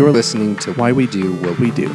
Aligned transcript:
You're 0.00 0.10
listening 0.12 0.56
to 0.60 0.72
Why 0.72 0.92
We 0.92 1.06
Do 1.06 1.34
What 1.34 1.58
We 1.58 1.70
Do. 1.70 1.88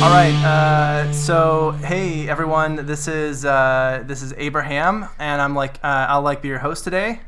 All 0.00 0.08
right. 0.08 0.32
Uh, 0.44 1.12
so, 1.12 1.72
hey 1.82 2.28
everyone, 2.28 2.86
this 2.86 3.08
is 3.08 3.44
uh, 3.44 4.04
this 4.06 4.22
is 4.22 4.34
Abraham, 4.36 5.08
and 5.18 5.42
I'm 5.42 5.56
like 5.56 5.80
uh, 5.82 6.06
I'll 6.08 6.22
like 6.22 6.40
be 6.40 6.46
your 6.46 6.60
host 6.60 6.84
today. 6.84 7.18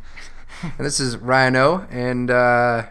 And 0.62 0.86
this 0.86 1.00
is 1.00 1.16
Ryan 1.16 1.56
O. 1.56 1.88
And 1.90 2.30
uh, 2.30 2.86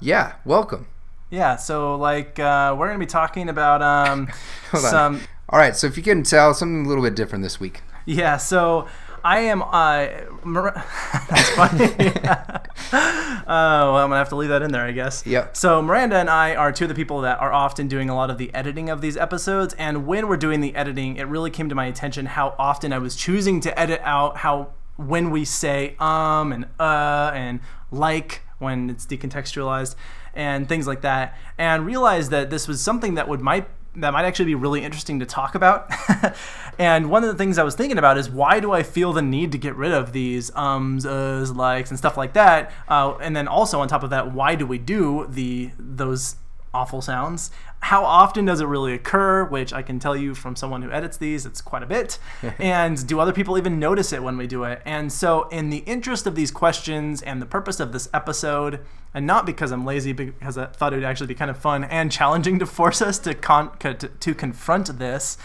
yeah, 0.00 0.34
welcome. 0.44 0.88
Yeah. 1.30 1.54
So, 1.54 1.94
like, 1.94 2.40
uh, 2.40 2.74
we're 2.76 2.88
gonna 2.88 2.98
be 2.98 3.06
talking 3.06 3.48
about 3.48 3.80
um, 3.80 4.26
Hold 4.72 4.84
on. 4.86 4.90
some. 4.90 5.20
All 5.50 5.60
right, 5.60 5.76
so 5.76 5.86
if 5.86 5.96
you 5.96 6.02
can 6.02 6.24
tell, 6.24 6.52
something 6.52 6.84
a 6.84 6.88
little 6.88 7.04
bit 7.04 7.14
different 7.14 7.44
this 7.44 7.60
week. 7.60 7.82
Yeah. 8.04 8.36
So. 8.36 8.88
I 9.26 9.38
am. 9.40 9.62
Uh, 9.62 10.08
Mar- 10.44 10.74
that's 11.30 11.48
funny. 11.52 11.84
uh, 12.28 12.58
well, 13.46 13.96
I'm 13.96 14.10
gonna 14.10 14.16
have 14.16 14.28
to 14.28 14.36
leave 14.36 14.50
that 14.50 14.60
in 14.60 14.70
there, 14.70 14.84
I 14.84 14.92
guess. 14.92 15.26
Yep. 15.26 15.56
So 15.56 15.80
Miranda 15.80 16.16
and 16.16 16.28
I 16.28 16.54
are 16.54 16.70
two 16.72 16.84
of 16.84 16.90
the 16.90 16.94
people 16.94 17.22
that 17.22 17.40
are 17.40 17.50
often 17.50 17.88
doing 17.88 18.10
a 18.10 18.14
lot 18.14 18.28
of 18.28 18.36
the 18.36 18.54
editing 18.54 18.90
of 18.90 19.00
these 19.00 19.16
episodes. 19.16 19.72
And 19.78 20.06
when 20.06 20.28
we're 20.28 20.36
doing 20.36 20.60
the 20.60 20.76
editing, 20.76 21.16
it 21.16 21.26
really 21.26 21.50
came 21.50 21.70
to 21.70 21.74
my 21.74 21.86
attention 21.86 22.26
how 22.26 22.54
often 22.58 22.92
I 22.92 22.98
was 22.98 23.16
choosing 23.16 23.60
to 23.60 23.78
edit 23.80 24.02
out 24.04 24.36
how 24.38 24.74
when 24.96 25.30
we 25.30 25.44
say 25.46 25.96
um 25.98 26.52
and 26.52 26.66
uh 26.78 27.32
and 27.34 27.60
like 27.90 28.42
when 28.58 28.90
it's 28.90 29.06
decontextualized 29.06 29.94
and 30.34 30.68
things 30.68 30.86
like 30.86 31.00
that, 31.00 31.34
and 31.56 31.86
realized 31.86 32.30
that 32.30 32.50
this 32.50 32.68
was 32.68 32.82
something 32.82 33.14
that 33.14 33.26
would 33.26 33.40
might 33.40 33.68
that 33.96 34.12
might 34.12 34.24
actually 34.24 34.46
be 34.46 34.54
really 34.54 34.82
interesting 34.82 35.20
to 35.20 35.26
talk 35.26 35.54
about. 35.54 35.90
and 36.78 37.10
one 37.10 37.22
of 37.22 37.30
the 37.30 37.36
things 37.36 37.58
I 37.58 37.62
was 37.62 37.74
thinking 37.74 37.98
about 37.98 38.18
is 38.18 38.28
why 38.28 38.60
do 38.60 38.72
I 38.72 38.82
feel 38.82 39.12
the 39.12 39.22
need 39.22 39.52
to 39.52 39.58
get 39.58 39.76
rid 39.76 39.92
of 39.92 40.12
these 40.12 40.50
ums, 40.54 41.04
uhs, 41.04 41.54
likes, 41.54 41.90
and 41.90 41.98
stuff 41.98 42.16
like 42.16 42.32
that? 42.32 42.72
Uh, 42.88 43.16
and 43.20 43.36
then 43.36 43.48
also 43.48 43.80
on 43.80 43.88
top 43.88 44.02
of 44.02 44.10
that, 44.10 44.32
why 44.32 44.54
do 44.54 44.66
we 44.66 44.78
do 44.78 45.26
the 45.28 45.70
those 45.78 46.36
awful 46.74 47.00
sounds? 47.00 47.50
How 47.80 48.04
often 48.04 48.44
does 48.44 48.60
it 48.60 48.66
really 48.66 48.92
occur? 48.92 49.44
Which 49.44 49.72
I 49.72 49.82
can 49.82 49.98
tell 49.98 50.16
you 50.16 50.34
from 50.34 50.56
someone 50.56 50.82
who 50.82 50.90
edits 50.90 51.16
these, 51.16 51.46
it's 51.46 51.60
quite 51.60 51.82
a 51.82 51.86
bit. 51.86 52.18
and 52.58 53.06
do 53.06 53.20
other 53.20 53.32
people 53.32 53.56
even 53.56 53.78
notice 53.78 54.12
it 54.12 54.22
when 54.22 54.36
we 54.36 54.46
do 54.46 54.64
it? 54.64 54.82
And 54.84 55.12
so, 55.12 55.48
in 55.48 55.70
the 55.70 55.78
interest 55.78 56.26
of 56.26 56.34
these 56.34 56.50
questions 56.50 57.22
and 57.22 57.40
the 57.40 57.46
purpose 57.46 57.80
of 57.80 57.92
this 57.92 58.08
episode, 58.12 58.80
and 59.14 59.26
not 59.26 59.46
because 59.46 59.70
I'm 59.70 59.84
lazy, 59.84 60.12
because 60.12 60.58
I 60.58 60.66
thought 60.66 60.92
it 60.92 60.96
would 60.96 61.04
actually 61.04 61.28
be 61.28 61.34
kind 61.34 61.50
of 61.50 61.56
fun 61.56 61.84
and 61.84 62.10
challenging 62.10 62.58
to 62.58 62.66
force 62.66 63.00
us 63.00 63.18
to 63.20 63.34
con- 63.34 63.76
to, 63.78 63.94
to 63.94 64.34
confront 64.34 64.98
this, 64.98 65.38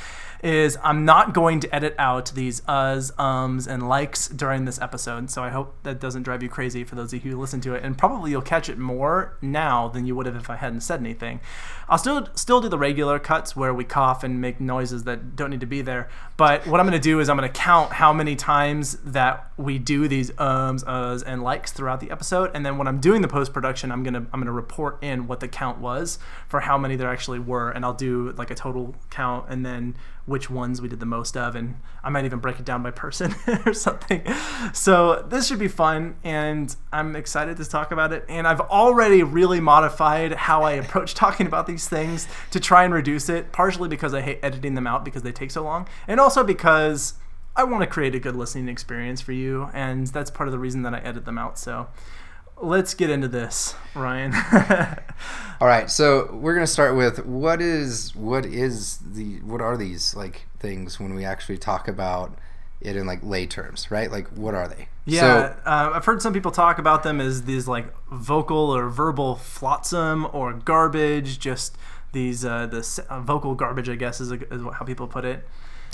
is 0.43 0.77
I'm 0.83 1.05
not 1.05 1.33
going 1.33 1.59
to 1.61 1.75
edit 1.75 1.95
out 1.97 2.31
these 2.33 2.61
uhs, 2.61 3.11
ums, 3.19 3.67
and 3.67 3.87
likes 3.87 4.27
during 4.27 4.65
this 4.65 4.79
episode. 4.79 5.29
So 5.29 5.43
I 5.43 5.49
hope 5.49 5.75
that 5.83 5.99
doesn't 5.99 6.23
drive 6.23 6.43
you 6.43 6.49
crazy 6.49 6.83
for 6.83 6.95
those 6.95 7.13
of 7.13 7.25
you 7.25 7.31
who 7.31 7.39
listen 7.39 7.61
to 7.61 7.73
it, 7.73 7.83
and 7.83 7.97
probably 7.97 8.31
you'll 8.31 8.41
catch 8.41 8.69
it 8.69 8.77
more 8.77 9.37
now 9.41 9.87
than 9.87 10.05
you 10.05 10.15
would 10.15 10.25
have 10.25 10.35
if 10.35 10.49
I 10.49 10.55
hadn't 10.55 10.81
said 10.81 10.99
anything. 10.99 11.39
I'll 11.87 11.97
still 11.97 12.27
still 12.35 12.61
do 12.61 12.69
the 12.69 12.77
regular 12.77 13.19
cuts 13.19 13.55
where 13.55 13.73
we 13.73 13.83
cough 13.83 14.23
and 14.23 14.39
make 14.39 14.59
noises 14.59 15.03
that 15.05 15.35
don't 15.35 15.49
need 15.49 15.59
to 15.61 15.65
be 15.65 15.81
there. 15.81 16.09
But 16.37 16.67
what 16.67 16.79
I'm 16.79 16.85
going 16.85 16.99
to 16.99 17.03
do 17.03 17.19
is 17.19 17.29
I'm 17.29 17.37
going 17.37 17.51
to 17.51 17.59
count 17.59 17.93
how 17.93 18.13
many 18.13 18.35
times 18.35 18.97
that 19.05 19.51
we 19.57 19.77
do 19.79 20.07
these 20.07 20.31
ums, 20.37 20.83
uhs, 20.83 21.23
and 21.25 21.43
likes 21.43 21.71
throughout 21.71 21.99
the 21.99 22.11
episode, 22.11 22.51
and 22.53 22.65
then 22.65 22.77
when 22.77 22.87
I'm 22.87 22.99
doing 22.99 23.21
the 23.21 23.27
post 23.27 23.51
production, 23.53 23.91
I'm 23.91 24.03
gonna 24.03 24.25
I'm 24.31 24.39
gonna 24.39 24.51
report 24.51 25.03
in 25.03 25.27
what 25.27 25.39
the 25.39 25.47
count 25.47 25.79
was 25.79 26.19
for 26.47 26.61
how 26.61 26.77
many 26.77 26.95
there 26.95 27.09
actually 27.09 27.39
were, 27.39 27.71
and 27.71 27.83
I'll 27.83 27.93
do 27.93 28.31
like 28.37 28.51
a 28.51 28.55
total 28.55 28.95
count, 29.09 29.47
and 29.49 29.65
then 29.65 29.95
which 30.29 30.49
ones 30.49 30.81
we 30.81 30.87
did 30.87 30.99
the 30.99 31.05
most 31.05 31.35
of, 31.35 31.55
and 31.55 31.75
I 32.03 32.09
might 32.09 32.23
even 32.23 32.39
break 32.39 32.59
it 32.59 32.65
down 32.65 32.83
by 32.83 32.91
person 32.91 33.33
or 33.65 33.73
something. 33.73 34.23
So 34.73 35.25
this 35.27 35.47
should 35.47 35.59
be 35.59 35.67
fun, 35.67 36.15
and 36.23 36.73
I'm 36.93 37.15
excited 37.15 37.57
to 37.57 37.65
talk 37.65 37.91
about 37.91 38.13
it. 38.13 38.23
And 38.29 38.47
I've 38.47 38.61
already 38.61 39.23
really 39.23 39.59
modified 39.59 40.33
how 40.33 40.63
I 40.63 40.73
approach 40.73 41.13
talking 41.15 41.47
about 41.47 41.67
these 41.67 41.89
things 41.89 42.27
to 42.51 42.59
try 42.59 42.83
and 42.83 42.93
reduce 42.93 43.27
it, 43.27 43.51
partially 43.51 43.89
because 43.89 44.13
I 44.13 44.21
hate 44.21 44.39
editing 44.43 44.75
them 44.75 44.87
out 44.87 45.03
because 45.03 45.23
they 45.23 45.31
take 45.31 45.51
so 45.51 45.63
long, 45.63 45.87
and 46.07 46.19
also 46.19 46.43
because 46.43 47.15
I 47.55 47.63
want 47.63 47.81
to 47.81 47.87
create 47.87 48.15
a 48.15 48.19
good 48.19 48.35
listening 48.35 48.69
experience 48.69 49.19
for 49.21 49.33
you, 49.33 49.69
and 49.73 50.07
that's 50.07 50.31
part 50.31 50.47
of 50.47 50.51
the 50.51 50.59
reason 50.59 50.83
that 50.83 50.93
I 50.93 50.99
edit 50.99 51.25
them 51.25 51.37
out. 51.37 51.57
So 51.57 51.87
let's 52.61 52.93
get 52.93 53.09
into 53.09 53.27
this, 53.27 53.75
Ryan. 53.95 54.33
All 55.61 55.67
right, 55.67 55.89
so 55.89 56.33
we're 56.33 56.53
gonna 56.53 56.67
start 56.67 56.95
with 56.95 57.25
what 57.25 57.61
is 57.61 58.15
what 58.15 58.45
is 58.45 58.97
the 58.97 59.39
what 59.41 59.61
are 59.61 59.75
these 59.75 60.15
like 60.15 60.47
things 60.59 60.99
when 60.99 61.13
we 61.13 61.25
actually 61.25 61.57
talk 61.57 61.87
about 61.87 62.37
it 62.81 62.95
in 62.95 63.05
like 63.05 63.19
lay 63.23 63.45
terms, 63.45 63.91
right? 63.91 64.09
Like 64.09 64.27
what 64.29 64.55
are 64.55 64.67
they? 64.67 64.87
Yeah, 65.05 65.55
uh, 65.65 65.91
I've 65.93 66.05
heard 66.05 66.21
some 66.21 66.33
people 66.33 66.51
talk 66.51 66.79
about 66.79 67.03
them 67.03 67.19
as 67.19 67.43
these 67.43 67.67
like 67.67 67.93
vocal 68.09 68.73
or 68.73 68.89
verbal 68.89 69.35
flotsam 69.35 70.27
or 70.31 70.53
garbage. 70.53 71.39
Just 71.39 71.77
these 72.13 72.45
uh, 72.45 72.67
the 72.67 73.05
uh, 73.09 73.19
vocal 73.19 73.55
garbage, 73.55 73.89
I 73.89 73.95
guess, 73.95 74.21
is, 74.21 74.31
a, 74.31 74.35
is 74.53 74.61
how 74.61 74.85
people 74.85 75.07
put 75.07 75.25
it. 75.25 75.47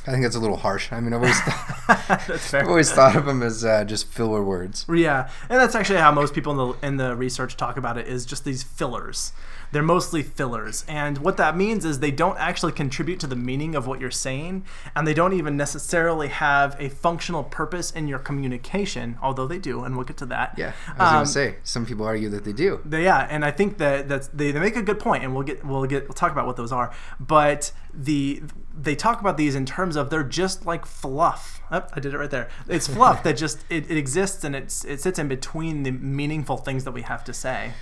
I 0.07 0.11
think 0.11 0.23
that's 0.23 0.35
a 0.35 0.39
little 0.39 0.57
harsh. 0.57 0.91
I 0.91 0.99
mean, 0.99 1.13
I've 1.13 1.21
always 1.21 1.39
thought, 1.41 2.25
That's 2.27 2.47
fair. 2.51 2.61
I've 2.61 2.67
always 2.69 2.91
thought 2.91 3.15
of 3.15 3.25
them 3.25 3.41
as 3.41 3.65
uh, 3.65 3.83
just 3.85 4.07
filler 4.07 4.43
words. 4.43 4.85
Yeah, 4.91 5.29
and 5.49 5.59
that's 5.59 5.73
actually 5.75 5.99
how 5.99 6.11
most 6.11 6.33
people 6.33 6.51
in 6.51 6.57
the 6.57 6.87
in 6.87 6.97
the 6.97 7.15
research 7.15 7.57
talk 7.57 7.77
about 7.77 7.97
it 7.97 8.07
is 8.07 8.25
just 8.25 8.45
these 8.45 8.61
fillers. 8.63 9.33
They're 9.75 9.83
mostly 9.83 10.23
fillers, 10.23 10.85
and 10.87 11.17
what 11.17 11.35
that 11.35 11.57
means 11.57 11.83
is 11.83 11.99
they 11.99 12.09
don't 12.09 12.37
actually 12.39 12.71
contribute 12.71 13.19
to 13.19 13.27
the 13.27 13.35
meaning 13.35 13.75
of 13.75 13.87
what 13.87 13.99
you're 13.99 14.09
saying, 14.09 14.63
and 14.95 15.05
they 15.05 15.13
don't 15.13 15.33
even 15.33 15.57
necessarily 15.57 16.29
have 16.29 16.77
a 16.79 16.87
functional 16.87 17.43
purpose 17.43 17.91
in 17.91 18.07
your 18.07 18.19
communication, 18.19 19.17
although 19.21 19.45
they 19.47 19.57
do, 19.57 19.83
and 19.83 19.97
we'll 19.97 20.05
get 20.05 20.15
to 20.15 20.25
that. 20.27 20.53
Yeah, 20.57 20.71
I 20.97 21.03
was 21.03 21.07
Um, 21.09 21.13
gonna 21.15 21.25
say 21.25 21.55
some 21.63 21.85
people 21.85 22.05
argue 22.05 22.29
that 22.29 22.45
they 22.45 22.53
do. 22.53 22.79
They- 22.85 23.03
yeah, 23.03 23.27
and 23.29 23.43
I 23.43 23.51
think 23.51 23.77
that 23.79 24.07
that's 24.07 24.29
they, 24.29 24.51
they 24.53 24.61
make 24.61 24.77
a 24.77 24.81
good 24.81 24.97
point, 24.97 25.25
and 25.25 25.33
we'll 25.33 25.43
get 25.43 25.65
we'll 25.65 25.83
get 25.87 26.03
we'll 26.07 26.13
talk 26.13 26.31
about 26.31 26.45
what 26.45 26.55
those 26.55 26.71
are. 26.71 26.93
But 27.19 27.73
the 27.93 28.43
they 28.73 28.95
talk 28.95 29.19
about 29.19 29.35
these 29.35 29.55
in 29.55 29.65
terms 29.65 29.97
of 29.97 30.09
they're 30.09 30.23
just 30.23 30.65
like 30.65 30.85
fluff. 30.85 31.59
Oh, 31.69 31.83
I 31.93 31.99
did 31.99 32.13
it 32.13 32.17
right 32.17 32.31
there. 32.31 32.47
It's 32.69 32.87
fluff 32.87 33.23
that 33.23 33.35
just 33.35 33.59
it, 33.69 33.91
it 33.91 33.97
exists 33.97 34.45
and 34.45 34.55
it's 34.55 34.85
it 34.85 35.01
sits 35.01 35.19
in 35.19 35.27
between 35.27 35.83
the 35.83 35.91
meaningful 35.91 36.55
things 36.55 36.85
that 36.85 36.93
we 36.93 37.01
have 37.01 37.25
to 37.25 37.33
say. 37.33 37.73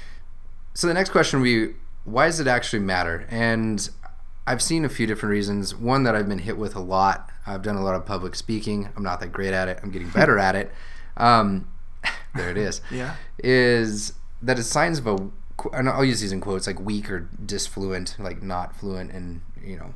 So 0.73 0.87
the 0.87 0.95
next 0.95 1.11
question 1.11 1.43
be 1.43 1.75
why 2.05 2.27
does 2.27 2.39
it 2.39 2.47
actually 2.47 2.79
matter? 2.79 3.25
And 3.29 3.89
I've 4.45 4.61
seen 4.61 4.83
a 4.85 4.89
few 4.89 5.07
different 5.07 5.31
reasons. 5.31 5.75
One 5.75 6.03
that 6.03 6.15
I've 6.15 6.27
been 6.27 6.39
hit 6.39 6.57
with 6.57 6.75
a 6.75 6.79
lot. 6.79 7.29
I've 7.45 7.61
done 7.61 7.75
a 7.75 7.83
lot 7.83 7.95
of 7.95 8.05
public 8.05 8.35
speaking. 8.35 8.89
I'm 8.95 9.03
not 9.03 9.19
that 9.21 9.31
great 9.31 9.53
at 9.53 9.67
it. 9.67 9.79
I'm 9.81 9.91
getting 9.91 10.09
better 10.09 10.37
at 10.37 10.55
it. 10.55 10.71
Um, 11.17 11.67
there 12.35 12.49
it 12.49 12.57
is. 12.57 12.81
Yeah. 12.91 13.15
Is 13.43 14.13
that 14.41 14.59
it's 14.59 14.67
signs 14.67 14.99
of 14.99 15.07
a, 15.07 15.17
and 15.71 15.89
I'll 15.89 16.03
use 16.03 16.21
these 16.21 16.31
in 16.31 16.41
quotes, 16.41 16.67
like 16.67 16.79
weak 16.79 17.09
or 17.09 17.29
disfluent, 17.45 18.17
like 18.19 18.43
not 18.43 18.75
fluent 18.75 19.11
and, 19.11 19.41
you 19.63 19.77
know, 19.77 19.93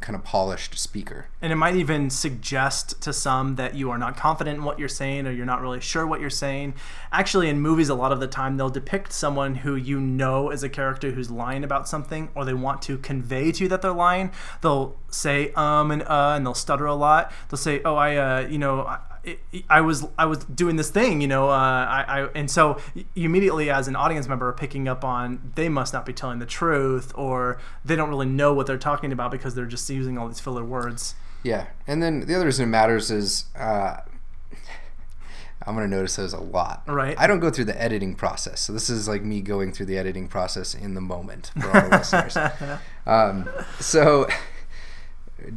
kind 0.00 0.16
of 0.16 0.24
polished 0.24 0.78
speaker. 0.78 1.26
And 1.40 1.52
it 1.52 1.56
might 1.56 1.76
even 1.76 2.10
suggest 2.10 3.00
to 3.02 3.12
some 3.12 3.56
that 3.56 3.74
you 3.74 3.90
are 3.90 3.98
not 3.98 4.16
confident 4.16 4.58
in 4.58 4.64
what 4.64 4.78
you're 4.78 4.88
saying 4.88 5.26
or 5.26 5.30
you're 5.30 5.46
not 5.46 5.60
really 5.60 5.80
sure 5.80 6.06
what 6.06 6.20
you're 6.20 6.30
saying. 6.30 6.74
Actually, 7.12 7.48
in 7.48 7.60
movies, 7.60 7.88
a 7.88 7.94
lot 7.94 8.12
of 8.12 8.20
the 8.20 8.26
time, 8.26 8.56
they'll 8.56 8.68
depict 8.68 9.12
someone 9.12 9.56
who 9.56 9.74
you 9.74 10.00
know 10.00 10.50
is 10.50 10.62
a 10.62 10.68
character 10.68 11.12
who's 11.12 11.30
lying 11.30 11.64
about 11.64 11.88
something 11.88 12.28
or 12.34 12.44
they 12.44 12.54
want 12.54 12.82
to 12.82 12.98
convey 12.98 13.52
to 13.52 13.64
you 13.64 13.68
that 13.68 13.82
they're 13.82 13.92
lying. 13.92 14.30
They'll 14.62 14.96
say 15.10 15.52
um 15.52 15.90
and 15.90 16.02
uh 16.02 16.34
and 16.36 16.44
they'll 16.44 16.54
stutter 16.54 16.86
a 16.86 16.94
lot. 16.94 17.32
They'll 17.48 17.58
say, 17.58 17.80
oh, 17.84 17.96
I, 17.96 18.16
uh, 18.16 18.48
you 18.48 18.58
know, 18.58 18.80
I, 19.28 19.64
I 19.68 19.80
was 19.80 20.06
I 20.18 20.26
was 20.26 20.44
doing 20.44 20.76
this 20.76 20.90
thing, 20.90 21.20
you 21.20 21.28
know, 21.28 21.48
uh, 21.48 21.52
I, 21.52 22.04
I 22.08 22.28
and 22.34 22.50
so 22.50 22.80
you 22.94 23.04
immediately 23.16 23.70
as 23.70 23.88
an 23.88 23.96
audience 23.96 24.28
member 24.28 24.48
are 24.48 24.52
picking 24.52 24.88
up 24.88 25.04
on 25.04 25.52
they 25.54 25.68
must 25.68 25.92
not 25.92 26.06
be 26.06 26.12
telling 26.12 26.38
the 26.38 26.46
truth 26.46 27.12
or 27.14 27.58
they 27.84 27.96
don't 27.96 28.08
really 28.08 28.26
know 28.26 28.54
what 28.54 28.66
they're 28.66 28.78
talking 28.78 29.12
about 29.12 29.30
because 29.30 29.54
they're 29.54 29.66
just 29.66 29.88
using 29.90 30.18
all 30.18 30.28
these 30.28 30.40
filler 30.40 30.64
words. 30.64 31.14
Yeah, 31.42 31.66
and 31.86 32.02
then 32.02 32.20
the 32.20 32.34
other 32.34 32.46
reason 32.46 32.64
it 32.64 32.68
matters 32.68 33.10
is 33.10 33.44
uh, 33.56 33.98
I'm 35.66 35.74
gonna 35.74 35.88
notice 35.88 36.16
those 36.16 36.32
a 36.32 36.40
lot. 36.40 36.82
Right. 36.86 37.18
I 37.18 37.26
don't 37.26 37.40
go 37.40 37.50
through 37.50 37.66
the 37.66 37.80
editing 37.80 38.14
process, 38.14 38.60
so 38.60 38.72
this 38.72 38.88
is 38.88 39.06
like 39.06 39.22
me 39.22 39.40
going 39.40 39.72
through 39.72 39.86
the 39.86 39.98
editing 39.98 40.28
process 40.28 40.74
in 40.74 40.94
the 40.94 41.00
moment 41.00 41.52
for 41.60 41.66
all 41.68 41.88
the 41.88 41.98
listeners. 41.98 42.36
Um, 43.06 43.48
so 43.80 44.28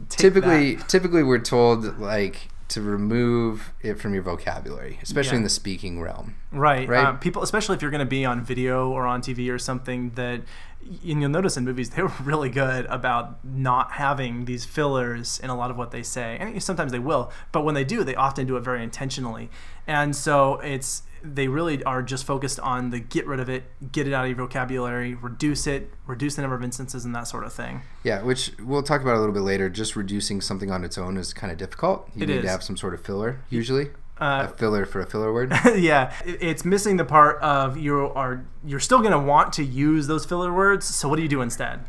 typically, 0.08 0.78
typically 0.88 1.22
we're 1.22 1.40
told 1.40 2.00
like 2.00 2.48
to 2.72 2.82
remove 2.82 3.74
it 3.82 4.00
from 4.00 4.14
your 4.14 4.24
vocabulary, 4.24 5.00
especially 5.02 5.32
Yeah. 5.34 5.38
in 5.38 5.44
the 5.44 5.50
speaking 5.50 6.02
realm. 6.02 6.36
Right. 6.52 6.88
Right. 6.88 7.06
Uh, 7.06 7.12
people, 7.14 7.44
especially 7.44 7.76
if 7.76 7.82
you're 7.82 7.92
going 7.92 8.00
to 8.00 8.06
be 8.06 8.26
on 8.26 8.44
video 8.44 8.90
or 8.90 9.06
on 9.06 9.22
TV 9.22 9.50
or 9.52 9.60
something 9.60 10.12
that 10.16 10.42
and 10.84 11.22
you'll 11.22 11.30
notice 11.30 11.58
in 11.58 11.64
movies 11.64 11.90
they 11.96 12.02
were 12.02 12.12
really 12.24 12.50
good 12.50 12.86
about 12.88 13.44
not 13.46 13.92
having 13.94 14.46
these 14.46 14.66
fillers 14.66 15.40
in 15.44 15.50
a 15.52 15.56
lot 15.56 15.70
of 15.70 15.78
what 15.78 15.92
they 15.92 16.02
say 16.02 16.38
and 16.40 16.62
sometimes 16.64 16.92
they 16.92 16.98
will 16.98 17.32
but 17.52 17.64
when 17.64 17.76
they 17.76 17.84
do 17.84 18.04
they 18.04 18.16
often 18.16 18.48
do 18.48 18.58
it 18.58 18.62
very 18.62 18.82
intentionally 18.84 19.48
and 19.86 20.16
so 20.16 20.56
it's 20.62 21.04
they 21.24 21.48
really 21.48 21.84
are 21.84 22.02
just 22.02 22.26
focused 22.26 22.60
on 22.60 22.90
the 22.90 23.00
get 23.00 23.26
rid 23.28 23.40
of 23.40 23.50
it 23.50 23.64
get 23.92 24.08
it 24.08 24.14
out 24.14 24.24
of 24.26 24.30
your 24.30 24.38
vocabulary 24.38 25.14
reduce 25.14 25.68
it 25.68 25.92
reduce 26.08 26.36
the 26.36 26.42
number 26.42 26.56
of 26.56 26.64
instances 26.64 27.06
and 27.06 27.16
that 27.16 27.28
sort 27.28 27.44
of 27.44 27.54
thing 27.54 27.82
Yeah, 28.04 28.22
which 28.24 28.52
we'll 28.64 28.84
talk 28.84 29.02
about 29.02 29.16
a 29.16 29.20
little 29.20 29.34
bit 29.34 29.42
later. 29.44 29.70
Just 29.70 29.96
reducing 29.96 30.42
something 30.42 30.72
on 30.72 30.84
its 30.84 30.98
own 30.98 31.18
is 31.18 31.34
kind 31.34 31.52
of 31.52 31.58
difficult. 31.60 32.10
You 32.16 32.24
It 32.24 32.30
need 32.30 32.36
is. 32.38 32.44
to 32.46 32.50
have 32.50 32.64
some 32.64 32.76
sort 32.78 32.94
of 32.96 33.02
filler, 33.06 33.40
usually. 33.50 33.90
uh, 34.20 34.48
a 34.50 34.58
filler 34.58 34.86
for 34.86 35.00
a 35.02 35.06
filler 35.06 35.32
word. 35.34 35.52
yeah, 35.76 36.14
it's 36.26 36.64
missing 36.66 36.98
the 36.98 37.06
part 37.06 37.40
of 37.42 37.78
you 37.78 37.96
are 38.16 38.44
you're 38.66 38.80
still 38.80 39.00
going 39.00 39.12
to 39.12 39.20
want 39.20 39.54
to 39.54 39.64
use 39.64 40.08
those 40.08 40.26
filler 40.26 40.54
words. 40.54 40.86
So 40.86 41.08
what 41.10 41.18
do 41.18 41.22
you 41.24 41.30
do 41.30 41.42
instead? 41.42 41.82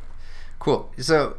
Cool. 0.59 0.91
So 0.99 1.37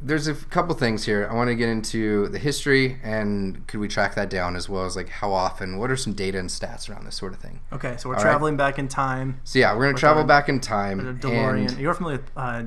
there's 0.00 0.26
a 0.26 0.34
couple 0.34 0.74
things 0.74 1.04
here. 1.04 1.26
I 1.30 1.34
want 1.34 1.48
to 1.48 1.54
get 1.54 1.68
into 1.68 2.28
the 2.28 2.38
history 2.38 2.98
and 3.02 3.66
could 3.66 3.80
we 3.80 3.88
track 3.88 4.14
that 4.16 4.28
down 4.28 4.56
as 4.56 4.68
well 4.68 4.84
as 4.84 4.96
like 4.96 5.08
how 5.08 5.32
often, 5.32 5.78
what 5.78 5.90
are 5.90 5.96
some 5.96 6.12
data 6.12 6.38
and 6.38 6.48
stats 6.50 6.90
around 6.90 7.04
this 7.06 7.14
sort 7.16 7.32
of 7.32 7.38
thing. 7.38 7.60
Okay, 7.72 7.96
so 7.96 8.08
we're 8.08 8.16
All 8.16 8.22
right. 8.22 8.30
traveling 8.30 8.56
back 8.56 8.78
in 8.78 8.88
time. 8.88 9.40
So 9.44 9.58
yeah, 9.58 9.74
we're 9.76 9.84
gonna 9.86 9.96
travel 9.96 10.22
on 10.22 10.26
back 10.26 10.48
in 10.48 10.60
time. 10.60 11.18
DeLorean. 11.20 11.78
You're 11.78 11.94
familiar 11.94 12.18
with 12.18 12.30
uh, 12.36 12.64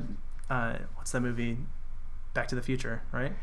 uh, 0.50 0.78
what's 0.96 1.12
that 1.12 1.20
movie? 1.22 1.58
Back 2.34 2.48
to 2.50 2.56
the 2.56 2.62
Future, 2.62 3.02
right? 3.12 3.34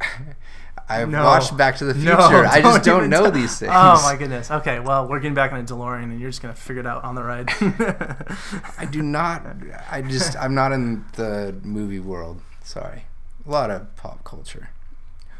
I've 0.88 1.08
No. 1.08 1.24
watched 1.24 1.56
Back 1.56 1.76
to 1.76 1.84
the 1.84 1.94
Future. 1.94 2.16
No, 2.16 2.18
I 2.50 2.60
just 2.60 2.84
don't 2.84 3.08
know 3.08 3.26
t- 3.30 3.40
these 3.40 3.58
things. 3.58 3.72
Oh 3.74 4.00
my 4.02 4.16
goodness. 4.16 4.50
Okay, 4.50 4.80
well 4.80 5.06
we're 5.08 5.20
getting 5.20 5.34
back 5.34 5.52
in 5.52 5.58
a 5.58 5.62
DeLorean, 5.62 6.04
and 6.04 6.20
you're 6.20 6.30
just 6.30 6.42
gonna 6.42 6.54
figure 6.54 6.80
it 6.80 6.86
out 6.86 7.04
on 7.04 7.14
the 7.14 7.22
ride. 7.22 7.48
I 8.78 8.86
do 8.90 9.02
not. 9.02 9.46
I 9.90 10.02
just. 10.02 10.36
I'm 10.36 10.54
not 10.54 10.72
in 10.72 11.04
the 11.14 11.54
movie 11.62 12.00
world. 12.00 12.40
Sorry. 12.64 13.04
A 13.46 13.50
lot 13.50 13.70
of 13.70 13.94
pop 13.96 14.24
culture. 14.24 14.70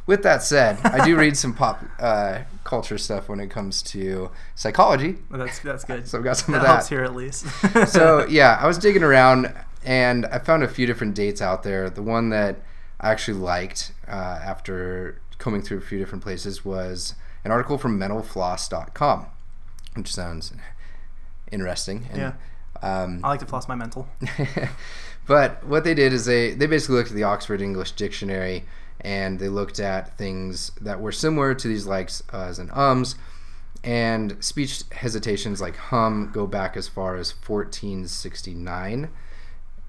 With 0.06 0.22
that 0.22 0.42
said, 0.42 0.78
I 0.84 1.02
do 1.04 1.16
read 1.16 1.34
some 1.36 1.54
pop 1.54 1.82
uh, 1.98 2.40
culture 2.62 2.98
stuff 2.98 3.28
when 3.28 3.40
it 3.40 3.48
comes 3.50 3.82
to 3.84 4.30
psychology. 4.54 5.16
Well, 5.30 5.40
that's 5.40 5.58
that's 5.60 5.84
good. 5.84 6.06
So 6.06 6.18
I've 6.18 6.24
got 6.24 6.36
some 6.36 6.52
that 6.52 6.60
of 6.60 6.66
helps 6.66 6.88
that. 6.88 6.94
here 6.94 7.04
at 7.04 7.14
least. 7.14 7.46
so 7.88 8.26
yeah, 8.28 8.58
I 8.60 8.66
was 8.66 8.76
digging 8.76 9.02
around 9.02 9.52
and 9.82 10.26
I 10.26 10.38
found 10.38 10.62
a 10.62 10.68
few 10.68 10.86
different 10.86 11.14
dates 11.14 11.40
out 11.40 11.62
there. 11.62 11.88
The 11.88 12.02
one 12.02 12.28
that 12.30 12.56
I 13.00 13.10
actually 13.10 13.38
liked 13.38 13.92
uh, 14.06 14.10
after 14.44 15.20
combing 15.38 15.62
through 15.62 15.78
a 15.78 15.82
few 15.82 15.98
different 15.98 16.22
places 16.22 16.64
was 16.64 17.14
an 17.42 17.50
article 17.50 17.78
from 17.78 17.98
mentalfloss.com, 17.98 19.26
which 19.94 20.12
sounds 20.12 20.52
interesting. 21.50 22.08
And, 22.10 22.18
Yeah. 22.18 22.32
Um, 22.82 23.20
I 23.24 23.28
like 23.28 23.40
to 23.40 23.46
floss 23.46 23.66
my 23.68 23.74
mental. 23.74 24.06
But 25.26 25.64
what 25.64 25.84
they 25.84 25.94
did 25.94 26.12
is 26.12 26.26
they, 26.26 26.52
they 26.54 26.66
basically 26.66 26.96
looked 26.96 27.10
at 27.10 27.16
the 27.16 27.22
Oxford 27.24 27.60
English 27.60 27.92
Dictionary 27.92 28.64
and 29.00 29.38
they 29.38 29.48
looked 29.48 29.80
at 29.80 30.16
things 30.16 30.70
that 30.80 31.00
were 31.00 31.12
similar 31.12 31.54
to 31.54 31.68
these 31.68 31.86
likes, 31.86 32.22
uhs, 32.28 32.58
and 32.58 32.70
ums. 32.72 33.16
And 33.82 34.42
speech 34.42 34.84
hesitations 34.92 35.60
like 35.60 35.76
hum 35.76 36.30
go 36.32 36.46
back 36.46 36.76
as 36.76 36.88
far 36.88 37.16
as 37.16 37.32
1469 37.32 39.10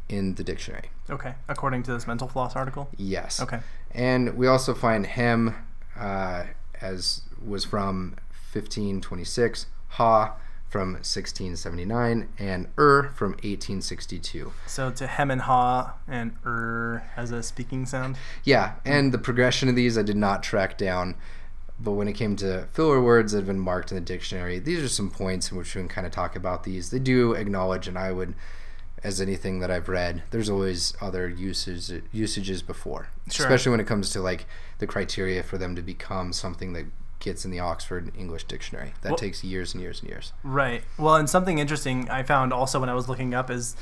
in 0.09 0.35
the 0.35 0.43
dictionary. 0.43 0.89
Okay, 1.09 1.35
according 1.47 1.83
to 1.83 1.93
this 1.93 2.05
mental 2.05 2.27
floss 2.27 2.55
article. 2.55 2.89
Yes. 2.97 3.41
Okay. 3.41 3.59
And 3.91 4.35
we 4.35 4.47
also 4.47 4.73
find 4.73 5.05
hem 5.05 5.55
uh, 5.97 6.43
as 6.81 7.21
was 7.43 7.63
from 7.63 8.15
1526, 8.51 9.67
ha 9.89 10.35
from 10.75 10.91
1679, 10.95 12.27
and 12.37 12.67
er 12.77 13.09
from 13.15 13.31
1862. 13.31 14.51
So 14.67 14.91
to 14.91 15.07
hem 15.07 15.31
and 15.31 15.39
ha 15.43 15.93
and 16.05 16.35
er 16.45 17.09
as 17.15 17.31
a 17.31 17.41
speaking 17.43 17.85
sound. 17.85 18.17
Yeah, 18.43 18.73
and 18.83 19.13
the 19.13 19.17
progression 19.17 19.69
of 19.69 19.77
these 19.77 19.97
I 19.97 20.01
did 20.01 20.17
not 20.17 20.43
track 20.43 20.77
down. 20.77 21.15
But 21.79 21.91
when 21.91 22.09
it 22.09 22.13
came 22.13 22.35
to 22.37 22.67
filler 22.73 23.01
words 23.01 23.31
that 23.31 23.37
have 23.37 23.47
been 23.47 23.57
marked 23.57 23.93
in 23.93 23.95
the 23.95 24.01
dictionary, 24.01 24.59
these 24.59 24.83
are 24.83 24.89
some 24.89 25.09
points 25.09 25.49
in 25.49 25.57
which 25.57 25.73
we 25.73 25.79
can 25.79 25.87
kind 25.87 26.05
of 26.05 26.11
talk 26.11 26.35
about 26.35 26.65
these. 26.65 26.89
They 26.89 26.99
do 26.99 27.31
acknowledge, 27.31 27.87
and 27.87 27.97
I 27.97 28.11
would, 28.11 28.35
as 29.01 29.21
anything 29.21 29.61
that 29.61 29.71
I've 29.71 29.87
read, 29.87 30.23
there's 30.31 30.49
always 30.49 30.93
other 30.99 31.29
uses 31.29 31.89
usages 32.11 32.61
before, 32.61 33.07
Sure. 33.31 33.45
especially 33.45 33.69
when 33.71 33.79
it 33.79 33.87
comes 33.87 34.09
to 34.09 34.19
like 34.19 34.45
the 34.79 34.87
criteria 34.87 35.41
for 35.41 35.57
them 35.57 35.73
to 35.77 35.81
become 35.81 36.33
something 36.33 36.73
that 36.73 36.87
gets 37.25 37.43
in 37.43 37.51
the 37.51 37.59
Oxford 37.59 38.11
English 38.17 38.45
Dictionary. 38.45 38.93
That 39.01 39.09
Well- 39.09 39.17
takes 39.17 39.43
years 39.43 39.73
and 39.73 39.81
years 39.81 39.99
and 39.99 40.09
years. 40.09 40.31
Right. 40.43 40.83
Well, 40.97 41.15
and 41.15 41.29
something 41.29 41.57
interesting 41.57 42.09
I 42.09 42.23
found 42.23 42.53
also 42.53 42.79
when 42.79 42.87
I 42.87 42.93
was 42.93 43.09
looking 43.09 43.33
up 43.33 43.49
is 43.49 43.75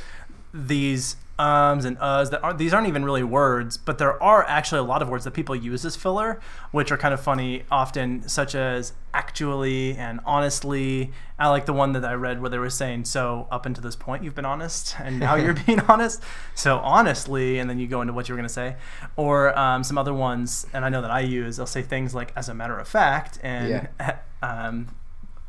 these 0.53 1.17
ums 1.39 1.83
and 1.83 1.97
uhs 1.97 2.29
that 2.29 2.43
aren't 2.43 2.59
these 2.59 2.73
aren't 2.73 2.87
even 2.87 3.03
really 3.03 3.23
words, 3.23 3.77
but 3.77 3.97
there 3.97 4.21
are 4.21 4.45
actually 4.47 4.79
a 4.79 4.83
lot 4.83 5.01
of 5.01 5.09
words 5.09 5.23
that 5.23 5.31
people 5.31 5.55
use 5.55 5.83
as 5.83 5.95
filler, 5.95 6.39
which 6.71 6.91
are 6.91 6.97
kind 6.97 7.13
of 7.13 7.19
funny 7.19 7.63
often, 7.71 8.27
such 8.27 8.55
as 8.55 8.93
actually 9.13 9.95
and 9.95 10.19
honestly. 10.25 11.11
I 11.39 11.49
like 11.49 11.65
the 11.65 11.73
one 11.73 11.93
that 11.93 12.05
I 12.05 12.13
read 12.13 12.39
where 12.39 12.49
they 12.49 12.59
were 12.59 12.69
saying, 12.69 13.05
so 13.05 13.47
up 13.51 13.65
until 13.65 13.83
this 13.83 13.95
point 13.95 14.23
you've 14.23 14.35
been 14.35 14.45
honest 14.45 14.95
and 14.99 15.19
now 15.19 15.35
you're 15.35 15.53
being 15.65 15.81
honest. 15.81 16.23
So 16.55 16.77
honestly, 16.77 17.59
and 17.59 17.69
then 17.69 17.79
you 17.79 17.87
go 17.87 18.01
into 18.01 18.13
what 18.13 18.29
you 18.29 18.33
were 18.33 18.37
going 18.37 18.47
to 18.47 18.53
say. 18.53 18.75
Or 19.15 19.57
um, 19.57 19.83
some 19.83 19.97
other 19.97 20.13
ones, 20.13 20.65
and 20.73 20.85
I 20.85 20.89
know 20.89 21.01
that 21.01 21.11
I 21.11 21.21
use, 21.21 21.57
they'll 21.57 21.65
say 21.65 21.81
things 21.81 22.13
like 22.13 22.31
as 22.35 22.47
a 22.47 22.53
matter 22.53 22.77
of 22.77 22.87
fact 22.87 23.39
and 23.43 23.89
um, 24.41 24.95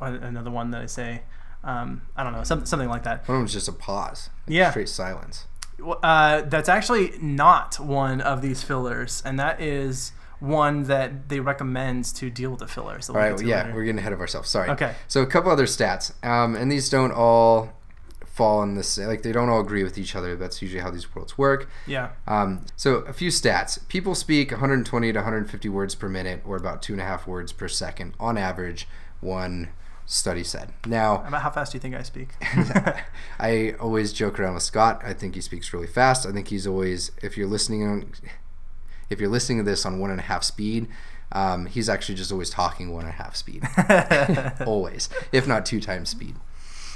another 0.01 0.51
one 0.51 0.71
that 0.71 0.83
I 0.83 0.87
say, 0.87 1.23
um, 1.63 2.03
I 2.17 2.23
don't 2.23 2.33
know, 2.33 2.45
some, 2.45 2.67
something 2.67 2.89
like 2.89 3.05
that. 3.05 3.27
One 3.29 3.37
of 3.37 3.39
them 3.39 3.43
was 3.43 3.53
just 3.53 3.69
a 3.69 3.73
pause. 3.73 4.31
like 4.47 4.55
Yeah. 4.55 4.71
Straight 4.71 4.89
silence. 4.89 5.47
Well, 5.79 5.99
Uh, 6.03 6.43
that's 6.43 6.69
actually 6.69 7.15
not 7.21 7.79
one 7.81 8.21
of 8.21 8.43
these 8.43 8.63
fillers, 8.63 9.23
and 9.25 9.39
that 9.39 9.61
is 9.61 10.13
one 10.41 10.85
that 10.85 11.29
they 11.29 11.41
recommend 11.41 12.05
to 12.17 12.29
deal 12.31 12.51
with 12.51 12.61
the 12.61 12.67
fillers. 12.67 13.09
All 13.09 13.15
we'll 13.17 13.25
right, 13.31 13.37
to 13.39 13.47
yeah, 13.47 13.63
later. 13.65 13.75
we're 13.75 13.85
getting 13.85 13.99
ahead 13.99 14.13
of 14.13 14.21
ourselves. 14.21 14.49
Sorry. 14.51 14.69
Okay. 14.71 14.95
So 15.09 15.23
a 15.23 15.27
couple 15.27 15.51
other 15.51 15.67
stats, 15.67 16.13
um, 16.25 16.55
and 16.55 16.71
these 16.71 16.89
don't 16.91 17.13
all 17.13 17.73
fall 18.27 18.63
in 18.63 18.75
this. 18.75 18.99
Like 18.99 19.23
they 19.23 19.33
don't 19.33 19.49
all 19.49 19.61
agree 19.61 19.85
with 19.85 19.97
each 19.97 20.15
other. 20.17 20.37
That's 20.37 20.61
usually 20.61 20.83
how 20.83 20.91
these 20.91 21.15
worlds 21.15 21.39
work. 21.39 21.69
Yeah. 21.87 22.11
Um, 22.27 22.67
so 22.77 22.97
a 22.97 23.13
few 23.13 23.31
stats: 23.31 23.87
people 23.89 24.15
speak 24.15 24.51
120 24.51 25.13
to 25.13 25.19
150 25.19 25.69
words 25.69 25.95
per 25.95 26.09
minute, 26.09 26.43
or 26.45 26.57
about 26.57 26.83
two 26.83 26.93
and 26.93 27.01
a 27.01 27.05
half 27.05 27.27
words 27.27 27.53
per 27.53 27.69
second 27.69 28.15
on 28.21 28.37
average. 28.37 28.87
One 29.21 29.71
study 30.07 30.45
said. 30.45 30.73
Now, 30.87 31.25
About 31.27 31.43
how 31.43 31.51
fast 31.51 31.73
do 31.73 31.77
you 31.77 31.81
think 31.81 31.95
I 31.95 32.03
speak? 32.03 32.29
I 33.39 33.75
always 33.81 34.13
joke 34.13 34.39
around 34.39 34.55
with 34.55 34.63
Scott. 34.63 35.03
I 35.05 35.13
think 35.13 35.35
he 35.35 35.41
speaks 35.41 35.73
really 35.73 35.87
fast. 35.87 36.27
I 36.27 36.33
think 36.33 36.49
he's 36.49 36.67
always, 36.67 37.11
if 37.23 37.37
you're 37.37 37.49
listening 37.49 37.87
on, 37.87 38.13
if 39.11 39.21
you're 39.21 39.31
listening 39.31 39.59
to 39.59 39.65
this 39.65 39.85
on 39.87 39.99
one 39.99 40.11
and 40.11 40.21
a 40.21 40.25
half 40.25 40.45
speed, 40.45 40.89
um, 41.33 41.67
he's 41.67 41.89
actually 41.89 42.15
just 42.15 42.31
always 42.31 42.51
talking 42.51 42.93
one 42.93 43.05
and 43.05 43.11
a 43.11 43.17
half 43.17 43.35
speed, 43.35 43.63
always, 44.67 45.09
if 45.33 45.49
not 45.49 45.67
two 45.67 45.81
times 45.81 46.11
speed. 46.11 46.37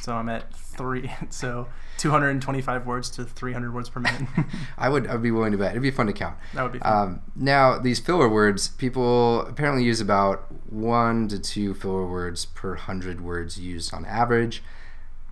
So 0.09 0.15
I'm 0.15 0.29
at 0.31 0.53
three. 0.55 1.11
So 1.31 1.69
225 1.99 2.87
words 2.87 3.11
to 3.11 3.25
300 3.25 3.75
words 3.75 3.91
per 3.91 4.01
minute. 4.01 4.27
I 4.79 4.89
would, 4.89 5.07
I'd 5.07 5.21
be 5.23 5.31
willing 5.31 5.53
to 5.53 5.59
bet. 5.59 5.73
It'd 5.73 5.83
be 5.83 5.91
fun 5.91 6.07
to 6.07 6.13
count. 6.13 6.37
that 6.55 6.63
would 6.63 6.73
be 6.73 6.79
fun. 6.79 7.09
Um, 7.09 7.23
now, 7.37 7.79
these 7.79 8.01
filler 8.01 8.29
words, 8.29 8.69
people 8.69 9.43
apparently 9.43 9.85
use 9.85 10.01
about 10.01 10.47
one 10.71 11.29
to 11.29 11.39
two 11.39 11.75
filler 11.75 12.07
words 12.07 12.47
per 12.47 12.77
hundred 12.77 13.21
words 13.21 13.59
used 13.59 13.93
on 13.93 14.07
average. 14.07 14.63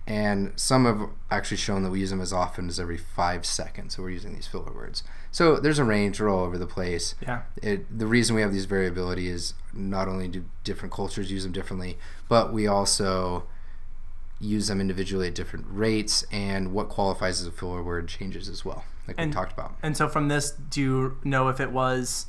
And 0.05 0.53
some 0.55 0.85
have 0.85 1.09
actually 1.31 1.57
shown 1.57 1.83
that 1.83 1.89
we 1.89 1.99
use 2.01 2.11
them 2.11 2.21
as 2.21 2.31
often 2.31 2.69
as 2.69 2.79
every 2.79 2.97
five 2.97 3.45
seconds. 3.45 3.95
So 3.95 4.03
we're 4.03 4.11
using 4.11 4.35
these 4.35 4.47
filler 4.47 4.71
words. 4.71 5.03
So 5.31 5.55
there's 5.57 5.79
a 5.79 5.83
range. 5.83 6.21
All 6.21 6.41
over 6.41 6.57
the 6.57 6.67
place. 6.67 7.15
yeah. 7.21 7.41
It, 7.63 7.97
the 7.97 8.07
reason 8.07 8.35
we 8.35 8.41
have 8.41 8.53
these 8.53 8.65
variability 8.65 9.27
is 9.27 9.53
not 9.73 10.07
only 10.07 10.27
do 10.27 10.45
different 10.63 10.93
cultures 10.93 11.31
use 11.31 11.43
them 11.43 11.51
differently, 11.51 11.97
but 12.29 12.53
we 12.53 12.67
also 12.67 13.47
use 14.39 14.67
them 14.67 14.79
individually 14.79 15.27
at 15.27 15.35
different 15.35 15.65
rates, 15.69 16.23
and 16.31 16.71
what 16.73 16.89
qualifies 16.89 17.41
as 17.41 17.47
a 17.47 17.51
filler 17.51 17.81
word 17.81 18.07
changes 18.07 18.47
as 18.49 18.63
well, 18.63 18.85
like 19.07 19.15
And- 19.19 19.31
we 19.31 19.33
talked 19.33 19.51
about. 19.53 19.75
And 19.81 19.95
so 19.97 20.07
from 20.07 20.27
this, 20.27 20.51
do 20.51 20.81
you 20.81 21.17
know 21.23 21.47
if 21.47 21.59
it 21.59 21.71
was 21.71 22.27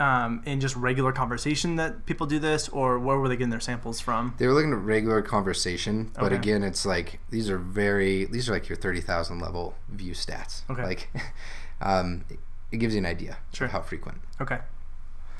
um, 0.00 0.42
in 0.46 0.60
just 0.60 0.76
regular 0.76 1.10
conversation 1.10 1.74
that 1.74 2.06
people 2.06 2.24
do 2.26 2.38
this, 2.38 2.68
or 2.68 3.00
where 3.00 3.18
were 3.18 3.28
they 3.28 3.34
getting 3.34 3.50
their 3.50 3.58
samples 3.58 3.98
from? 3.98 4.32
They 4.38 4.46
were 4.46 4.52
looking 4.54 4.72
at 4.72 4.78
regular 4.78 5.22
conversation, 5.22 6.12
but 6.14 6.26
Okay. 6.26 6.36
again, 6.36 6.62
it's 6.62 6.86
like 6.86 7.18
these 7.30 7.50
are 7.50 7.58
very 7.58 8.24
these 8.26 8.48
are 8.48 8.52
like 8.52 8.68
your 8.68 8.76
thirty 8.76 9.00
thousand 9.00 9.40
level 9.40 9.74
view 9.88 10.12
stats. 10.12 10.62
Okay. 10.70 10.84
Like, 10.84 11.10
um, 11.80 12.24
it, 12.30 12.38
it 12.70 12.76
gives 12.76 12.94
you 12.94 12.98
an 12.98 13.06
idea 13.06 13.38
Sure. 13.52 13.64
of 13.66 13.72
how 13.72 13.80
frequent. 13.80 14.18
Okay. 14.40 14.58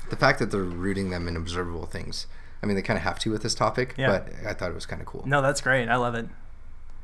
The 0.09 0.17
fact 0.17 0.39
that 0.39 0.51
they're 0.51 0.61
rooting 0.61 1.09
them 1.09 1.29
in 1.29 1.37
observable 1.37 1.85
things. 1.85 2.27
I 2.61 2.65
mean, 2.65 2.75
they 2.75 2.81
kind 2.81 2.97
of 2.97 3.03
have 3.03 3.19
to 3.19 3.31
with 3.31 3.41
this 3.43 3.55
topic, 3.55 3.95
Yeah. 3.97 4.07
but 4.07 4.33
I 4.47 4.53
thought 4.53 4.69
it 4.69 4.75
was 4.75 4.85
kind 4.85 5.01
of 5.01 5.07
cool. 5.07 5.23
No, 5.25 5.41
that's 5.41 5.61
great. 5.61 5.87
I 5.89 5.95
love 5.95 6.15
it. 6.15 6.25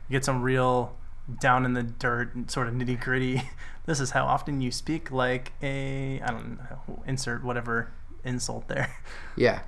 You 0.10 0.12
get 0.12 0.26
some 0.26 0.42
real 0.42 0.96
down 1.42 1.66
in 1.66 1.74
the 1.74 1.84
dirt 1.84 2.52
sort 2.52 2.68
of 2.68 2.74
nitty 2.74 3.00
gritty. 3.00 3.44
This 3.88 4.00
is 4.00 4.10
how 4.10 4.26
often 4.26 4.62
you 4.62 4.72
speak 4.72 5.12
like 5.12 5.52
a 5.62 6.20
I 6.20 6.32
don't 6.32 6.58
know 6.58 7.04
insert 7.06 7.44
whatever 7.44 7.92
insult 8.24 8.68
there. 8.68 8.90
Yeah. 9.36 9.60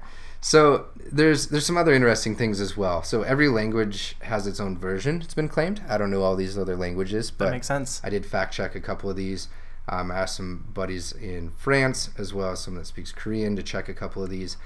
So 0.41 0.87
there's 1.11 1.47
there's 1.49 1.67
some 1.67 1.77
other 1.77 1.93
interesting 1.93 2.35
things 2.35 2.59
as 2.59 2.75
well. 2.75 3.03
So 3.03 3.21
every 3.21 3.47
language 3.47 4.15
has 4.21 4.47
its 4.47 4.59
own 4.59 4.75
version. 4.77 5.21
It's 5.21 5.35
been 5.35 5.49
claimed. 5.49 5.81
I 5.87 5.99
don't 5.99 6.09
know 6.09 6.23
all 6.23 6.35
these 6.35 6.57
other 6.57 6.75
languages, 6.75 7.29
but 7.29 7.45
That 7.45 7.51
makes 7.51 7.67
sense. 7.67 8.01
I 8.03 8.09
did 8.09 8.25
fact 8.25 8.55
check 8.55 8.73
a 8.75 8.81
couple 8.81 9.07
of 9.09 9.15
these. 9.15 9.49
Um, 9.87 10.11
I 10.11 10.15
asked 10.15 10.37
some 10.37 10.65
buddies 10.73 11.11
in 11.11 11.51
France 11.51 12.09
as 12.17 12.33
well 12.33 12.51
as 12.53 12.59
someone 12.61 12.81
that 12.81 12.87
speaks 12.87 13.11
Korean 13.11 13.55
to 13.55 13.61
check 13.63 13.87
a 13.87 13.93
couple 13.93 14.23
of 14.23 14.29
these, 14.31 14.57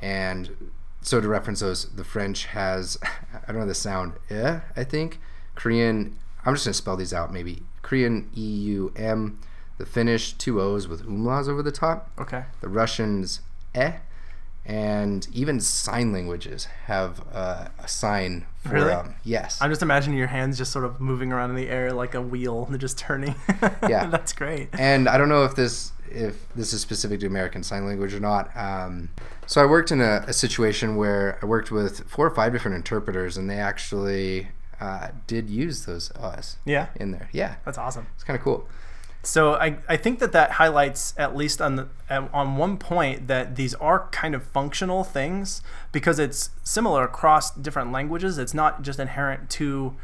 and 0.00 0.70
so 1.02 1.20
to 1.20 1.28
reference 1.28 1.60
those, 1.60 1.86
the 1.90 2.04
French 2.04 2.46
has 2.46 2.98
I 3.48 3.52
don't 3.52 3.60
know 3.60 3.66
the 3.66 3.74
sound 3.74 4.14
eh 4.30 4.60
I 4.76 4.84
think 4.84 5.18
Korean. 5.54 6.16
I'm 6.44 6.54
just 6.54 6.64
gonna 6.66 6.74
spell 6.74 6.96
these 6.96 7.12
out 7.12 7.32
maybe 7.32 7.62
Korean 7.82 8.30
E 8.36 8.40
U 8.42 8.92
M. 8.96 9.38
The 9.78 9.86
Finnish 9.86 10.34
two 10.34 10.60
O's 10.60 10.86
with 10.88 11.06
umlauts 11.06 11.48
over 11.48 11.62
the 11.62 11.72
top 11.72 12.10
Okay. 12.18 12.44
the 12.60 12.68
Russians 12.68 13.40
eh, 13.74 13.92
and 14.66 15.26
even 15.32 15.58
sign 15.60 16.12
languages 16.12 16.66
have 16.84 17.22
uh, 17.32 17.68
a 17.78 17.88
sign 17.88 18.46
for 18.58 18.74
Really? 18.74 18.92
um, 18.92 19.14
yes. 19.24 19.58
I'm 19.60 19.70
just 19.70 19.80
imagining 19.82 20.18
your 20.18 20.26
hands 20.28 20.58
just 20.58 20.70
sort 20.70 20.84
of 20.84 21.00
moving 21.00 21.32
around 21.32 21.48
in 21.50 21.56
the 21.56 21.68
air 21.70 21.92
like 21.92 22.14
a 22.14 22.20
wheel. 22.20 22.66
They're 22.66 22.76
just 22.78 22.98
turning. 22.98 23.34
Yeah. 23.88 24.06
That's 24.10 24.34
great. 24.34 24.68
and 24.74 25.08
I 25.08 25.16
don't 25.16 25.30
know 25.30 25.44
if 25.44 25.54
this 25.54 25.92
if 26.10 26.52
this 26.54 26.72
is 26.72 26.80
specific 26.80 27.20
to 27.20 27.26
American 27.26 27.62
Sign 27.62 27.86
Language 27.86 28.14
or 28.14 28.20
not. 28.20 28.54
Um, 28.56 29.10
so 29.46 29.62
I 29.62 29.66
worked 29.66 29.90
in 29.92 30.00
a, 30.00 30.24
a 30.26 30.32
situation 30.32 30.96
where 30.96 31.38
I 31.42 31.46
worked 31.46 31.70
with 31.70 32.08
four 32.08 32.26
or 32.26 32.30
five 32.34 32.52
different 32.52 32.76
interpreters, 32.76 33.36
and 33.36 33.48
they 33.50 33.58
actually 33.58 34.48
uh, 34.80 35.08
did 35.26 35.50
use 35.50 35.84
those 35.86 36.10
us 36.12 36.56
Yeah. 36.64 36.86
in 36.96 37.12
there. 37.12 37.28
Yeah, 37.32 37.56
That's 37.64 37.78
awesome. 37.78 38.06
it's 38.14 38.24
kind 38.24 38.38
of 38.38 38.42
cool. 38.44 38.68
So 39.22 39.52
I, 39.54 39.76
I 39.86 39.98
think 39.98 40.18
that 40.20 40.32
that 40.32 40.52
highlights 40.52 41.12
at 41.18 41.36
least 41.36 41.60
on 41.60 41.76
the 41.76 41.88
on 42.08 42.56
one 42.56 42.78
point 42.78 43.26
that 43.26 43.54
these 43.54 43.74
are 43.74 44.08
kind 44.12 44.34
of 44.34 44.42
functional 44.42 45.04
things 45.04 45.60
because 45.92 46.18
it's 46.18 46.48
similar 46.64 47.04
across 47.04 47.50
different 47.50 47.92
languages. 47.92 48.38
It's 48.38 48.54
not 48.54 48.80
just 48.80 48.98
inherent 48.98 49.50
to 49.50 49.94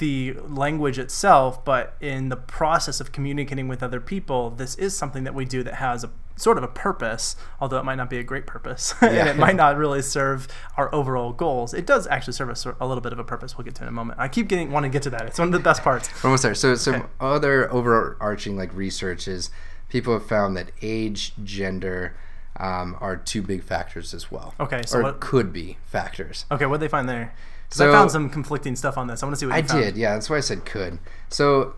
the 0.00 0.32
language 0.48 0.98
itself, 0.98 1.64
but 1.64 1.94
in 2.00 2.28
the 2.30 2.36
process 2.36 3.00
of 3.00 3.12
communicating 3.12 3.68
with 3.68 3.82
other 3.82 4.00
people, 4.00 4.50
this 4.50 4.74
is 4.74 4.96
something 4.96 5.22
that 5.24 5.34
we 5.34 5.44
do 5.44 5.62
that 5.62 5.74
has 5.74 6.02
a 6.04 6.10
sort 6.36 6.56
of 6.56 6.64
a 6.64 6.68
purpose, 6.68 7.36
although 7.60 7.78
it 7.78 7.84
might 7.84 7.96
not 7.96 8.08
be 8.10 8.18
a 8.18 8.22
great 8.22 8.46
purpose, 8.46 8.94
and 9.02 9.28
it 9.28 9.36
might 9.36 9.54
not 9.56 9.76
really 9.76 10.00
serve 10.02 10.48
our 10.76 10.92
overall 10.94 11.32
goals. 11.32 11.72
It 11.74 11.86
does 11.86 12.06
actually 12.08 12.32
serve 12.32 12.48
a, 12.48 12.76
a 12.84 12.86
little 12.88 13.02
bit 13.02 13.12
of 13.12 13.18
a 13.18 13.24
purpose. 13.24 13.56
We'll 13.56 13.64
get 13.66 13.74
to 13.76 13.82
in 13.82 13.88
a 13.88 13.92
moment. 13.92 14.18
I 14.18 14.26
keep 14.28 14.48
getting 14.48 14.70
want 14.72 14.84
to 14.84 14.88
get 14.90 15.02
to 15.02 15.10
that. 15.10 15.26
It's 15.26 15.38
one 15.38 15.48
of 15.48 15.52
the 15.52 15.60
best 15.60 15.82
parts. 15.82 16.08
We're 16.24 16.28
almost 16.28 16.42
there. 16.42 16.54
So 16.54 16.74
some 16.74 16.94
Okay. 16.96 17.06
other 17.20 17.72
overarching 17.72 18.56
like 18.56 18.74
research 18.74 19.28
is 19.28 19.50
people 19.88 20.12
have 20.14 20.26
found 20.26 20.56
that 20.56 20.70
age, 20.82 21.34
gender, 21.44 22.16
um, 22.56 22.96
are 23.00 23.16
two 23.16 23.42
big 23.42 23.62
factors 23.62 24.12
as 24.14 24.30
well. 24.30 24.54
Okay, 24.58 24.82
so 24.86 24.98
or 24.98 25.02
what- 25.02 25.20
could 25.20 25.52
be 25.52 25.76
factors. 25.84 26.46
Okay, 26.50 26.64
what 26.66 26.78
did 26.80 26.86
they 26.86 26.90
find 26.90 27.08
there? 27.08 27.34
Because 27.70 27.80
I 27.82 27.90
found 27.92 28.10
some 28.10 28.28
conflicting 28.28 28.74
stuff 28.74 28.98
on 28.98 29.06
this. 29.06 29.22
I 29.22 29.26
want 29.26 29.36
to 29.36 29.40
see 29.40 29.46
what 29.46 29.54
I 29.54 29.62
found. 29.62 29.80
did, 29.80 29.96
yeah. 29.96 30.14
That's 30.14 30.28
why 30.28 30.36
I 30.38 30.40
said 30.40 30.64
could. 30.64 30.98
So 31.28 31.74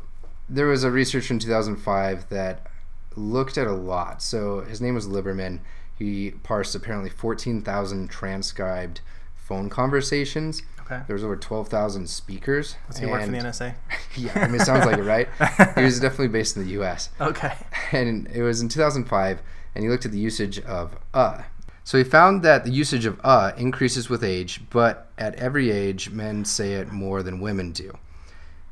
there 0.49 0.66
was 0.66 0.84
a 0.84 0.90
researcher 0.90 1.34
in 1.34 1.38
2005 1.38 2.30
that 2.30 2.66
looked 3.14 3.58
at 3.58 3.66
a 3.66 3.72
lot. 3.72 4.22
So 4.22 4.62
his 4.62 4.80
name 4.80 4.94
was 4.94 5.06
Liberman. 5.06 5.61
He 5.99 6.30
parsed 6.42 6.75
apparently 6.75 7.11
14,000 7.11 8.08
transcribed 8.08 9.02
phone 9.37 9.68
conversations. 9.68 10.62
Okay. 10.80 11.02
There 11.06 11.14
was 11.14 11.22
over 11.25 11.37
12,000 11.37 12.08
speakers. 12.08 12.76
Does 12.88 12.99
he 12.99 13.06
work 13.06 13.22
for 13.22 13.30
the 13.30 13.37
NSA? 13.37 13.75
Yeah, 14.16 14.32
I 14.34 14.46
mean, 14.46 14.61
it 14.61 14.64
sounds 14.64 14.84
like 14.84 14.99
it, 14.99 15.02
right? 15.02 15.28
he 15.75 15.84
was 15.84 16.00
definitely 16.00 16.28
based 16.28 16.56
in 16.56 16.64
the 16.64 16.70
U.S. 16.72 17.11
Okay. 17.20 17.52
and 17.92 18.28
it 18.28 18.42
was 18.42 18.61
in 18.61 18.68
2005 18.68 19.42
and 19.75 19.84
he 19.84 19.90
looked 19.90 20.04
at 20.04 20.12
the 20.12 20.18
usage 20.18 20.58
of 20.61 20.96
uh 21.14 21.42
so 21.84 21.98
he 21.98 22.04
found 22.04 22.42
that 22.42 22.64
the 22.64 22.70
usage 22.70 23.04
of 23.06 23.18
uh 23.24 23.52
increases 23.56 24.08
with 24.08 24.22
age 24.22 24.60
but 24.70 25.08
at 25.18 25.34
every 25.36 25.70
age 25.70 26.10
men 26.10 26.44
say 26.44 26.74
it 26.74 26.90
more 26.92 27.22
than 27.22 27.40
women 27.40 27.72
do 27.72 27.96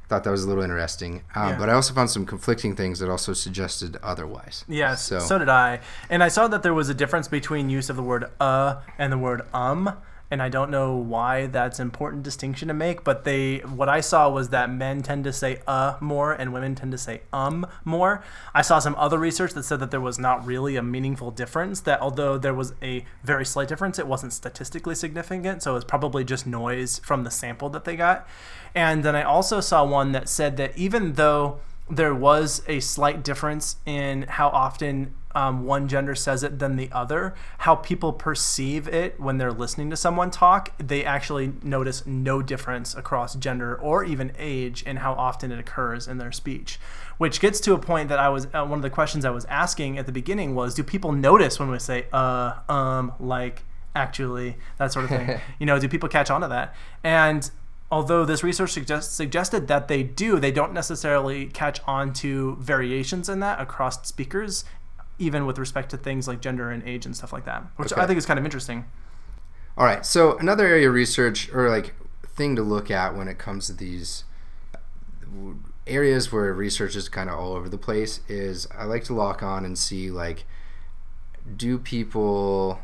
thought 0.08 0.24
that 0.24 0.30
was 0.30 0.42
a 0.44 0.48
little 0.48 0.62
interesting 0.64 1.22
um, 1.36 1.50
Yeah. 1.50 1.58
but 1.58 1.68
i 1.68 1.72
also 1.72 1.94
found 1.94 2.10
some 2.10 2.26
conflicting 2.26 2.74
things 2.74 2.98
that 2.98 3.08
also 3.08 3.32
suggested 3.32 3.96
otherwise 4.02 4.64
Yes, 4.68 5.02
so, 5.04 5.18
so. 5.20 5.38
did 5.38 5.48
I. 5.48 5.80
And 6.08 6.22
I 6.22 6.28
saw 6.28 6.48
that 6.48 6.62
there 6.64 6.74
was 6.74 6.88
a 6.88 6.94
difference 6.94 7.28
between 7.28 7.70
use 7.70 7.88
of 7.90 7.96
the 7.96 8.02
word 8.02 8.24
uh 8.40 8.80
and 8.98 9.12
the 9.12 9.18
word 9.18 9.42
um. 9.54 9.92
And 10.30 10.40
I 10.40 10.48
don't 10.48 10.70
know 10.70 10.94
why 10.94 11.46
that's 11.46 11.80
an 11.80 11.86
important 11.86 12.22
distinction 12.22 12.68
to 12.68 12.74
make, 12.74 13.02
but 13.02 13.24
they 13.24 13.58
what 13.58 13.88
I 13.88 14.00
saw 14.00 14.28
was 14.28 14.50
that 14.50 14.70
men 14.70 15.02
tend 15.02 15.24
to 15.24 15.32
say 15.32 15.60
uh 15.66 15.96
more 16.00 16.32
and 16.32 16.52
women 16.52 16.74
tend 16.76 16.92
to 16.92 16.98
say 16.98 17.22
um 17.32 17.66
more. 17.84 18.22
I 18.54 18.62
saw 18.62 18.78
some 18.78 18.94
other 18.96 19.18
research 19.18 19.54
that 19.54 19.64
said 19.64 19.80
that 19.80 19.90
there 19.90 20.00
was 20.00 20.18
not 20.18 20.46
really 20.46 20.76
a 20.76 20.82
meaningful 20.82 21.32
difference, 21.32 21.80
that 21.80 22.00
although 22.00 22.38
there 22.38 22.54
was 22.54 22.74
a 22.80 23.04
very 23.24 23.44
slight 23.44 23.66
difference, 23.66 23.98
it 23.98 24.06
wasn't 24.06 24.32
statistically 24.32 24.94
significant, 24.94 25.62
so 25.62 25.72
it 25.72 25.74
was 25.74 25.84
probably 25.84 26.22
just 26.22 26.46
noise 26.46 27.00
from 27.00 27.24
the 27.24 27.30
sample 27.30 27.68
that 27.70 27.84
they 27.84 27.96
got. 27.96 28.26
And 28.72 29.02
then 29.04 29.16
I 29.16 29.22
also 29.22 29.60
saw 29.60 29.84
one 29.84 30.12
that 30.12 30.28
said 30.28 30.56
that 30.58 30.78
even 30.78 31.14
though 31.14 31.58
there 31.90 32.14
was 32.14 32.62
a 32.68 32.78
slight 32.78 33.24
difference 33.24 33.76
in 33.84 34.22
how 34.22 34.48
often 34.50 35.12
um, 35.34 35.64
one 35.64 35.88
gender 35.88 36.14
says 36.14 36.42
it 36.42 36.58
than 36.58 36.76
the 36.76 36.90
other. 36.92 37.34
How 37.58 37.76
people 37.76 38.12
perceive 38.12 38.88
it 38.88 39.18
when 39.20 39.38
they're 39.38 39.52
listening 39.52 39.90
to 39.90 39.96
someone 39.96 40.30
talk, 40.30 40.76
they 40.78 41.04
actually 41.04 41.52
notice 41.62 42.04
no 42.06 42.42
difference 42.42 42.94
across 42.94 43.34
gender 43.34 43.76
or 43.76 44.04
even 44.04 44.32
age 44.38 44.82
in 44.82 44.96
how 44.96 45.12
often 45.12 45.52
it 45.52 45.58
occurs 45.58 46.08
in 46.08 46.18
their 46.18 46.32
speech. 46.32 46.78
Which 47.18 47.40
gets 47.40 47.60
to 47.60 47.74
a 47.74 47.78
point 47.78 48.08
that 48.08 48.18
I 48.18 48.28
was 48.28 48.46
uh, 48.46 48.64
one 48.64 48.78
of 48.78 48.82
the 48.82 48.90
questions 48.90 49.24
I 49.24 49.30
was 49.30 49.44
asking 49.46 49.98
at 49.98 50.06
the 50.06 50.12
beginning 50.12 50.54
was, 50.54 50.74
do 50.74 50.82
people 50.82 51.12
notice 51.12 51.58
when 51.58 51.70
we 51.70 51.78
say 51.78 52.06
uh, 52.12 52.54
um, 52.68 53.12
like, 53.20 53.62
actually, 53.94 54.56
that 54.78 54.92
sort 54.92 55.04
of 55.04 55.10
thing? 55.10 55.40
you 55.58 55.66
know, 55.66 55.78
do 55.78 55.88
people 55.88 56.08
catch 56.08 56.30
on 56.30 56.40
to 56.40 56.48
that? 56.48 56.74
And 57.04 57.50
although 57.90 58.24
this 58.24 58.42
research 58.42 58.72
suggest, 58.72 59.14
suggested 59.14 59.66
that 59.68 59.88
they 59.88 60.02
do, 60.02 60.38
they 60.38 60.52
don't 60.52 60.72
necessarily 60.72 61.46
catch 61.46 61.80
on 61.86 62.12
to 62.12 62.56
variations 62.60 63.28
in 63.28 63.40
that 63.40 63.60
across 63.60 64.06
speakers, 64.06 64.64
even 65.20 65.46
with 65.46 65.58
respect 65.58 65.90
to 65.90 65.96
things 65.96 66.26
like 66.26 66.40
gender 66.40 66.70
and 66.70 66.82
age 66.82 67.06
and 67.06 67.16
stuff 67.16 67.32
like 67.32 67.44
that, 67.44 67.62
which 67.76 67.92
Okay. 67.92 68.00
I 68.02 68.06
think 68.06 68.18
is 68.18 68.26
kind 68.26 68.38
of 68.38 68.44
interesting. 68.44 68.84
all 69.78 69.84
right 69.86 70.04
so 70.04 70.36
another 70.38 70.66
area 70.66 70.88
of 70.88 70.94
research 70.94 71.48
or 71.52 71.68
like 71.70 71.94
thing 72.26 72.56
to 72.56 72.62
look 72.62 72.90
at 72.90 73.14
when 73.16 73.28
it 73.28 73.38
comes 73.38 73.66
to 73.66 73.72
these 73.72 74.24
uh, 74.74 74.78
areas 75.86 76.32
where 76.32 76.52
research 76.52 76.96
is 76.96 77.08
kind 77.08 77.30
of 77.30 77.38
all 77.38 77.52
over 77.52 77.68
the 77.68 77.78
place 77.78 78.20
is 78.28 78.66
I 78.76 78.84
like 78.84 79.04
to 79.04 79.14
lock 79.14 79.42
on 79.42 79.64
and 79.64 79.76
see 79.78 80.10
like 80.10 80.44
do 81.56 81.78
people 81.78 82.80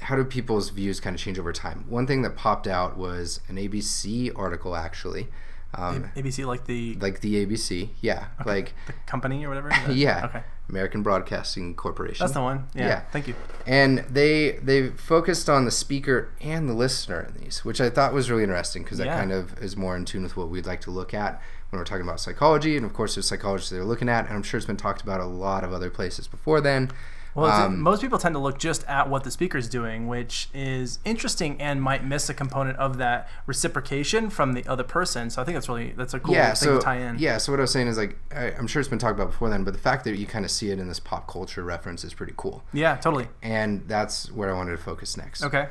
how 0.00 0.14
do 0.16 0.24
people's 0.24 0.68
views 0.70 1.00
kind 1.00 1.14
of 1.16 1.20
change 1.20 1.38
over 1.38 1.52
time? 1.54 1.84
One 1.88 2.06
thing 2.06 2.20
that 2.22 2.36
popped 2.36 2.66
out 2.66 2.96
was 2.98 3.40
an 3.48 3.56
ABC 3.56 4.30
article 4.36 4.76
actually. 4.76 5.28
Um, 5.76 6.10
ABC, 6.16 6.46
like 6.46 6.64
the, 6.66 6.94
like 6.94 7.20
the 7.20 7.44
ABC, 7.46 7.90
yeah, 8.00 8.26
like 8.44 8.72
the 8.86 8.92
company 9.06 9.44
or 9.44 9.48
whatever? 9.50 9.70
yeah, 9.92 10.24
Okay. 10.26 10.42
American 10.68 11.02
Broadcasting 11.02 11.74
Corporation. 11.76 12.24
That's 12.24 12.32
the 12.34 12.40
one. 12.42 12.66
Yeah. 12.74 12.86
Yeah. 12.88 13.00
Thank 13.12 13.28
you. 13.28 13.34
and 13.66 13.98
they 14.10 14.52
they 14.62 14.88
focused 14.88 15.48
on 15.48 15.64
the 15.64 15.70
speaker 15.70 16.30
and 16.40 16.68
the 16.68 16.74
listener 16.74 17.20
in 17.34 17.40
these, 17.42 17.64
which 17.64 17.80
I 17.80 17.88
thought 17.90 18.12
was 18.12 18.30
really 18.30 18.42
interesting 18.42 18.82
because 18.82 18.98
that 18.98 19.06
Yeah. 19.06 19.18
kind 19.18 19.30
of 19.32 19.56
is 19.62 19.76
more 19.76 19.94
in 19.96 20.04
tune 20.04 20.22
with 20.24 20.36
what 20.36 20.48
we'd 20.48 20.66
like 20.66 20.80
to 20.82 20.90
look 20.90 21.14
at 21.14 21.40
when 21.70 21.78
we're 21.78 21.84
talking 21.84 22.02
about 22.06 22.20
psychology. 22.20 22.76
And 22.76 22.84
of 22.84 22.92
course, 22.94 23.14
there's 23.14 23.26
psychology 23.28 23.66
they're 23.74 23.84
looking 23.84 24.08
at, 24.08 24.26
and 24.26 24.34
I'm 24.34 24.42
sure 24.42 24.58
it's 24.58 24.66
been 24.66 24.76
talked 24.76 25.02
about 25.02 25.20
a 25.20 25.24
lot 25.26 25.62
of 25.62 25.72
other 25.72 25.90
places 25.90 26.26
before 26.26 26.60
then. 26.60 26.90
Well, 27.36 27.50
Um, 27.66 27.80
most 27.80 28.00
people 28.00 28.18
tend 28.18 28.34
to 28.34 28.38
look 28.38 28.58
just 28.58 28.84
at 28.88 29.08
what 29.10 29.22
the 29.24 29.30
speaker's 29.30 29.68
doing, 29.68 30.08
which 30.08 30.48
is 30.54 30.98
interesting 31.04 31.60
and 31.60 31.82
might 31.82 32.04
miss 32.04 32.28
a 32.28 32.34
component 32.34 32.78
of 32.78 32.96
that 32.98 33.28
reciprocation 33.46 34.30
from 34.30 34.54
the 34.54 34.66
other 34.66 34.82
person. 34.84 35.30
So 35.30 35.42
I 35.42 35.44
think 35.44 35.54
that's 35.56 35.68
really 35.68 35.92
that's 35.96 36.14
a 36.14 36.20
cool 36.20 36.34
yeah, 36.34 36.54
thing 36.54 36.68
so 36.68 36.78
to 36.78 36.82
tie 36.82 36.96
in. 36.96 37.18
yeah, 37.18 37.38
so 37.38 37.52
what 37.52 37.60
I 37.60 37.62
was 37.62 37.70
saying 37.72 37.88
is 37.88 37.96
like 37.98 38.16
I, 38.34 38.52
I'm 38.52 38.66
sure 38.66 38.80
it's 38.80 38.88
been 38.88 38.98
talked 38.98 39.18
about 39.18 39.30
before 39.30 39.50
then, 39.50 39.64
but 39.64 39.72
the 39.74 39.78
fact 39.80 40.04
that 40.04 40.16
you 40.16 40.26
kind 40.26 40.44
of 40.44 40.50
see 40.50 40.70
it 40.70 40.78
in 40.78 40.88
this 40.88 40.98
pop 41.00 41.28
culture 41.28 41.62
reference 41.62 42.04
is 42.04 42.14
pretty 42.14 42.32
cool, 42.36 42.64
Yeah, 42.72 42.96
totally. 42.96 43.28
and 43.42 43.86
that's 43.86 44.30
where 44.32 44.50
I 44.50 44.56
wanted 44.56 44.72
to 44.72 44.78
focus 44.82 45.16
next. 45.16 45.42
Okay. 45.44 45.68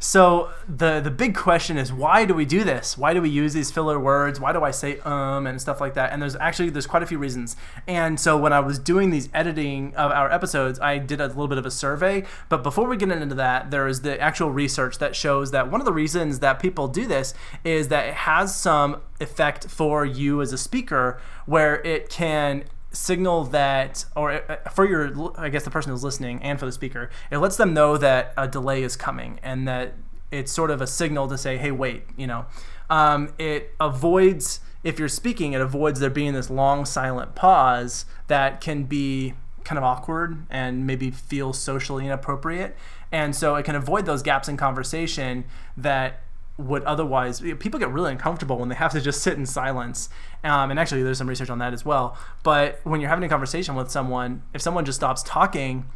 So 0.00 0.50
the 0.68 1.00
the 1.00 1.10
big 1.10 1.34
question 1.34 1.78
is 1.78 1.92
why 1.92 2.24
do 2.24 2.34
we 2.34 2.44
do 2.44 2.64
this? 2.64 2.98
Why 2.98 3.14
do 3.14 3.22
we 3.22 3.28
use 3.28 3.52
these 3.52 3.70
filler 3.70 3.98
words? 3.98 4.40
Why 4.40 4.52
do 4.52 4.62
I 4.62 4.70
say 4.70 4.98
um 5.00 5.46
and 5.46 5.60
stuff 5.60 5.80
like 5.80 5.94
that? 5.94 6.12
And 6.12 6.20
there's 6.20 6.36
actually 6.36 6.70
there's 6.70 6.86
quite 6.86 7.02
a 7.02 7.06
few 7.06 7.18
reasons. 7.18 7.56
And 7.86 8.18
so 8.18 8.36
when 8.36 8.52
I 8.52 8.60
was 8.60 8.78
doing 8.78 9.10
these 9.10 9.28
editing 9.32 9.94
of 9.94 10.10
our 10.10 10.30
episodes, 10.30 10.78
I 10.80 10.98
did 10.98 11.20
a 11.20 11.26
little 11.28 11.48
bit 11.48 11.58
of 11.58 11.66
a 11.66 11.70
survey. 11.70 12.24
But 12.48 12.62
before 12.62 12.88
we 12.88 12.96
get 12.96 13.10
into 13.10 13.34
that, 13.36 13.70
there 13.70 13.86
is 13.86 14.02
the 14.02 14.20
actual 14.20 14.50
research 14.50 14.98
that 14.98 15.16
shows 15.16 15.50
that 15.50 15.70
one 15.70 15.80
of 15.80 15.84
the 15.84 15.92
reasons 15.92 16.40
that 16.40 16.60
people 16.60 16.88
do 16.88 17.06
this 17.06 17.34
is 17.64 17.88
that 17.88 18.06
it 18.06 18.14
has 18.14 18.54
some 18.54 19.00
effect 19.20 19.68
for 19.68 20.04
you 20.04 20.42
as 20.42 20.52
a 20.52 20.58
speaker 20.58 21.20
where 21.46 21.80
it 21.82 22.08
can 22.08 22.64
signal 22.96 23.44
that 23.44 24.04
or 24.16 24.32
uh, 24.32 24.56
for 24.70 24.86
your 24.86 25.32
i 25.38 25.48
guess 25.48 25.64
the 25.64 25.70
person 25.70 25.92
who's 25.92 26.04
listening 26.04 26.42
and 26.42 26.58
for 26.58 26.66
the 26.66 26.72
speaker 26.72 27.10
it 27.30 27.38
lets 27.38 27.56
them 27.56 27.74
know 27.74 27.96
that 27.96 28.32
a 28.36 28.48
delay 28.48 28.82
is 28.82 28.96
coming 28.96 29.38
and 29.42 29.66
that 29.68 29.94
it's 30.30 30.50
sort 30.50 30.70
of 30.70 30.80
a 30.80 30.86
signal 30.86 31.28
to 31.28 31.38
say 31.38 31.56
hey 31.56 31.70
wait 31.70 32.02
you 32.16 32.26
know 32.26 32.46
um, 32.88 33.32
it 33.38 33.74
avoids 33.80 34.60
if 34.84 34.98
you're 34.98 35.08
speaking 35.08 35.52
it 35.52 35.60
avoids 35.60 36.00
there 36.00 36.10
being 36.10 36.32
this 36.32 36.50
long 36.50 36.84
silent 36.84 37.34
pause 37.34 38.06
that 38.28 38.60
can 38.60 38.84
be 38.84 39.34
kind 39.66 39.78
of 39.78 39.84
awkward 39.84 40.46
and 40.48 40.86
maybe 40.86 41.10
feel 41.10 41.52
socially 41.52 42.06
inappropriate. 42.06 42.76
And 43.10 43.34
so 43.34 43.56
it 43.56 43.64
can 43.64 43.74
avoid 43.74 44.06
those 44.06 44.22
gaps 44.22 44.48
in 44.48 44.56
conversation 44.56 45.44
that 45.76 46.20
would 46.58 46.82
otherwise 46.84 47.40
people 47.58 47.78
get 47.78 47.90
really 47.90 48.10
uncomfortable 48.10 48.58
when 48.58 48.68
they 48.68 48.74
have 48.74 48.92
to 48.92 49.00
just 49.00 49.22
sit 49.22 49.34
in 49.34 49.44
silence. 49.46 50.08
Um, 50.42 50.70
and 50.70 50.80
actually 50.80 51.02
there's 51.02 51.18
some 51.18 51.28
research 51.28 51.50
on 51.50 51.58
that 51.58 51.72
as 51.72 51.84
well. 51.84 52.16
But 52.42 52.80
when 52.84 53.00
you're 53.00 53.10
having 53.10 53.24
a 53.24 53.28
conversation 53.28 53.74
with 53.74 53.90
someone 53.90 54.42
if 54.54 54.62
someone 54.62 54.84
just 54.84 54.96
stops 54.96 55.22
talking 55.22 55.86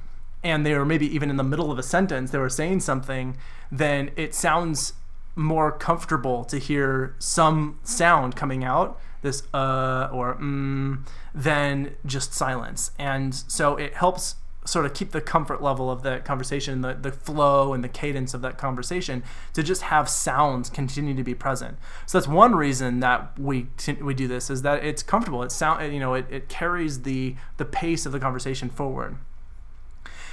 and 0.42 0.64
they 0.64 0.74
were 0.74 0.84
maybe 0.84 1.12
even 1.14 1.30
in 1.30 1.36
the 1.36 1.44
middle 1.44 1.70
of 1.70 1.78
a 1.78 1.82
sentence 1.82 2.30
they 2.30 2.38
were 2.38 2.48
saying 2.48 2.80
something 2.80 3.36
then 3.70 4.10
it 4.16 4.34
sounds 4.34 4.94
more 5.36 5.70
comfortable 5.70 6.44
to 6.44 6.58
hear 6.58 7.14
some 7.18 7.78
sound 7.82 8.36
coming 8.36 8.64
out 8.64 8.98
this 9.22 9.42
uh 9.54 10.08
or 10.12 10.34
mm 10.36 11.04
than 11.34 11.94
just 12.04 12.34
silence. 12.34 12.90
And 12.98 13.34
so 13.34 13.76
it 13.76 13.94
helps 13.94 14.36
sort 14.70 14.86
of 14.86 14.94
keep 14.94 15.10
the 15.10 15.20
comfort 15.20 15.62
level 15.62 15.90
of 15.90 16.02
the 16.02 16.20
conversation, 16.20 16.80
the, 16.80 16.94
the 16.94 17.12
flow 17.12 17.72
and 17.72 17.82
the 17.82 17.88
cadence 17.88 18.34
of 18.34 18.42
that 18.42 18.56
conversation 18.58 19.22
to 19.54 19.62
just 19.62 19.82
have 19.82 20.08
sounds 20.08 20.70
continue 20.70 21.14
to 21.14 21.24
be 21.24 21.34
present. 21.34 21.76
So 22.06 22.18
that's 22.18 22.28
one 22.28 22.54
reason 22.54 23.00
that 23.00 23.38
we 23.38 23.68
we 24.00 24.14
do 24.14 24.28
this 24.28 24.50
is 24.50 24.62
that 24.62 24.84
it's 24.84 25.02
comfortable. 25.02 25.42
It 25.42 25.52
sound 25.52 25.92
you 25.92 26.00
know 26.00 26.14
it, 26.14 26.26
it 26.30 26.48
carries 26.48 27.02
the 27.02 27.36
the 27.56 27.64
pace 27.64 28.06
of 28.06 28.12
the 28.12 28.20
conversation 28.20 28.70
forward. 28.70 29.16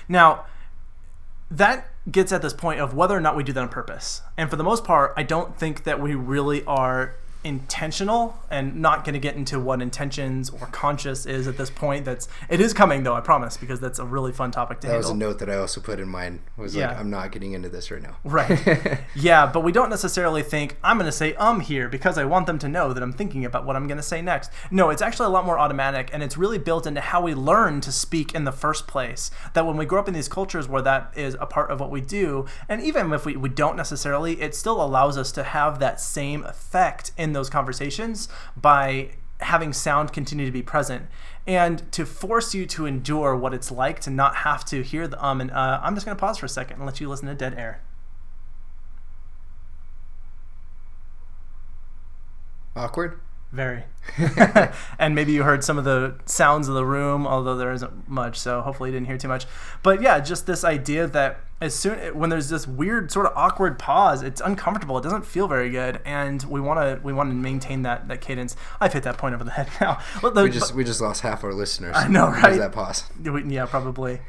Now 0.07 0.45
that 1.49 1.89
gets 2.11 2.31
at 2.31 2.41
this 2.41 2.53
point 2.53 2.79
of 2.79 2.93
whether 2.93 3.15
or 3.15 3.21
not 3.21 3.35
we 3.35 3.43
do 3.43 3.53
that 3.53 3.61
on 3.61 3.69
purpose. 3.69 4.21
And 4.35 4.49
for 4.49 4.55
the 4.55 4.63
most 4.63 4.83
part, 4.83 5.13
I 5.15 5.23
don't 5.23 5.57
think 5.57 5.83
that 5.83 6.01
we 6.01 6.13
really 6.15 6.63
are 6.65 7.15
intentional 7.47 8.37
and 8.51 8.75
not 8.81 9.03
going 9.03 9.13
to 9.13 9.19
get 9.19 9.35
into 9.35 9.59
what 9.59 9.81
intentions 9.81 10.49
or 10.49 10.67
conscious 10.67 11.25
is 11.25 11.47
at 11.47 11.57
this 11.57 11.69
point. 11.69 12.05
That's 12.05 12.27
it 12.49 12.59
is 12.59 12.73
coming 12.73 13.03
though 13.03 13.13
i 13.15 13.21
promise 13.21 13.57
because 13.57 13.79
that's 13.79 13.99
a 13.99 14.05
really 14.05 14.31
fun 14.31 14.51
topic 14.51 14.79
to 14.81 14.87
that 14.87 14.93
handle. 14.93 15.11
was 15.11 15.15
a 15.15 15.19
note 15.19 15.39
that 15.39 15.49
i 15.49 15.55
also 15.55 15.81
put 15.81 15.99
in 15.99 16.07
mine. 16.07 16.41
Was 16.57 16.75
Yeah. 16.75 16.89
like 16.89 16.99
i'm 16.99 17.09
not 17.09 17.31
getting 17.31 17.53
into 17.53 17.69
this 17.69 17.89
right 17.91 18.01
now. 18.01 18.17
Right. 18.23 18.99
Yeah 19.15 19.47
but 19.51 19.61
we 19.61 19.71
don't 19.71 19.89
necessarily 19.89 20.43
think 20.43 20.77
i'm 20.83 20.97
going 20.97 21.05
to 21.09 21.11
say 21.11 21.33
um 21.35 21.61
here 21.61 21.87
because 21.89 22.17
i 22.17 22.25
want 22.25 22.45
them 22.47 22.59
to 22.59 22.67
know 22.67 22.93
that 22.93 23.01
i'm 23.01 23.13
thinking 23.13 23.45
about 23.45 23.65
what 23.65 23.75
i'm 23.75 23.87
going 23.87 23.97
to 23.97 24.03
say 24.03 24.21
next. 24.21 24.51
No 24.71 24.89
it's 24.89 25.01
actually 25.01 25.27
a 25.27 25.29
lot 25.29 25.45
more 25.45 25.57
automatic 25.57 26.09
and 26.13 26.21
it's 26.21 26.37
really 26.37 26.57
built 26.57 26.85
into 26.85 27.01
how 27.01 27.21
we 27.21 27.33
learn 27.33 27.81
to 27.81 27.91
speak 27.91 28.33
in 28.35 28.43
the 28.43 28.51
first 28.51 28.87
place. 28.87 29.31
That 29.53 29.65
when 29.65 29.77
we 29.77 29.85
grow 29.85 29.99
up 30.01 30.07
in 30.07 30.13
these 30.13 30.27
cultures 30.27 30.67
where 30.67 30.81
that 30.81 31.11
is 31.15 31.35
a 31.39 31.45
part 31.45 31.71
of 31.71 31.79
what 31.79 31.91
we 31.91 32.01
do 32.01 32.45
and 32.69 32.81
even 32.81 33.11
if 33.13 33.25
we, 33.25 33.35
we 33.35 33.49
don't 33.49 33.75
necessarily 33.77 34.41
it 34.41 34.53
still 34.55 34.81
allows 34.83 35.17
us 35.17 35.31
to 35.33 35.43
have 35.43 35.79
that 35.79 35.99
same 35.99 36.43
effect 36.43 37.11
in 37.17 37.33
those 37.37 37.49
conversations 37.49 38.27
by 38.55 39.11
having 39.39 39.71
sound 39.71 40.11
continue 40.11 40.45
to 40.45 40.51
be 40.51 40.63
present 40.63 41.05
and 41.45 41.89
to 41.91 42.05
force 42.05 42.55
you 42.55 42.65
to 42.65 42.85
endure 42.85 43.35
what 43.35 43.53
it's 43.53 43.71
like 43.71 43.99
to 43.99 44.09
not 44.09 44.37
have 44.37 44.65
to 44.65 44.81
hear 44.81 45.07
the 45.07 45.23
um 45.23 45.39
and 45.39 45.51
uh 45.51 45.79
i'm 45.83 45.93
just 45.93 46.05
going 46.05 46.17
to 46.17 46.19
pause 46.19 46.39
for 46.39 46.47
a 46.47 46.49
second 46.49 46.77
and 46.77 46.85
let 46.85 46.99
you 46.99 47.07
listen 47.07 47.27
to 47.27 47.35
dead 47.35 47.53
air 47.55 47.81
awkward 52.75 53.19
Very. 53.51 53.83
and 54.99 55.15
maybe 55.15 55.31
you 55.31 55.43
heard 55.43 55.63
some 55.63 55.77
of 55.77 55.83
the 55.83 56.15
sounds 56.25 56.67
of 56.67 56.75
the 56.75 56.85
room, 56.85 57.25
although 57.25 57.55
there 57.55 57.71
isn't 57.71 58.07
much, 58.07 58.37
so 58.37 58.61
hopefully 58.61 58.89
you 58.89 58.93
didn't 58.93 59.07
hear 59.07 59.17
too 59.17 59.29
much. 59.29 59.45
But 59.83 60.01
yeah, 60.01 60.19
just 60.19 60.45
this 60.45 60.63
idea 60.63 61.07
that 61.07 61.39
as 61.59 61.73
soon 61.73 61.97
when 62.17 62.29
there's 62.29 62.49
this 62.49 62.67
weird 62.67 63.11
sort 63.11 63.25
of 63.25 63.33
awkward 63.35 63.79
pause, 63.79 64.21
it's 64.21 64.41
uncomfortable. 64.41 64.97
It 64.97 65.01
doesn't 65.01 65.25
feel 65.25 65.47
very 65.47 65.69
good, 65.69 65.99
and 66.05 66.43
we 66.43 66.61
want 66.61 66.79
to 66.79 67.03
we 67.03 67.13
want 67.13 67.29
to 67.31 67.35
maintain 67.35 67.81
that 67.81 68.07
that 68.09 68.21
cadence. 68.21 68.55
I've 68.79 68.93
hit 68.93 69.03
that 69.03 69.17
point 69.17 69.33
over 69.33 69.43
the 69.43 69.51
head 69.51 69.67
now. 69.81 69.99
Let 70.23 70.35
the- 70.35 70.43
we 70.43 70.49
just 70.51 70.75
we 70.75 70.83
just 70.83 71.01
lost 71.01 71.21
half 71.21 71.43
our 71.43 71.53
listeners 71.53 71.95
I 71.97 72.07
know, 72.07 72.27
right? 72.27 72.57
that 72.57 72.71
pause 72.73 73.05
yeah, 73.23 73.65
probably. 73.65 74.21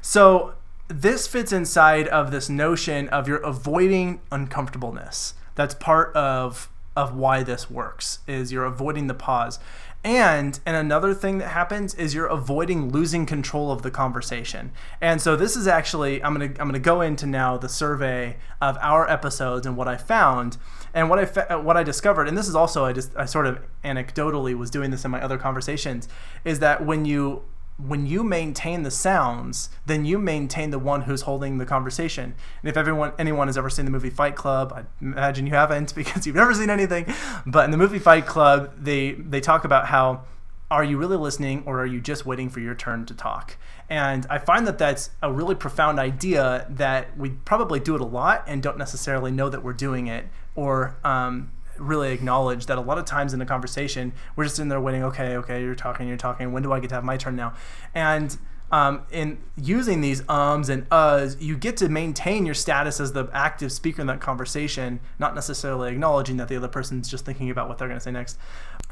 So 0.00 0.54
this 0.88 1.26
fits 1.26 1.52
inside 1.52 2.06
of 2.08 2.30
this 2.30 2.48
notion 2.48 3.08
of 3.08 3.26
you're 3.26 3.38
avoiding 3.38 4.20
uncomfortableness. 4.30 5.34
That's 5.56 5.74
part 5.74 6.14
of 6.14 6.68
of 6.96 7.14
why 7.14 7.42
this 7.42 7.68
works 7.70 8.20
is 8.26 8.52
you're 8.52 8.64
avoiding 8.64 9.06
the 9.06 9.14
pause. 9.14 9.58
And 10.06 10.60
and 10.64 10.76
another 10.76 11.12
thing 11.12 11.38
that 11.38 11.48
happens 11.48 11.92
is 11.92 12.14
you're 12.14 12.28
avoiding 12.28 12.92
losing 12.92 13.26
control 13.26 13.72
of 13.72 13.82
the 13.82 13.90
conversation. 13.90 14.70
And 15.00 15.20
so 15.20 15.34
this 15.34 15.56
is 15.56 15.66
actually 15.66 16.22
I'm 16.22 16.38
to 16.38 16.62
I'm 16.62 16.70
to 16.72 16.78
go 16.78 17.00
into 17.00 17.26
now 17.26 17.56
the 17.56 17.68
survey 17.68 18.36
of 18.62 18.78
our 18.80 19.10
episodes 19.10 19.66
and 19.66 19.76
what 19.76 19.88
I 19.88 19.96
found 19.96 20.58
and 20.94 21.10
what 21.10 21.18
I 21.18 21.24
fa- 21.24 21.56
uh, 21.56 21.60
what 21.60 21.76
I 21.76 21.82
discovered 21.82 22.28
and 22.28 22.38
this 22.38 22.46
is 22.46 22.54
also 22.54 22.84
I 22.84 22.92
just 22.92 23.16
I 23.16 23.24
sort 23.24 23.46
of 23.46 23.58
anecdotally 23.82 24.56
was 24.56 24.70
doing 24.70 24.92
this 24.92 25.04
in 25.04 25.10
my 25.10 25.20
other 25.20 25.38
conversations 25.38 26.08
is 26.44 26.60
that 26.60 26.86
when 26.86 27.04
you 27.04 27.42
when 27.78 28.06
you 28.06 28.24
maintain 28.24 28.82
the 28.82 28.90
sounds, 28.90 29.68
then 29.84 30.04
you 30.04 30.18
maintain 30.18 30.70
the 30.70 30.78
one 30.78 31.02
who's 31.02 31.22
holding 31.22 31.58
the 31.58 31.66
conversation. 31.66 32.34
And 32.62 32.70
if 32.70 32.76
everyone 32.76 33.12
anyone 33.18 33.48
has 33.48 33.58
ever 33.58 33.68
seen 33.68 33.84
the 33.84 33.90
movie 33.90 34.10
Fight 34.10 34.34
Club, 34.34 34.72
I 34.72 34.84
imagine 35.00 35.46
you 35.46 35.52
haven't 35.52 35.94
because 35.94 36.26
you've 36.26 36.36
never 36.36 36.54
seen 36.54 36.70
anything. 36.70 37.12
But 37.44 37.64
in 37.66 37.70
the 37.70 37.76
movie 37.76 37.98
Fight 37.98 38.26
Club, 38.26 38.72
they 38.78 39.12
they 39.12 39.40
talk 39.40 39.64
about 39.64 39.86
how 39.86 40.22
are 40.70 40.82
you 40.82 40.98
really 40.98 41.16
listening 41.16 41.62
or 41.64 41.80
are 41.80 41.86
you 41.86 42.00
just 42.00 42.26
waiting 42.26 42.48
for 42.48 42.60
your 42.60 42.74
turn 42.74 43.06
to 43.06 43.14
talk? 43.14 43.56
And 43.88 44.26
I 44.28 44.38
find 44.38 44.66
that 44.66 44.78
that's 44.78 45.10
a 45.22 45.30
really 45.30 45.54
profound 45.54 46.00
idea 46.00 46.66
that 46.70 47.16
we 47.16 47.30
probably 47.30 47.78
do 47.78 47.94
it 47.94 48.00
a 48.00 48.06
lot 48.06 48.42
and 48.48 48.62
don't 48.62 48.78
necessarily 48.78 49.30
know 49.30 49.48
that 49.48 49.62
we're 49.62 49.72
doing 49.72 50.08
it 50.08 50.26
or 50.56 50.96
um, 51.04 51.52
really 51.78 52.12
acknowledge 52.12 52.66
that 52.66 52.78
a 52.78 52.80
lot 52.80 52.98
of 52.98 53.04
times 53.04 53.32
in 53.34 53.40
a 53.40 53.46
conversation 53.46 54.12
we're 54.34 54.44
just 54.44 54.58
in 54.58 54.68
there 54.68 54.80
waiting 54.80 55.02
okay 55.02 55.36
okay 55.36 55.62
you're 55.62 55.74
talking 55.74 56.08
you're 56.08 56.16
talking 56.16 56.52
when 56.52 56.62
do 56.62 56.72
i 56.72 56.80
get 56.80 56.88
to 56.88 56.94
have 56.94 57.04
my 57.04 57.16
turn 57.16 57.36
now? 57.36 57.54
And 57.94 58.36
um, 58.72 59.02
in 59.12 59.38
using 59.56 60.00
these 60.00 60.28
ums 60.28 60.68
and 60.68 60.88
uhs 60.88 61.40
you 61.40 61.56
get 61.56 61.76
to 61.76 61.88
maintain 61.88 62.44
your 62.44 62.54
status 62.54 62.98
as 62.98 63.12
the 63.12 63.28
active 63.32 63.70
speaker 63.70 64.00
in 64.00 64.08
that 64.08 64.20
conversation 64.20 64.98
not 65.20 65.36
necessarily 65.36 65.92
acknowledging 65.92 66.36
that 66.38 66.48
the 66.48 66.56
other 66.56 66.66
person's 66.66 67.08
just 67.08 67.24
thinking 67.24 67.48
about 67.48 67.68
what 67.68 67.78
they're 67.78 67.86
going 67.86 68.00
to 68.00 68.04
say 68.04 68.10
next. 68.10 68.38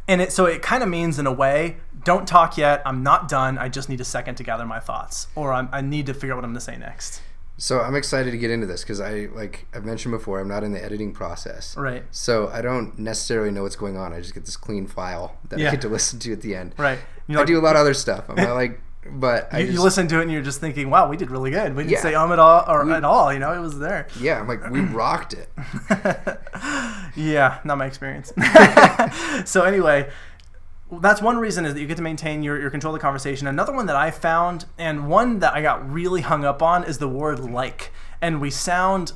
And 0.06 0.20
it 0.20 0.32
so 0.32 0.44
it 0.44 0.62
kind 0.62 0.82
of 0.84 0.88
means 0.88 1.18
in 1.18 1.26
a 1.26 1.32
way 1.32 1.78
don't 2.04 2.28
talk 2.28 2.56
yet 2.56 2.82
i'm 2.84 3.02
not 3.02 3.28
done 3.28 3.58
i 3.58 3.68
just 3.68 3.88
need 3.88 4.00
a 4.00 4.04
second 4.04 4.36
to 4.36 4.42
gather 4.42 4.66
my 4.66 4.78
thoughts 4.78 5.28
or 5.34 5.52
I'm, 5.52 5.68
i 5.72 5.80
need 5.80 6.06
to 6.06 6.14
figure 6.14 6.32
out 6.32 6.36
what 6.36 6.44
i'm 6.44 6.50
going 6.50 6.60
to 6.60 6.60
say 6.60 6.76
next 6.76 7.22
so 7.56 7.80
i'm 7.80 7.94
excited 7.94 8.30
to 8.32 8.36
get 8.38 8.50
into 8.50 8.66
this 8.66 8.82
because 8.82 9.00
i 9.00 9.28
like 9.34 9.66
i've 9.74 9.84
mentioned 9.84 10.12
before 10.12 10.40
i'm 10.40 10.48
not 10.48 10.64
in 10.64 10.72
the 10.72 10.82
editing 10.84 11.12
process 11.12 11.76
right 11.76 12.02
so 12.10 12.48
i 12.48 12.60
don't 12.60 12.98
necessarily 12.98 13.50
know 13.50 13.62
what's 13.62 13.76
going 13.76 13.96
on 13.96 14.12
i 14.12 14.18
just 14.20 14.34
get 14.34 14.44
this 14.44 14.56
clean 14.56 14.86
file 14.86 15.36
that 15.48 15.58
Yeah. 15.58 15.68
i 15.68 15.70
get 15.70 15.80
to 15.82 15.88
listen 15.96 16.18
to 16.20 16.32
at 16.32 16.40
the 16.40 16.54
end 16.56 16.74
right 16.78 16.98
You're 17.28 17.38
i 17.38 17.40
like- 17.42 17.46
do 17.46 17.58
a 17.58 17.62
lot 17.62 17.76
of 17.76 17.80
other 17.80 17.94
stuff 17.94 18.24
i'm 18.28 18.36
not 18.48 18.54
like 18.54 18.80
but 19.06 19.52
I 19.52 19.58
you, 19.58 19.66
just, 19.66 19.76
you 19.76 19.82
listen 19.84 20.08
to 20.08 20.18
it 20.20 20.22
and 20.22 20.32
you're 20.32 20.40
just 20.40 20.60
thinking, 20.60 20.88
"Wow, 20.88 21.10
we 21.10 21.18
did 21.18 21.30
really 21.30 21.50
good. 21.50 21.76
We 21.76 21.82
didn't 21.82 21.92
Yeah. 21.92 22.00
say 22.00 22.14
um 22.14 22.32
at 22.32 22.38
all 22.38 22.64
or 22.66 22.90
at 22.90 23.04
all. 23.04 23.34
You 23.34 23.38
know, 23.38 23.52
it 23.52 23.58
was 23.60 23.78
there." 23.78 24.06
yeah 24.18 24.40
i'm 24.40 24.48
like 24.48 24.70
we 24.70 24.80
rocked 25.02 25.34
it 25.34 25.50
Yeah, 27.14 27.58
not 27.64 27.76
my 27.78 27.84
experience. 27.86 28.32
so 29.44 29.62
anyway, 29.62 30.10
that's 31.00 31.22
one 31.22 31.38
reason 31.38 31.64
is 31.64 31.74
that 31.74 31.80
you 31.80 31.86
get 31.86 31.96
to 31.96 32.02
maintain 32.02 32.42
your, 32.42 32.60
your 32.60 32.70
control 32.70 32.94
of 32.94 33.00
the 33.00 33.02
conversation. 33.02 33.46
Another 33.46 33.72
one 33.72 33.86
that 33.86 33.96
I 33.96 34.10
found, 34.10 34.66
and 34.78 35.08
one 35.08 35.38
that 35.40 35.54
I 35.54 35.62
got 35.62 35.90
really 35.90 36.20
hung 36.22 36.44
up 36.44 36.62
on, 36.62 36.84
is 36.84 36.98
the 36.98 37.08
word 37.08 37.38
like. 37.38 37.92
And 38.20 38.40
we 38.40 38.50
sound 38.50 39.12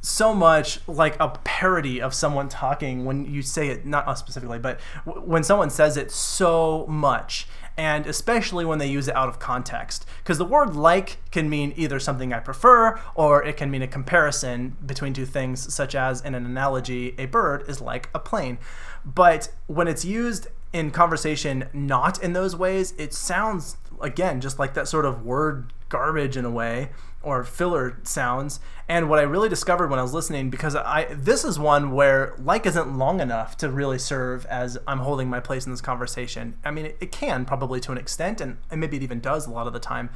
so 0.00 0.32
much 0.32 0.80
like 0.86 1.16
a 1.18 1.28
parody 1.44 2.00
of 2.00 2.14
someone 2.14 2.48
talking 2.48 3.04
when 3.04 3.24
you 3.24 3.42
say 3.42 3.68
it, 3.68 3.84
not 3.84 4.06
us 4.06 4.20
specifically, 4.20 4.58
but 4.58 4.78
w- 5.04 5.26
when 5.26 5.42
someone 5.42 5.70
says 5.70 5.96
it 5.96 6.10
so 6.10 6.86
much. 6.86 7.48
And 7.76 8.06
especially 8.06 8.64
when 8.64 8.78
they 8.78 8.88
use 8.88 9.06
it 9.06 9.14
out 9.14 9.28
of 9.28 9.38
context. 9.38 10.04
Because 10.18 10.38
the 10.38 10.44
word 10.44 10.74
like 10.74 11.18
can 11.30 11.48
mean 11.48 11.72
either 11.76 12.00
something 12.00 12.32
I 12.32 12.40
prefer 12.40 13.00
or 13.14 13.44
it 13.44 13.56
can 13.56 13.70
mean 13.70 13.82
a 13.82 13.86
comparison 13.86 14.76
between 14.84 15.12
two 15.12 15.26
things, 15.26 15.72
such 15.72 15.94
as 15.94 16.20
in 16.20 16.34
an 16.34 16.44
analogy, 16.44 17.14
a 17.18 17.26
bird 17.26 17.64
is 17.68 17.80
like 17.80 18.08
a 18.12 18.18
plane. 18.18 18.58
But 19.04 19.50
when 19.68 19.86
it's 19.86 20.04
used 20.04 20.48
in 20.72 20.90
conversation 20.90 21.68
not 21.72 22.22
in 22.22 22.32
those 22.32 22.54
ways, 22.56 22.92
it 22.98 23.14
sounds, 23.14 23.76
again, 24.00 24.40
just 24.40 24.58
like 24.58 24.74
that 24.74 24.88
sort 24.88 25.04
of 25.04 25.24
word 25.24 25.72
garbage 25.88 26.36
in 26.36 26.44
a 26.44 26.50
way 26.50 26.90
or 27.22 27.42
filler 27.42 27.98
sounds. 28.04 28.60
And 28.88 29.08
what 29.10 29.18
I 29.18 29.22
really 29.22 29.48
discovered 29.48 29.88
when 29.90 29.98
I 29.98 30.02
was 30.02 30.14
listening, 30.14 30.50
because 30.50 30.76
I 30.76 31.06
this 31.12 31.44
is 31.44 31.58
one 31.58 31.90
where 31.90 32.34
like 32.38 32.64
isn't 32.64 32.96
long 32.96 33.20
enough 33.20 33.56
to 33.58 33.68
really 33.70 33.98
serve 33.98 34.46
as 34.46 34.78
I'm 34.86 34.98
holding 35.00 35.28
my 35.28 35.40
place 35.40 35.66
in 35.66 35.72
this 35.72 35.80
conversation. 35.80 36.54
I 36.64 36.70
mean, 36.70 36.86
it, 36.86 36.96
it 37.00 37.12
can 37.12 37.44
probably 37.44 37.80
to 37.80 37.92
an 37.92 37.98
extent, 37.98 38.40
and, 38.40 38.58
and 38.70 38.80
maybe 38.80 38.98
it 38.98 39.02
even 39.02 39.20
does 39.20 39.46
a 39.46 39.50
lot 39.50 39.66
of 39.66 39.72
the 39.72 39.80
time. 39.80 40.10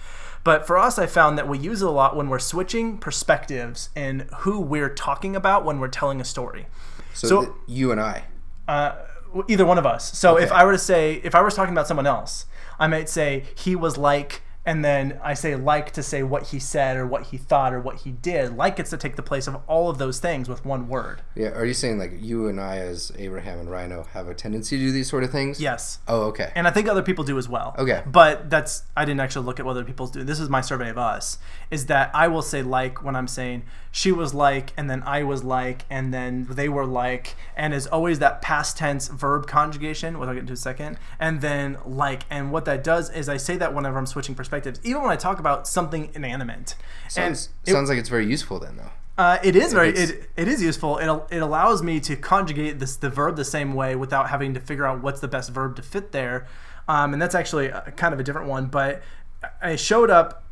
But 0.44 0.66
for 0.66 0.78
us, 0.78 0.98
I 0.98 1.06
found 1.06 1.36
that 1.38 1.48
we 1.48 1.58
use 1.58 1.82
it 1.82 1.88
a 1.88 1.90
lot 1.90 2.16
when 2.16 2.28
we're 2.28 2.38
switching 2.38 2.98
perspectives 2.98 3.88
and 3.96 4.22
who 4.38 4.60
we're 4.60 4.88
talking 4.94 5.34
about 5.34 5.64
when 5.64 5.80
we're 5.80 5.88
telling 5.88 6.20
a 6.20 6.24
story. 6.24 6.66
so, 7.14 7.26
So- 7.28 7.56
you 7.66 7.90
and 7.92 8.00
i 8.00 8.24
Uh, 8.68 8.92
either 9.48 9.64
one 9.64 9.78
of 9.78 9.86
us. 9.86 10.16
So 10.16 10.36
if 10.36 10.52
I 10.52 10.64
were 10.64 10.72
to 10.72 10.78
say, 10.78 11.20
if 11.24 11.34
I 11.34 11.40
was 11.40 11.54
talking 11.54 11.72
about 11.72 11.86
someone 11.86 12.06
else, 12.06 12.46
I 12.78 12.86
might 12.86 13.08
say 13.08 13.44
he 13.54 13.76
was 13.76 13.96
like 13.96 14.42
and 14.64 14.84
then 14.84 15.18
I 15.22 15.34
say 15.34 15.56
like 15.56 15.90
to 15.92 16.02
say 16.02 16.22
what 16.22 16.48
he 16.48 16.58
said 16.58 16.96
or 16.96 17.06
what 17.06 17.26
he 17.26 17.36
thought 17.36 17.74
or 17.74 17.80
what 17.80 18.00
he 18.00 18.12
did. 18.12 18.56
Like 18.56 18.76
gets 18.76 18.90
to 18.90 18.96
take 18.96 19.16
the 19.16 19.22
place 19.22 19.48
of 19.48 19.56
all 19.66 19.90
of 19.90 19.98
those 19.98 20.20
things 20.20 20.48
with 20.48 20.64
one 20.64 20.88
word. 20.88 21.22
Yeah, 21.34 21.48
are 21.48 21.64
you 21.64 21.74
saying 21.74 21.98
like 21.98 22.12
you 22.20 22.46
and 22.46 22.60
I, 22.60 22.78
as 22.78 23.10
Abraham 23.18 23.58
and 23.58 23.70
Ryan 23.70 23.92
O, 23.92 24.02
have 24.12 24.28
a 24.28 24.34
tendency 24.34 24.78
to 24.78 24.84
do 24.84 24.92
these 24.92 25.08
sort 25.08 25.24
of 25.24 25.30
things? 25.30 25.60
Yes. 25.60 25.98
Oh, 26.06 26.22
okay. 26.26 26.52
And 26.54 26.68
I 26.68 26.70
think 26.70 26.88
other 26.88 27.02
people 27.02 27.24
do 27.24 27.38
as 27.38 27.48
well. 27.48 27.74
Okay. 27.76 28.02
But 28.06 28.50
that's 28.50 28.84
I 28.96 29.04
didn't 29.04 29.20
actually 29.20 29.46
look 29.46 29.58
at 29.58 29.66
what 29.66 29.72
other 29.72 29.84
people's 29.84 30.12
do. 30.12 30.22
This 30.22 30.38
is 30.38 30.48
my 30.48 30.60
survey 30.60 30.90
of 30.90 30.98
us. 30.98 31.38
Is 31.70 31.86
that 31.86 32.10
I 32.14 32.28
will 32.28 32.42
say 32.42 32.62
like 32.62 33.02
when 33.02 33.16
I'm 33.16 33.28
saying 33.28 33.64
she 33.90 34.12
was 34.12 34.32
like 34.32 34.72
and 34.76 34.88
then 34.88 35.02
I 35.04 35.24
was 35.24 35.42
like 35.42 35.84
and 35.90 36.14
then 36.14 36.46
they 36.48 36.68
were 36.68 36.86
like 36.86 37.34
and 37.56 37.74
is 37.74 37.88
always 37.88 38.20
that 38.20 38.42
past 38.42 38.76
tense 38.76 39.08
verb 39.08 39.48
conjugation, 39.48 40.20
which 40.20 40.28
I'll 40.28 40.34
get 40.34 40.40
into 40.40 40.52
in 40.52 40.54
a 40.54 40.56
second, 40.56 40.98
and 41.18 41.40
then 41.40 41.78
like 41.84 42.22
and 42.30 42.52
what 42.52 42.64
that 42.66 42.84
does 42.84 43.10
is 43.10 43.28
I 43.28 43.38
say 43.38 43.56
that 43.56 43.74
whenever 43.74 43.98
I'm 43.98 44.06
switching 44.06 44.34
perspectives, 44.36 44.51
even 44.84 45.02
when 45.02 45.10
I 45.10 45.16
talk 45.16 45.38
about 45.38 45.66
something 45.66 46.10
inanimate. 46.14 46.74
sounds 47.08 47.48
and 47.64 47.68
it- 47.68 47.72
sounds 47.72 47.88
like 47.88 47.98
it's 47.98 48.08
very 48.08 48.26
useful 48.26 48.58
then, 48.60 48.76
though. 48.76 48.90
uh, 49.18 49.38
it 49.42 49.56
is 49.56 49.72
very 49.72 49.90
it, 49.90 50.30
it 50.36 50.48
is 50.48 50.62
useful. 50.62 50.98
It, 50.98 51.08
it 51.30 51.42
allows 51.42 51.82
me 51.82 52.00
to 52.00 52.16
conjugate 52.16 52.78
this 52.78 52.96
the 52.96 53.10
verb 53.10 53.36
the 53.36 53.44
same 53.44 53.74
way 53.74 53.96
without 53.96 54.28
having 54.30 54.54
to 54.54 54.60
figure 54.60 54.84
out 54.86 55.02
what's 55.02 55.20
the 55.20 55.28
best 55.28 55.50
verb 55.50 55.76
to 55.76 55.82
fit 55.82 56.12
there, 56.12 56.46
um, 56.88 57.12
and 57.12 57.20
that's 57.22 57.34
actually 57.34 57.66
a, 57.66 57.92
kind 57.96 58.12
of 58.14 58.20
a 58.20 58.22
different 58.22 58.48
one. 58.48 58.66
But 58.66 59.02
I 59.60 59.76
showed 59.76 60.10
up 60.10 60.44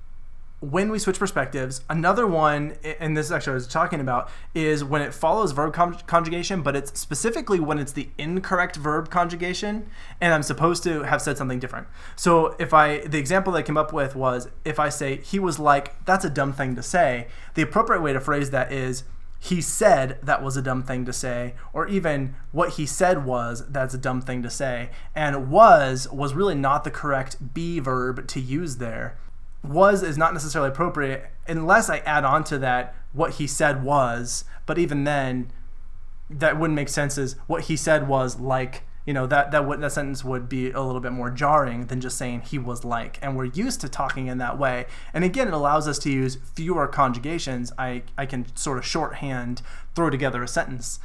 when 0.61 0.90
we 0.90 0.99
switch 0.99 1.18
perspectives. 1.18 1.83
Another 1.88 2.27
one, 2.27 2.77
and 3.01 3.16
this 3.16 3.27
is 3.27 3.33
actually 3.33 3.53
I 3.53 3.55
was 3.55 3.66
talking 3.66 3.99
about, 3.99 4.31
is 4.55 4.85
when 4.85 5.01
it 5.01 5.14
follows 5.14 5.53
verb 5.53 5.73
con- 5.73 5.99
conjugation, 6.07 6.62
but 6.62 6.77
it's 6.77 6.99
specifically 7.01 7.59
when 7.59 7.79
it's 7.79 7.92
the 7.92 8.11
incorrect 8.18 8.77
verb 8.77 9.11
conjugation, 9.11 9.88
and 10.20 10.35
I'm 10.35 10.42
supposed 10.42 10.83
to 10.85 11.05
have 11.05 11.23
said 11.23 11.38
something 11.38 11.59
different. 11.59 11.88
So 12.14 12.57
if 12.59 12.75
I, 12.75 12.99
the 13.07 13.18
example 13.18 13.55
that 13.55 13.61
I 13.61 13.62
came 13.62 13.79
up 13.79 13.92
with 13.92 14.14
was 14.14 14.49
if 14.64 14.79
I 14.79 14.90
say 14.90 15.16
he 15.16 15.38
was 15.38 15.59
like, 15.59 16.05
that's 16.05 16.25
a 16.25 16.31
dumb 16.31 16.53
thing 16.53 16.77
to 16.77 16.83
say. 16.83 17.29
The 17.55 17.62
appropriate 17.62 18.03
way 18.03 18.12
to 18.12 18.20
phrase 18.20 18.51
that 18.51 18.70
is 18.70 19.05
he 19.42 19.62
said 19.62 20.18
that 20.23 20.42
was 20.42 20.59
a 20.59 20.62
dumb 20.62 20.83
thing 20.83 21.07
to 21.07 21.14
say, 21.14 21.55
or 21.73 21.88
even 21.88 22.35
what 22.53 22.75
he 22.75 22.85
said 22.85 23.25
was 23.25 23.66
that's 23.70 23.94
a 23.94 23.99
dumb 23.99 24.20
thing 24.20 24.42
to 24.42 24.51
say. 24.51 24.90
And 25.14 25.51
was 25.51 26.07
was 26.12 26.35
really 26.35 26.55
not 26.55 26.85
the 26.85 26.90
correct 26.90 27.55
be 27.55 27.81
verb 27.81 28.29
to 28.29 28.40
use 28.40 28.77
there. 28.77 29.16
Was 29.62 30.03
is 30.03 30.16
not 30.16 30.33
necessarily 30.33 30.70
appropriate 30.70 31.31
unless 31.46 31.90
I 31.90 31.99
add 31.99 32.25
on 32.25 32.44
to 32.44 32.59
that 32.59 32.94
what 33.12 33.35
he 33.35 33.46
said 33.46 33.83
was, 33.83 34.44
but 34.66 34.79
even 34.79 35.05
then, 35.05 35.51
that 36.31 36.59
wouldn't 36.59 36.77
make 36.77 36.88
sense 36.88 37.18
as 37.18 37.35
what 37.49 37.64
he 37.64 37.77
said 37.77 38.07
was 38.07 38.38
like 38.38 38.85
you 39.05 39.12
know 39.12 39.27
that 39.27 39.51
that 39.51 39.66
would 39.66 39.81
that 39.81 39.92
sentence 39.92 40.23
would 40.23 40.49
be 40.49 40.70
a 40.70 40.81
little 40.81 41.01
bit 41.01 41.12
more 41.12 41.31
jarring 41.31 41.87
than 41.87 42.01
just 42.01 42.16
saying 42.16 42.42
he 42.42 42.59
was 42.59 42.85
like. 42.85 43.18
And 43.23 43.37
we're 43.37 43.46
used 43.46 43.81
to 43.81 43.88
talking 43.88 44.27
in 44.29 44.38
that 44.38 44.59
way. 44.59 44.87
And 45.12 45.25
again 45.25 45.49
it 45.49 45.55
allows 45.55 45.88
us 45.88 45.99
to 46.01 46.11
use 46.11 46.38
fewer 46.55 46.87
conjugations. 46.87 47.73
I 47.79 48.03
i 48.16 48.27
can 48.27 48.55
sort 48.57 48.79
of 48.79 48.87
shorthand 48.87 49.62
throw 49.94 50.11
together 50.11 50.42
a 50.42 50.49
sentence 50.49 51.01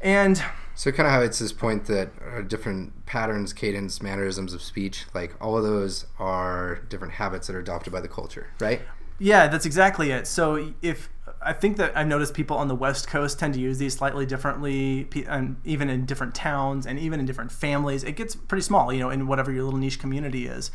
and 0.00 0.42
So 0.80 0.90
kind 0.90 1.06
of 1.06 1.12
how 1.12 1.20
it's 1.20 1.38
this 1.38 1.52
point 1.52 1.84
that 1.86 2.10
uh, 2.26 2.40
different 2.40 3.04
patterns, 3.04 3.52
cadence, 3.52 4.00
mannerisms 4.00 4.54
of 4.54 4.62
speech, 4.62 5.04
like 5.12 5.34
all 5.38 5.58
of 5.58 5.62
those 5.62 6.06
are 6.18 6.76
different 6.88 7.12
habits 7.14 7.48
that 7.48 7.56
are 7.56 7.60
adopted 7.60 7.92
by 7.92 8.00
the 8.00 8.08
culture, 8.08 8.48
right? 8.60 8.80
Yeah, 9.18 9.48
that's 9.48 9.66
exactly 9.66 10.10
it. 10.10 10.26
So 10.26 10.72
if 10.80 11.10
I 11.42 11.52
think 11.52 11.76
that 11.76 11.94
I've 11.94 12.06
noticed 12.06 12.32
people 12.32 12.56
on 12.56 12.68
the 12.68 12.74
West 12.74 13.08
Coast 13.08 13.38
tend 13.38 13.52
to 13.54 13.60
use 13.60 13.76
these 13.76 13.94
slightly 13.94 14.24
differently, 14.24 15.06
and 15.26 15.56
even 15.64 15.90
in 15.90 16.06
different 16.06 16.34
towns 16.34 16.86
and 16.86 16.98
even 16.98 17.20
in 17.20 17.26
different 17.26 17.52
families, 17.52 18.02
it 18.02 18.12
gets 18.12 18.34
pretty 18.34 18.62
small, 18.62 18.90
you 18.90 19.00
know, 19.00 19.10
in 19.10 19.26
whatever 19.26 19.52
your 19.52 19.64
little 19.64 19.78
niche 19.78 19.98
community 19.98 20.46
is, 20.46 20.70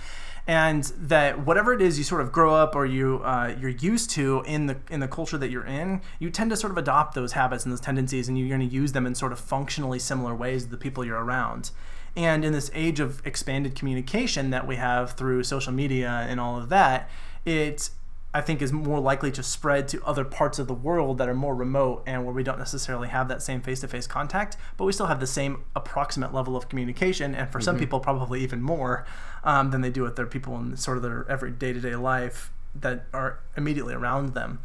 and 0.47 0.84
that 0.97 1.45
whatever 1.45 1.73
it 1.73 1.81
is 1.81 1.97
you 1.97 2.03
sort 2.03 2.21
of 2.21 2.31
grow 2.31 2.53
up 2.53 2.75
or 2.75 2.86
you 2.86 3.21
uh, 3.23 3.55
you're 3.60 3.69
used 3.69 4.12
to 4.12 4.43
in 4.45 4.67
the 4.67 4.77
in 4.89 4.99
the 4.99 5.08
culture 5.08 5.38
that 5.38 5.49
you're 5.49 5.65
in, 5.65 6.01
you 6.19 6.29
tend 6.29 6.51
to 6.51 6.58
sort 6.58 6.71
of 6.71 6.77
adopt 6.77 7.15
those 7.15 7.31
habits 7.31 7.63
and 7.63 7.71
those 7.71 7.81
tendencies, 7.81 8.27
and 8.27 8.38
you're 8.38 8.49
going 8.49 8.67
to 8.67 8.73
use 8.73 8.91
them 8.91 9.08
in 9.08 9.15
sort 9.15 9.31
of 9.31 9.39
functionally 9.39 9.99
similar 9.99 10.36
ways 10.36 10.65
to 10.65 10.69
the 10.69 10.77
people 10.77 11.03
you're 11.03 11.23
around. 11.23 11.71
And 12.15 12.45
in 12.45 12.53
this 12.53 12.71
age 12.73 12.99
of 12.99 13.25
expanded 13.25 13.75
communication 13.75 14.49
that 14.51 14.65
we 14.65 14.77
have 14.77 15.13
through 15.13 15.43
social 15.43 15.73
media 15.73 16.25
and 16.29 16.39
all 16.39 16.58
of 16.58 16.69
that, 16.69 17.10
it 17.43 17.89
I 18.35 18.41
think 18.41 18.61
is 18.61 18.73
more 18.73 18.99
likely 18.99 19.31
to 19.31 19.41
spread 19.41 19.87
to 19.87 20.03
other 20.03 20.25
parts 20.25 20.59
of 20.59 20.67
the 20.67 20.73
world 20.73 21.19
that 21.19 21.29
are 21.29 21.33
more 21.33 21.55
remote 21.55 22.03
and 22.05 22.25
where 22.25 22.33
we 22.33 22.43
don't 22.43 22.59
necessarily 22.59 23.07
have 23.07 23.29
that 23.29 23.41
same 23.41 23.61
face-to-face 23.61 24.07
contact, 24.07 24.57
but 24.75 24.83
we 24.83 24.91
still 24.91 25.05
have 25.05 25.21
the 25.21 25.27
same 25.27 25.63
approximate 25.73 26.33
level 26.33 26.57
of 26.57 26.67
communication, 26.67 27.33
and 27.33 27.49
for 27.49 27.61
some 27.61 27.79
people 27.79 28.01
probably 28.01 28.43
even 28.43 28.61
more 28.61 29.05
um, 29.45 29.71
than 29.71 29.79
they 29.79 29.89
do 29.89 30.01
with 30.01 30.17
their 30.17 30.25
people 30.25 30.57
in 30.57 30.75
sort 30.75 30.97
of 30.97 31.03
their 31.03 31.25
every 31.29 31.49
day-to-day 31.49 31.95
life 31.95 32.51
that 32.75 33.05
are 33.13 33.39
immediately 33.55 33.93
around 33.93 34.33
them. 34.33 34.59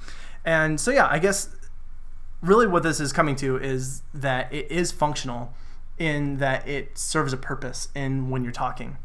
And 0.44 0.80
so 0.80 0.90
yeah, 0.90 1.06
I 1.08 1.20
guess 1.20 1.54
really 2.42 2.66
what 2.66 2.82
this 2.82 2.98
is 2.98 3.12
coming 3.12 3.36
to 3.36 3.56
is 3.56 4.02
that 4.12 4.52
it 4.52 4.68
is 4.68 4.90
functional 4.90 5.54
in 5.96 6.38
that 6.38 6.66
it 6.66 6.98
serves 6.98 7.32
a 7.32 7.36
purpose 7.36 7.86
in 7.94 8.30
when 8.30 8.42
you're 8.42 8.50
talking 8.50 8.96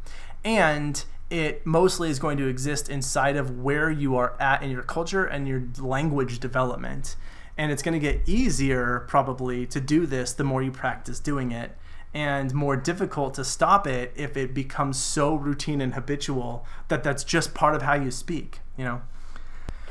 and 0.43 1.05
it 1.29 1.65
mostly 1.65 2.09
is 2.09 2.19
going 2.19 2.37
to 2.37 2.47
exist 2.47 2.89
inside 2.89 3.35
of 3.35 3.59
where 3.59 3.89
you 3.89 4.15
are 4.15 4.35
at 4.39 4.61
in 4.61 4.69
your 4.69 4.83
culture 4.83 5.25
and 5.25 5.47
your 5.47 5.63
language 5.79 6.39
development. 6.39 7.15
And 7.57 7.71
it's 7.71 7.81
going 7.81 7.93
to 7.93 7.99
get 7.99 8.27
easier 8.27 9.05
probably 9.07 9.65
to 9.67 9.79
do 9.79 10.05
this 10.05 10.33
the 10.33 10.43
more 10.43 10.61
you 10.61 10.71
practice 10.71 11.19
doing 11.19 11.51
it 11.51 11.77
and 12.13 12.53
more 12.53 12.75
difficult 12.75 13.33
to 13.33 13.43
stop 13.43 13.87
it 13.87 14.13
if 14.15 14.37
it 14.37 14.53
becomes 14.53 14.97
so 14.97 15.35
routine 15.35 15.81
and 15.81 15.93
habitual 15.93 16.65
that 16.87 17.03
that's 17.03 17.23
just 17.23 17.53
part 17.53 17.75
of 17.75 17.81
how 17.81 17.93
you 17.93 18.11
speak 18.11 18.59
you 18.77 18.85
know? 18.85 19.01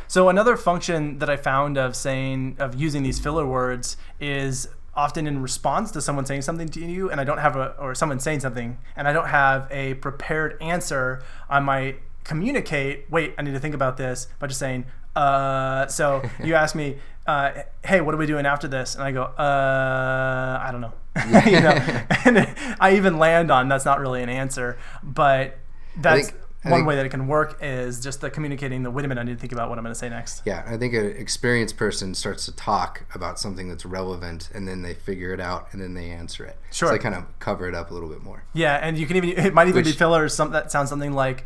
So 0.06 0.28
another 0.28 0.56
function 0.56 1.18
that 1.18 1.30
I 1.30 1.36
found 1.36 1.78
of 1.78 1.96
saying 1.96 2.56
of 2.58 2.74
using 2.74 3.02
these 3.02 3.18
filler 3.18 3.46
words 3.46 3.96
is 4.20 4.68
often 4.96 5.26
in 5.26 5.42
response 5.42 5.90
to 5.92 6.00
someone 6.00 6.26
saying 6.26 6.42
something 6.42 6.68
to 6.68 6.80
you 6.84 7.10
and 7.10 7.20
I 7.20 7.24
don't 7.24 7.38
have 7.38 7.56
a 7.56 7.74
or 7.78 7.94
someone 7.94 8.20
saying 8.20 8.40
something 8.40 8.78
and 8.96 9.08
I 9.08 9.12
don't 9.12 9.28
have 9.28 9.68
a 9.70 9.94
prepared 9.94 10.60
answer, 10.60 11.22
I 11.48 11.60
might 11.60 12.00
communicate, 12.24 13.10
wait, 13.10 13.34
I 13.36 13.42
need 13.42 13.52
to 13.52 13.60
think 13.60 13.74
about 13.74 13.96
this 13.96 14.28
by 14.38 14.46
just 14.46 14.60
saying, 14.60 14.86
uh 15.16 15.86
so 15.86 16.22
you 16.44 16.54
ask 16.54 16.74
me, 16.74 16.98
uh, 17.26 17.62
hey, 17.84 18.00
what 18.00 18.14
are 18.14 18.18
we 18.18 18.26
doing 18.26 18.46
after 18.46 18.68
this? 18.68 18.94
And 18.94 19.04
I 19.04 19.12
go, 19.12 19.24
uh 19.24 20.58
I 20.62 20.70
don't 20.70 20.80
know. 20.80 20.92
you 21.46 21.60
know. 21.60 21.70
and 22.24 22.76
I 22.80 22.96
even 22.96 23.18
land 23.18 23.50
on 23.50 23.68
that's 23.68 23.84
not 23.84 24.00
really 24.00 24.22
an 24.22 24.28
answer, 24.28 24.78
but 25.02 25.58
that's 25.96 26.32
I 26.64 26.70
one 26.70 26.78
think- 26.80 26.88
way 26.88 26.96
that 26.96 27.06
it 27.06 27.10
can 27.10 27.26
work 27.26 27.58
is 27.60 28.00
just 28.00 28.20
the 28.20 28.30
communicating 28.30 28.82
the 28.82 28.90
wait 28.90 29.04
a 29.04 29.08
minute, 29.08 29.20
I 29.20 29.24
need 29.24 29.34
to 29.34 29.38
think 29.40 29.52
about 29.52 29.68
what 29.68 29.78
I'm 29.78 29.84
going 29.84 29.92
to 29.94 29.98
say 29.98 30.08
next. 30.08 30.42
Yeah, 30.44 30.62
I 30.66 30.76
think 30.76 30.94
an 30.94 31.06
experienced 31.16 31.76
person 31.76 32.14
starts 32.14 32.44
to 32.46 32.52
talk 32.52 33.04
about 33.14 33.38
something 33.38 33.68
that's 33.68 33.84
relevant, 33.84 34.50
and 34.54 34.66
then 34.66 34.82
they 34.82 34.94
figure 34.94 35.32
it 35.32 35.40
out, 35.40 35.68
and 35.72 35.80
then 35.82 35.94
they 35.94 36.10
answer 36.10 36.44
it. 36.44 36.58
Sure. 36.72 36.88
So 36.88 36.92
they 36.94 36.98
kind 36.98 37.14
of 37.14 37.24
cover 37.38 37.68
it 37.68 37.74
up 37.74 37.90
a 37.90 37.94
little 37.94 38.08
bit 38.08 38.22
more. 38.22 38.44
Yeah, 38.54 38.74
and 38.76 38.96
you 38.98 39.06
can 39.06 39.16
even 39.16 39.30
it 39.30 39.52
might 39.54 39.68
even 39.68 39.84
be 39.84 39.92
filler 39.92 40.24
or 40.24 40.28
some 40.28 40.50
that 40.52 40.72
sounds 40.72 40.88
something 40.88 41.12
like, 41.12 41.44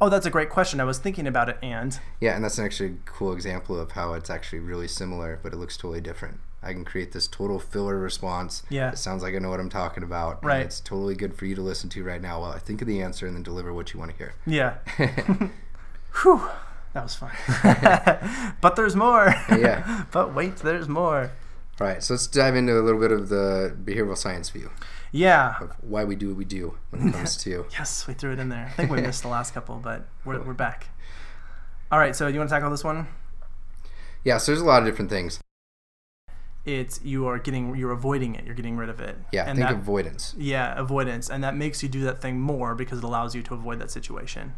"Oh, 0.00 0.08
that's 0.08 0.26
a 0.26 0.30
great 0.30 0.50
question. 0.50 0.80
I 0.80 0.84
was 0.84 0.98
thinking 0.98 1.26
about 1.26 1.48
it." 1.48 1.58
And 1.62 1.98
Yeah, 2.20 2.34
and 2.36 2.44
that's 2.44 2.58
an 2.58 2.64
actually 2.64 2.96
cool 3.06 3.32
example 3.32 3.78
of 3.78 3.92
how 3.92 4.14
it's 4.14 4.30
actually 4.30 4.60
really 4.60 4.88
similar, 4.88 5.40
but 5.42 5.52
it 5.52 5.56
looks 5.56 5.76
totally 5.76 6.00
different. 6.00 6.38
I 6.64 6.72
can 6.72 6.84
create 6.84 7.12
this 7.12 7.26
total 7.28 7.58
filler 7.58 7.98
response. 7.98 8.62
Yeah. 8.70 8.90
It 8.90 8.98
sounds 8.98 9.22
like 9.22 9.34
I 9.34 9.38
know 9.38 9.50
what 9.50 9.60
I'm 9.60 9.68
talking 9.70 10.02
about. 10.02 10.38
and 10.42 10.46
Right. 10.48 10.64
it's 10.66 10.80
totally 10.80 11.14
good 11.14 11.34
for 11.34 11.44
you 11.46 11.54
to 11.54 11.60
listen 11.62 11.90
to 11.90 12.02
right 12.04 12.20
now 12.22 12.40
while 12.40 12.52
I 12.52 12.58
think 12.58 12.80
of 12.82 12.88
the 12.88 13.02
answer 13.02 13.26
and 13.26 13.36
then 13.36 13.42
deliver 13.42 13.72
what 13.74 13.92
you 13.92 13.98
want 14.00 14.12
to 14.12 14.16
hear. 14.16 14.34
yeah, 14.46 14.74
whew, 16.22 16.48
that 16.92 17.02
was 17.02 17.14
fun. 17.14 17.30
but 18.60 18.76
there's 18.76 18.96
more. 18.96 19.34
Yeah. 19.50 20.04
but 20.10 20.34
wait, 20.34 20.56
there's 20.56 20.88
more. 20.88 21.30
All 21.80 21.86
right, 21.88 22.02
so 22.02 22.14
let's 22.14 22.26
dive 22.28 22.54
into 22.54 22.78
a 22.78 22.82
little 22.82 23.00
bit 23.00 23.10
of 23.10 23.28
the 23.28 23.76
behavioral 23.84 24.16
science 24.16 24.48
view 24.48 24.70
Yeah. 25.10 25.56
of 25.60 25.72
why 25.80 26.04
we 26.04 26.14
do 26.14 26.28
what 26.28 26.36
we 26.36 26.44
do 26.44 26.78
when 26.90 27.08
it 27.08 27.12
comes 27.14 27.36
to. 27.38 27.66
Yes, 27.72 28.06
we 28.06 28.14
threw 28.14 28.32
it 28.32 28.38
in 28.38 28.48
there. 28.48 28.66
I 28.66 28.70
think 28.76 28.90
we 28.92 29.00
missed 29.00 29.22
the 29.22 29.28
last 29.28 29.54
couple, 29.54 29.76
but 29.82 30.06
we're, 30.24 30.40
we're 30.40 30.52
back. 30.54 30.86
All 31.90 31.98
right, 31.98 32.14
so 32.14 32.28
you 32.28 32.38
want 32.38 32.48
to 32.48 32.54
tackle 32.54 32.70
this 32.70 32.84
one? 32.84 33.08
Yeah, 34.22 34.38
so 34.38 34.52
there's 34.52 34.62
a 34.62 34.64
lot 34.64 34.82
of 34.82 34.88
different 34.88 35.10
things. 35.10 35.40
It's 36.64 37.00
you 37.04 37.26
are 37.26 37.38
getting 37.38 37.76
you're 37.76 37.92
avoiding 37.92 38.34
it. 38.34 38.44
You're 38.46 38.54
getting 38.54 38.76
rid 38.76 38.88
of 38.88 39.00
it. 39.00 39.16
Yeah, 39.32 39.44
and 39.46 39.58
think 39.58 39.68
that, 39.68 39.74
avoidance. 39.76 40.34
yeah 40.38 40.74
avoidance, 40.78 41.28
and 41.28 41.44
that 41.44 41.54
makes 41.54 41.82
you 41.82 41.88
do 41.88 42.00
that 42.04 42.20
thing 42.22 42.40
more 42.40 42.74
because 42.74 42.98
it 42.98 43.04
allows 43.04 43.34
you 43.34 43.42
to 43.42 43.54
avoid 43.54 43.78
that 43.80 43.90
situation. 43.90 44.54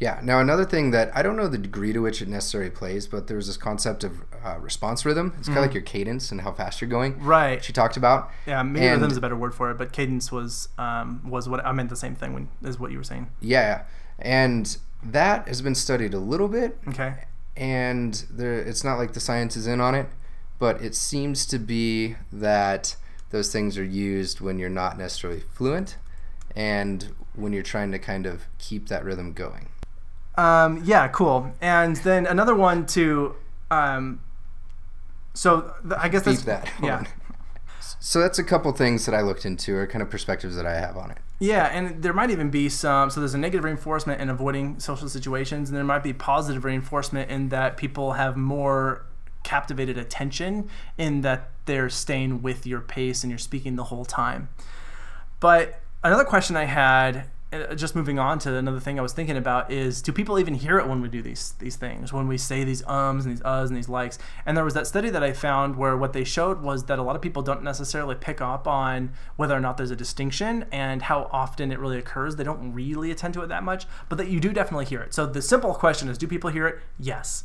Yeah. 0.00 0.20
Now 0.22 0.40
another 0.40 0.64
thing 0.64 0.90
that 0.90 1.10
I 1.16 1.22
don't 1.22 1.36
know 1.36 1.46
the 1.48 1.56
degree 1.56 1.92
to 1.92 2.00
which 2.00 2.20
it 2.20 2.28
necessarily 2.28 2.68
plays, 2.70 3.06
but 3.06 3.28
there's 3.28 3.46
this 3.46 3.56
concept 3.56 4.04
of 4.04 4.22
uh, 4.44 4.58
response 4.58 5.06
rhythm. 5.06 5.32
It's 5.38 5.46
kind 5.48 5.58
of 5.60 5.64
like 5.64 5.72
your 5.72 5.84
cadence 5.84 6.30
and 6.32 6.40
how 6.42 6.52
fast 6.52 6.80
you're 6.80 6.90
going. 6.90 7.14
Mm-hmm. 7.14 7.26
Right. 7.26 7.64
she 7.64 7.72
talked 7.72 7.96
about. 7.96 8.30
Yeah, 8.46 8.62
maybe 8.62 8.86
And- 8.86 9.00
rhythm's 9.00 9.16
a 9.16 9.20
better 9.20 9.36
word 9.36 9.54
for 9.54 9.70
it, 9.70 9.78
but 9.78 9.92
cadence 9.92 10.30
was 10.32 10.68
um, 10.78 11.22
was 11.30 11.48
what 11.48 11.64
I 11.64 11.72
meant. 11.72 11.88
The 11.90 11.96
same 11.96 12.14
thing 12.16 12.34
when, 12.34 12.48
is 12.62 12.78
what 12.78 12.90
you 12.90 12.98
were 12.98 13.04
saying. 13.04 13.30
Yeah, 13.40 13.84
and 14.18 14.76
that 15.02 15.46
has 15.48 15.62
been 15.62 15.74
studied 15.76 16.12
a 16.12 16.18
little 16.18 16.48
bit, 16.48 16.76
Okay. 16.88 17.24
and 17.56 18.24
there, 18.30 18.54
it's 18.60 18.82
not 18.84 18.96
like 18.98 19.12
the 19.12 19.20
science 19.20 19.56
is 19.56 19.66
in 19.66 19.80
on 19.80 19.94
it, 19.94 20.08
but 20.58 20.80
it 20.82 20.94
seems 20.94 21.46
to 21.46 21.58
be 21.58 22.16
that 22.32 22.96
those 23.30 23.52
things 23.52 23.76
are 23.76 23.84
used 23.84 24.40
when 24.40 24.58
you're 24.58 24.68
not 24.68 24.96
necessarily 24.96 25.40
fluent, 25.40 25.96
and 26.54 27.14
when 27.34 27.52
you're 27.52 27.62
trying 27.62 27.90
to 27.90 27.98
kind 27.98 28.26
of 28.26 28.42
keep 28.58 28.88
that 28.88 29.04
rhythm 29.04 29.32
going. 29.32 29.68
Um, 30.36 30.82
yeah, 30.84 31.08
cool. 31.08 31.52
And 31.60 31.96
then 31.96 32.26
another 32.26 32.54
one 32.54 32.86
to, 32.86 33.34
um, 33.70 34.20
so 35.32 35.74
th- 35.82 35.98
I 35.98 36.08
guess 36.08 36.22
that's 36.22 36.42
that. 36.44 36.68
Hold 36.68 36.88
yeah. 36.88 36.96
on. 36.98 37.08
So 38.00 38.20
that's 38.20 38.38
a 38.38 38.44
couple 38.44 38.70
things 38.72 39.06
that 39.06 39.14
I 39.14 39.22
looked 39.22 39.46
into, 39.46 39.74
or 39.74 39.86
kind 39.86 40.02
of 40.02 40.10
perspectives 40.10 40.56
that 40.56 40.66
I 40.66 40.74
have 40.74 40.96
on 40.96 41.10
it. 41.10 41.18
Yeah, 41.40 41.66
and 41.66 42.02
there 42.02 42.12
might 42.12 42.30
even 42.30 42.50
be 42.50 42.68
some. 42.68 43.10
So 43.10 43.20
there's 43.20 43.34
a 43.34 43.38
negative 43.38 43.64
reinforcement 43.64 44.20
in 44.20 44.28
avoiding 44.28 44.78
social 44.78 45.08
situations, 45.08 45.68
and 45.68 45.76
there 45.76 45.84
might 45.84 46.02
be 46.02 46.12
positive 46.12 46.64
reinforcement 46.64 47.30
in 47.30 47.48
that 47.48 47.76
people 47.76 48.12
have 48.12 48.36
more 48.36 49.06
captivated 49.44 49.96
attention 49.96 50.68
in 50.98 51.20
that 51.20 51.50
they're 51.66 51.88
staying 51.88 52.42
with 52.42 52.66
your 52.66 52.80
pace 52.80 53.22
and 53.22 53.30
you're 53.30 53.38
speaking 53.38 53.76
the 53.76 53.84
whole 53.84 54.04
time. 54.04 54.48
But 55.38 55.80
another 56.02 56.24
question 56.24 56.56
I 56.56 56.64
had, 56.64 57.26
uh, 57.52 57.74
just 57.74 57.94
moving 57.94 58.18
on 58.18 58.38
to 58.40 58.56
another 58.56 58.80
thing 58.80 58.98
I 58.98 59.02
was 59.02 59.12
thinking 59.12 59.36
about, 59.36 59.70
is 59.70 60.02
do 60.02 60.10
people 60.10 60.38
even 60.38 60.54
hear 60.54 60.78
it 60.78 60.88
when 60.88 61.00
we 61.00 61.08
do 61.08 61.22
these 61.22 61.54
these 61.60 61.76
things? 61.76 62.12
When 62.12 62.26
we 62.26 62.36
say 62.36 62.64
these 62.64 62.82
ums 62.86 63.24
and 63.24 63.32
these 63.36 63.42
uhs 63.42 63.68
and 63.68 63.76
these 63.76 63.88
likes? 63.88 64.18
And 64.44 64.56
there 64.56 64.64
was 64.64 64.74
that 64.74 64.86
study 64.86 65.10
that 65.10 65.22
I 65.22 65.32
found 65.32 65.76
where 65.76 65.96
what 65.96 66.12
they 66.12 66.24
showed 66.24 66.62
was 66.62 66.86
that 66.86 66.98
a 66.98 67.02
lot 67.02 67.14
of 67.14 67.22
people 67.22 67.42
don't 67.42 67.62
necessarily 67.62 68.16
pick 68.16 68.40
up 68.40 68.66
on 68.66 69.12
whether 69.36 69.54
or 69.54 69.60
not 69.60 69.76
there's 69.76 69.92
a 69.92 69.96
distinction 69.96 70.64
and 70.72 71.02
how 71.02 71.28
often 71.30 71.70
it 71.70 71.78
really 71.78 71.98
occurs. 71.98 72.36
They 72.36 72.44
don't 72.44 72.72
really 72.72 73.10
attend 73.10 73.34
to 73.34 73.42
it 73.42 73.48
that 73.48 73.62
much, 73.62 73.86
but 74.08 74.16
that 74.18 74.28
you 74.28 74.40
do 74.40 74.52
definitely 74.52 74.86
hear 74.86 75.02
it. 75.02 75.14
So 75.14 75.24
the 75.26 75.42
simple 75.42 75.74
question 75.74 76.08
is, 76.08 76.18
do 76.18 76.26
people 76.26 76.50
hear 76.50 76.66
it? 76.66 76.80
Yes. 76.98 77.44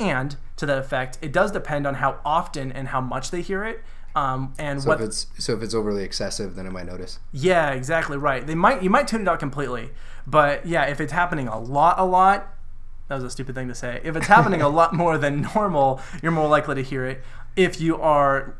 And 0.00 0.36
to 0.56 0.66
that 0.66 0.78
effect, 0.78 1.18
it 1.20 1.32
does 1.32 1.52
depend 1.52 1.86
on 1.86 1.94
how 1.96 2.18
often 2.24 2.72
and 2.72 2.88
how 2.88 3.00
much 3.00 3.30
they 3.30 3.42
hear 3.42 3.64
it. 3.64 3.82
Um, 4.16 4.54
and 4.58 4.82
So 4.82 4.88
what 4.88 5.00
if 5.00 5.06
it's 5.06 5.26
so 5.38 5.54
if 5.54 5.62
it's 5.62 5.74
overly 5.74 6.02
excessive, 6.02 6.56
then 6.56 6.66
I 6.66 6.70
might 6.70 6.86
notice. 6.86 7.20
yeah, 7.32 7.70
exactly 7.70 8.16
right. 8.16 8.44
They 8.44 8.56
might 8.56 8.82
you 8.82 8.90
might 8.90 9.06
tune 9.06 9.20
it 9.22 9.28
out 9.28 9.38
completely, 9.38 9.90
but 10.26 10.66
yeah, 10.66 10.84
if 10.86 11.00
it's 11.00 11.12
happening 11.12 11.46
a 11.46 11.60
lot, 11.60 11.98
a 12.00 12.04
lot, 12.04 12.48
that 13.06 13.14
was 13.14 13.22
a 13.24 13.30
stupid 13.30 13.54
thing 13.54 13.68
to 13.68 13.74
say. 13.74 14.00
If 14.02 14.16
it's 14.16 14.26
happening 14.26 14.62
a 14.62 14.68
lot 14.80 14.94
more 14.94 15.16
than 15.16 15.42
normal, 15.54 16.00
you're 16.22 16.32
more 16.32 16.48
likely 16.48 16.74
to 16.76 16.82
hear 16.82 17.04
it. 17.06 17.22
If 17.54 17.80
you 17.80 18.00
are 18.00 18.56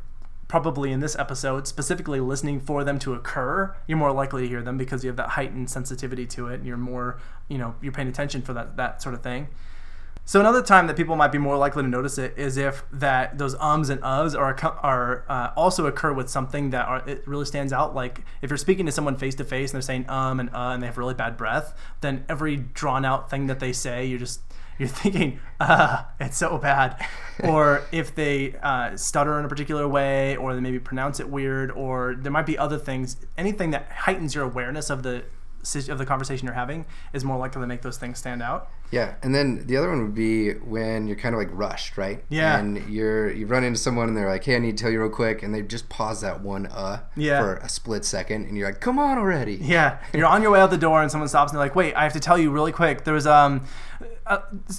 probably 0.47 0.93
in 0.93 1.01
this 1.01 1.17
episode 1.17 1.67
specifically 1.67 2.21
listening 2.21 2.61
for 2.61 2.83
them 2.85 2.99
to 3.01 3.15
occur, 3.15 3.75
you're 3.89 3.99
more 3.99 4.13
likely 4.13 4.43
to 4.43 4.49
hear 4.49 4.63
them 4.63 4.77
because 4.77 5.03
you 5.05 5.09
have 5.09 5.17
that 5.17 5.31
heightened 5.31 5.69
sensitivity 5.71 6.27
to 6.27 6.47
it, 6.49 6.55
and 6.57 6.67
you're 6.67 6.77
more, 6.77 7.19
you 7.49 7.59
know, 7.59 7.75
you're 7.83 7.93
paying 7.93 8.09
attention 8.09 8.41
for 8.43 8.53
that 8.53 8.77
that 8.77 9.03
sort 9.03 9.17
of 9.17 9.23
thing. 9.23 9.49
So 10.31 10.39
another 10.39 10.63
time 10.63 10.87
that 10.87 10.95
people 10.97 11.17
might 11.17 11.33
be 11.33 11.39
more 11.39 11.57
likely 11.57 11.83
to 11.83 11.89
notice 11.89 12.17
it 12.17 12.35
is 12.37 12.57
if 12.57 12.85
that 12.93 13.37
those 13.37 13.57
ums 13.57 13.91
and 13.91 14.01
uhs 14.03 14.39
are 14.39 14.57
are 14.81 15.25
uh, 15.29 15.51
also 15.57 15.87
occur 15.87 16.13
with 16.13 16.29
something 16.29 16.71
that 16.71 16.87
are, 16.87 17.03
it 17.09 17.27
really 17.27 17.47
stands 17.47 17.73
out. 17.73 17.97
Like 17.97 18.21
if 18.41 18.49
you're 18.49 18.57
speaking 18.57 18.87
to 18.87 18.93
someone 18.93 19.17
face 19.17 19.35
to 19.35 19.45
face 19.45 19.71
and 19.71 19.75
they're 19.75 19.83
saying 19.83 20.09
um 20.09 20.39
and 20.39 20.49
uh 20.51 20.71
and 20.71 20.85
they 20.85 20.87
have 20.87 20.99
really 20.99 21.15
bad 21.15 21.37
breath, 21.37 21.77
then 22.01 22.25
every 22.29 22.55
drawn 22.55 23.05
out 23.05 23.29
thing 23.29 23.49
that 23.49 23.59
they 23.59 23.73
say, 23.73 24.07
you're 24.07 24.21
just 24.21 24.41
you're 24.79 24.89
thinking, 24.89 25.41
uh, 25.61 26.05
it's 26.21 26.37
so 26.37 26.59
bad. 26.59 27.05
or 27.43 27.83
if 27.91 28.15
they 28.15 28.55
uh, 28.63 28.97
stutter 28.97 29.37
in 29.41 29.45
a 29.45 29.49
particular 29.49 29.89
way, 29.89 30.37
or 30.37 30.55
they 30.55 30.61
maybe 30.61 30.79
pronounce 30.79 31.19
it 31.19 31.29
weird, 31.29 31.73
or 31.73 32.15
there 32.17 32.31
might 32.31 32.47
be 32.47 32.57
other 32.57 32.79
things. 32.79 33.17
Anything 33.37 33.73
that 33.73 33.91
heightens 33.91 34.37
your 34.37 34.45
awareness 34.45 34.91
of 34.91 35.03
the 35.03 35.25
of 35.89 35.99
the 35.99 36.07
conversation 36.07 36.47
you're 36.47 36.55
having 36.55 36.87
is 37.13 37.25
more 37.25 37.37
likely 37.39 37.61
to 37.61 37.67
make 37.67 37.83
those 37.83 37.99
things 37.99 38.19
stand 38.19 38.43
out. 38.43 38.69
Yeah, 38.91 39.15
and 39.23 39.33
then 39.35 39.67
the 39.67 39.77
other 39.77 39.89
one 39.89 40.03
would 40.03 40.15
be 40.15 40.55
when 40.55 41.07
you're 41.07 41.17
kind 41.17 41.33
of 41.35 41.39
like 41.39 41.49
rushed, 41.53 41.97
right? 41.97 42.25
Yeah. 42.29 42.59
And 42.59 42.89
you're 42.91 43.31
you 43.31 43.47
run 43.47 43.63
into 43.63 43.79
someone 43.79 44.09
and 44.09 44.17
they're 44.17 44.29
like, 44.29 44.43
"Hey, 44.45 44.57
I 44.57 44.59
need 44.59 44.77
to 44.77 44.83
tell 44.83 44.91
you 44.91 45.01
real 45.01 45.11
quick," 45.11 45.43
and 45.45 45.55
they 45.55 45.63
just 45.63 45.89
pause 45.89 46.23
that 46.23 46.41
one 46.41 46.67
uh 46.67 47.01
Yeah. 47.17 47.41
for 47.41 47.55
a 47.57 47.69
split 47.69 48.05
second, 48.05 48.47
and 48.47 48.57
you're 48.57 48.67
like, 48.69 48.81
"Come 48.81 48.99
on 48.99 49.17
already!" 49.19 49.55
Yeah, 49.61 49.99
you're 50.13 50.27
on 50.27 50.43
your 50.43 50.51
way 50.51 50.61
out 50.61 50.71
the 50.71 50.77
door, 50.79 51.03
and 51.03 51.11
someone 51.11 51.29
stops 51.29 51.53
and 51.53 51.59
they're 51.61 51.67
like, 51.67 51.77
"Wait, 51.77 51.95
I 51.95 52.03
have 52.03 52.15
to 52.15 52.21
tell 52.21 52.37
you 52.39 52.51
really 52.51 52.73
quick. 52.73 53.05
There 53.05 53.15
was 53.15 53.29
um, 53.29 53.63
uh, 54.27 54.39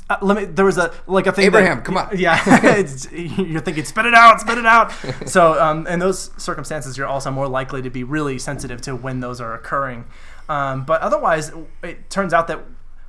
uh, 0.09 0.17
let 0.21 0.35
me. 0.35 0.43
There 0.45 0.65
was 0.65 0.77
a 0.77 0.91
like 1.07 1.27
a 1.27 1.31
thing. 1.31 1.45
Abraham, 1.45 1.77
that, 1.77 1.85
come 1.85 1.97
on. 1.97 2.09
Yeah, 2.17 2.41
it's, 2.77 3.09
you're 3.11 3.61
thinking, 3.61 3.85
spit 3.85 4.05
it 4.05 4.13
out, 4.13 4.41
spit 4.41 4.57
it 4.57 4.65
out. 4.65 4.91
so 5.25 5.61
um, 5.61 5.87
in 5.87 5.99
those 5.99 6.31
circumstances, 6.35 6.97
you're 6.97 7.07
also 7.07 7.31
more 7.31 7.47
likely 7.47 7.81
to 7.81 7.89
be 7.89 8.03
really 8.03 8.37
sensitive 8.39 8.81
to 8.81 8.95
when 8.95 9.21
those 9.21 9.39
are 9.39 9.53
occurring. 9.53 10.03
Um, 10.51 10.83
but 10.83 10.99
otherwise, 10.99 11.53
it 11.81 12.09
turns 12.09 12.33
out 12.33 12.47
that 12.47 12.59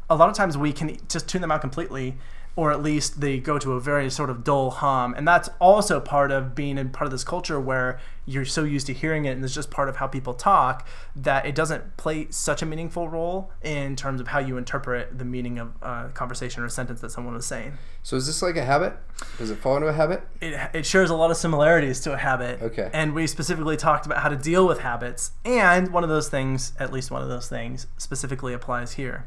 a 0.08 0.14
lot 0.14 0.28
of 0.28 0.36
times 0.36 0.56
we 0.56 0.72
can 0.72 0.96
just 1.08 1.28
tune 1.28 1.40
them 1.40 1.50
out 1.50 1.60
completely 1.60 2.16
or 2.54 2.70
at 2.70 2.82
least 2.82 3.20
they 3.20 3.38
go 3.38 3.58
to 3.58 3.72
a 3.72 3.80
very 3.80 4.10
sort 4.10 4.30
of 4.30 4.44
dull 4.44 4.70
hum 4.70 5.14
and 5.16 5.26
that's 5.26 5.48
also 5.60 6.00
part 6.00 6.30
of 6.30 6.54
being 6.54 6.78
in 6.78 6.90
part 6.90 7.06
of 7.06 7.10
this 7.10 7.24
culture 7.24 7.58
where 7.60 7.98
you're 8.24 8.44
so 8.44 8.62
used 8.62 8.86
to 8.86 8.92
hearing 8.92 9.24
it 9.24 9.30
and 9.30 9.44
it's 9.44 9.54
just 9.54 9.70
part 9.70 9.88
of 9.88 9.96
how 9.96 10.06
people 10.06 10.34
talk 10.34 10.86
that 11.16 11.44
it 11.44 11.54
doesn't 11.54 11.96
play 11.96 12.26
such 12.30 12.62
a 12.62 12.66
meaningful 12.66 13.08
role 13.08 13.50
in 13.62 13.96
terms 13.96 14.20
of 14.20 14.28
how 14.28 14.38
you 14.38 14.56
interpret 14.56 15.18
the 15.18 15.24
meaning 15.24 15.58
of 15.58 15.72
a 15.82 16.10
conversation 16.14 16.62
or 16.62 16.66
a 16.66 16.70
sentence 16.70 17.00
that 17.00 17.10
someone 17.10 17.34
was 17.34 17.46
saying 17.46 17.76
So 18.02 18.16
is 18.16 18.26
this 18.26 18.42
like 18.42 18.56
a 18.56 18.64
habit? 18.64 18.94
Does 19.38 19.50
it 19.50 19.58
fall 19.58 19.76
into 19.76 19.88
a 19.88 19.92
habit? 19.92 20.22
it, 20.40 20.70
it 20.74 20.86
shares 20.86 21.10
a 21.10 21.14
lot 21.14 21.30
of 21.30 21.36
similarities 21.36 22.00
to 22.00 22.12
a 22.12 22.16
habit. 22.16 22.60
Okay. 22.60 22.90
And 22.92 23.14
we 23.14 23.26
specifically 23.26 23.76
talked 23.76 24.06
about 24.06 24.18
how 24.18 24.28
to 24.28 24.36
deal 24.36 24.66
with 24.66 24.80
habits. 24.80 25.32
And 25.44 25.92
one 25.92 26.02
of 26.02 26.10
those 26.10 26.28
things, 26.28 26.72
at 26.78 26.92
least 26.92 27.10
one 27.10 27.22
of 27.22 27.28
those 27.28 27.48
things, 27.48 27.86
specifically 27.98 28.52
applies 28.52 28.92
here. 28.92 29.26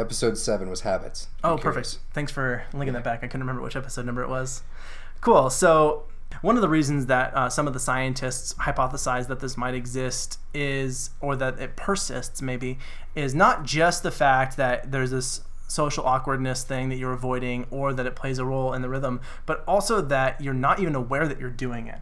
Episode 0.00 0.38
seven 0.38 0.70
was 0.70 0.80
habits. 0.80 1.28
I'm 1.44 1.52
Oh, 1.52 1.56
curious. 1.58 1.94
perfect. 1.96 2.14
Thanks 2.14 2.32
for 2.32 2.62
linking 2.72 2.94
that 2.94 3.04
back. 3.04 3.18
I 3.22 3.26
couldn't 3.26 3.40
remember 3.42 3.60
which 3.62 3.76
episode 3.76 4.06
number 4.06 4.22
it 4.22 4.28
was. 4.30 4.62
Cool. 5.20 5.50
So, 5.50 6.04
one 6.40 6.56
of 6.56 6.62
the 6.62 6.68
reasons 6.68 7.06
that 7.06 7.34
uh, 7.36 7.50
some 7.50 7.66
of 7.66 7.74
the 7.74 7.80
scientists 7.80 8.54
hypothesize 8.54 9.26
that 9.28 9.40
this 9.40 9.56
might 9.58 9.74
exist 9.74 10.38
is, 10.54 11.10
or 11.20 11.36
that 11.36 11.58
it 11.58 11.76
persists 11.76 12.40
maybe, 12.40 12.78
is 13.14 13.34
not 13.34 13.64
just 13.64 14.02
the 14.02 14.10
fact 14.10 14.56
that 14.56 14.90
there's 14.90 15.10
this 15.10 15.42
social 15.68 16.04
awkwardness 16.06 16.62
thing 16.64 16.88
that 16.88 16.96
you're 16.96 17.12
avoiding 17.12 17.66
or 17.70 17.92
that 17.92 18.06
it 18.06 18.16
plays 18.16 18.38
a 18.38 18.44
role 18.44 18.72
in 18.72 18.80
the 18.80 18.88
rhythm, 18.88 19.20
but 19.44 19.62
also 19.68 20.00
that 20.00 20.40
you're 20.40 20.54
not 20.54 20.80
even 20.80 20.94
aware 20.94 21.28
that 21.28 21.38
you're 21.38 21.50
doing 21.50 21.86
it. 21.88 21.98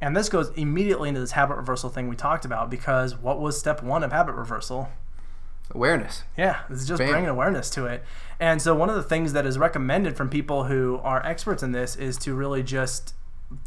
And 0.00 0.16
this 0.16 0.28
goes 0.28 0.50
immediately 0.50 1.08
into 1.08 1.20
this 1.20 1.32
habit 1.32 1.56
reversal 1.56 1.90
thing 1.90 2.08
we 2.08 2.16
talked 2.16 2.44
about 2.44 2.70
because 2.70 3.16
what 3.16 3.40
was 3.40 3.58
step 3.58 3.82
one 3.82 4.04
of 4.04 4.12
habit 4.12 4.34
reversal? 4.36 4.88
Awareness. 5.72 6.24
Yeah, 6.36 6.60
this 6.68 6.80
is 6.80 6.88
just 6.88 6.98
Bam. 6.98 7.10
bringing 7.10 7.28
awareness 7.28 7.70
to 7.70 7.86
it. 7.86 8.02
And 8.38 8.60
so, 8.60 8.74
one 8.74 8.88
of 8.88 8.96
the 8.96 9.02
things 9.02 9.32
that 9.34 9.46
is 9.46 9.58
recommended 9.58 10.16
from 10.16 10.28
people 10.28 10.64
who 10.64 11.00
are 11.02 11.24
experts 11.24 11.62
in 11.62 11.72
this 11.72 11.96
is 11.96 12.16
to 12.18 12.34
really 12.34 12.62
just 12.62 13.14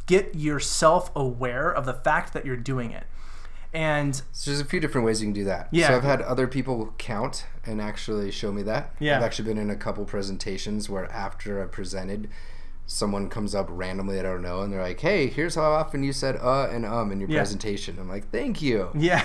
get 0.05 0.35
yourself 0.35 1.11
aware 1.15 1.71
of 1.71 1.85
the 1.85 1.93
fact 1.93 2.33
that 2.33 2.45
you're 2.45 2.57
doing 2.57 2.91
it. 2.91 3.05
And 3.73 4.21
So 4.31 4.51
there's 4.51 4.61
a 4.61 4.65
few 4.65 4.79
different 4.79 5.05
ways 5.05 5.21
you 5.21 5.27
can 5.27 5.33
do 5.33 5.45
that. 5.45 5.67
Yeah. 5.71 5.87
So 5.87 5.97
I've 5.97 6.03
had 6.03 6.21
other 6.21 6.47
people 6.47 6.93
count 6.99 7.47
and 7.65 7.81
actually 7.81 8.29
show 8.29 8.51
me 8.51 8.61
that. 8.63 8.93
Yeah. 8.99 9.17
I've 9.17 9.23
actually 9.23 9.45
been 9.45 9.57
in 9.57 9.71
a 9.71 9.75
couple 9.75 10.05
presentations 10.05 10.89
where 10.89 11.11
after 11.11 11.61
I 11.61 11.65
presented, 11.65 12.29
someone 12.85 13.29
comes 13.29 13.55
up 13.55 13.65
randomly 13.69 14.19
I 14.19 14.23
don't 14.23 14.41
know 14.41 14.61
and 14.61 14.71
they're 14.71 14.81
like, 14.81 14.99
"Hey, 14.99 15.27
here's 15.27 15.55
how 15.55 15.71
often 15.71 16.03
you 16.03 16.11
said 16.11 16.35
uh 16.41 16.67
and 16.69 16.85
um 16.85 17.11
in 17.11 17.19
your 17.19 17.29
Yeah. 17.29 17.39
presentation." 17.39 17.97
I'm 17.99 18.09
like, 18.09 18.29
"Thank 18.31 18.61
you." 18.61 18.89
yeah, 18.93 19.23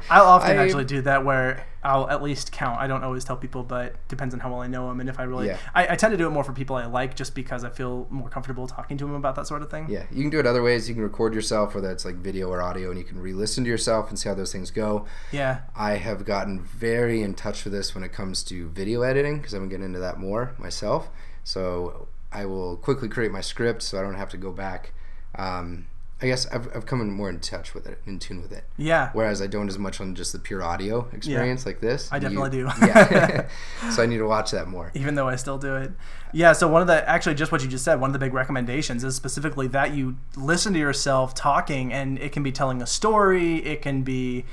I'll 0.10 0.26
often 0.26 0.58
I- 0.58 0.64
actually 0.64 0.84
do 0.84 1.00
that 1.02 1.24
where 1.24 1.64
I'll 1.84 2.08
at 2.10 2.22
least 2.22 2.52
count. 2.52 2.78
I 2.80 2.86
don't 2.86 3.02
always 3.02 3.24
tell 3.24 3.36
people, 3.36 3.64
but 3.64 3.96
depends 4.06 4.32
on 4.34 4.38
how 4.40 4.50
well 4.50 4.60
I 4.60 4.68
know 4.68 4.86
them 4.88 5.00
and 5.00 5.08
if 5.08 5.18
I 5.18 5.24
really. 5.24 5.48
Yeah. 5.48 5.58
I, 5.74 5.94
I 5.94 5.96
tend 5.96 6.12
to 6.12 6.16
do 6.16 6.26
it 6.28 6.30
more 6.30 6.44
for 6.44 6.52
people 6.52 6.76
I 6.76 6.86
like 6.86 7.16
just 7.16 7.34
because 7.34 7.64
I 7.64 7.70
feel 7.70 8.06
more 8.08 8.28
comfortable 8.28 8.68
talking 8.68 8.96
to 8.98 9.04
them 9.04 9.14
about 9.14 9.34
that 9.34 9.48
sort 9.48 9.62
of 9.62 9.70
thing. 9.70 9.86
Yeah, 9.90 10.04
you 10.12 10.20
can 10.22 10.30
do 10.30 10.38
it 10.38 10.46
other 10.46 10.62
ways. 10.62 10.88
You 10.88 10.94
can 10.94 11.02
record 11.02 11.34
yourself, 11.34 11.74
whether 11.74 11.90
it's 11.90 12.04
like 12.04 12.16
video 12.16 12.48
or 12.48 12.62
audio, 12.62 12.90
and 12.90 12.98
you 12.98 13.04
can 13.04 13.18
re-listen 13.18 13.64
to 13.64 13.70
yourself 13.70 14.10
and 14.10 14.18
see 14.18 14.28
how 14.28 14.34
those 14.36 14.52
things 14.52 14.70
go. 14.70 15.06
Yeah. 15.32 15.62
I 15.74 15.94
have 15.94 16.24
gotten 16.24 16.60
very 16.62 17.20
in 17.20 17.34
touch 17.34 17.64
with 17.64 17.72
this 17.72 17.96
when 17.96 18.04
it 18.04 18.12
comes 18.12 18.44
to 18.44 18.68
video 18.68 19.02
editing 19.02 19.38
because 19.38 19.52
I'm 19.52 19.68
getting 19.68 19.86
into 19.86 19.98
that 20.00 20.18
more 20.20 20.54
myself. 20.58 21.10
So 21.42 22.06
I 22.32 22.46
will 22.46 22.76
quickly 22.76 23.08
create 23.08 23.30
my 23.30 23.40
script 23.40 23.82
so 23.82 23.98
I 23.98 24.02
don't 24.02 24.14
have 24.14 24.30
to 24.30 24.36
go 24.36 24.52
back. 24.52 24.92
Um, 25.34 25.86
I 26.22 26.26
guess 26.26 26.46
I've, 26.46 26.74
I've 26.74 26.86
come 26.86 27.00
in 27.00 27.10
more 27.10 27.28
in 27.28 27.40
touch 27.40 27.74
with 27.74 27.84
it, 27.86 27.98
in 28.06 28.20
tune 28.20 28.42
with 28.42 28.52
it. 28.52 28.62
Yeah. 28.76 29.10
Whereas 29.12 29.42
I 29.42 29.48
don't 29.48 29.66
as 29.66 29.76
much 29.76 30.00
on 30.00 30.14
just 30.14 30.32
the 30.32 30.38
pure 30.38 30.62
audio 30.62 31.08
experience 31.12 31.66
like 31.66 31.80
this. 31.80 32.08
I 32.12 32.20
definitely 32.20 32.50
do. 32.50 32.70
yeah. 32.80 33.48
so 33.90 34.04
I 34.04 34.06
need 34.06 34.18
to 34.18 34.28
watch 34.28 34.52
that 34.52 34.68
more. 34.68 34.92
even 34.94 35.16
though 35.16 35.28
I 35.28 35.34
still 35.34 35.58
do 35.58 35.74
it. 35.74 35.90
Yeah, 36.32 36.52
so 36.52 36.68
one 36.68 36.80
of 36.80 36.86
the 36.86 37.06
actually 37.08 37.34
just 37.34 37.50
what 37.50 37.62
you 37.62 37.68
just 37.68 37.84
said, 37.84 38.00
one 38.00 38.10
of 38.10 38.12
the 38.12 38.20
big 38.20 38.32
recommendations 38.32 39.02
is 39.02 39.16
specifically 39.16 39.66
that 39.68 39.94
you 39.94 40.16
listen 40.36 40.72
to 40.74 40.78
yourself 40.78 41.34
talking 41.34 41.92
and 41.92 42.18
it 42.20 42.30
can 42.30 42.44
be 42.44 42.52
telling 42.52 42.80
a 42.80 42.86
story, 42.86 43.56
it 43.56 43.82
can 43.82 44.02
be 44.02 44.44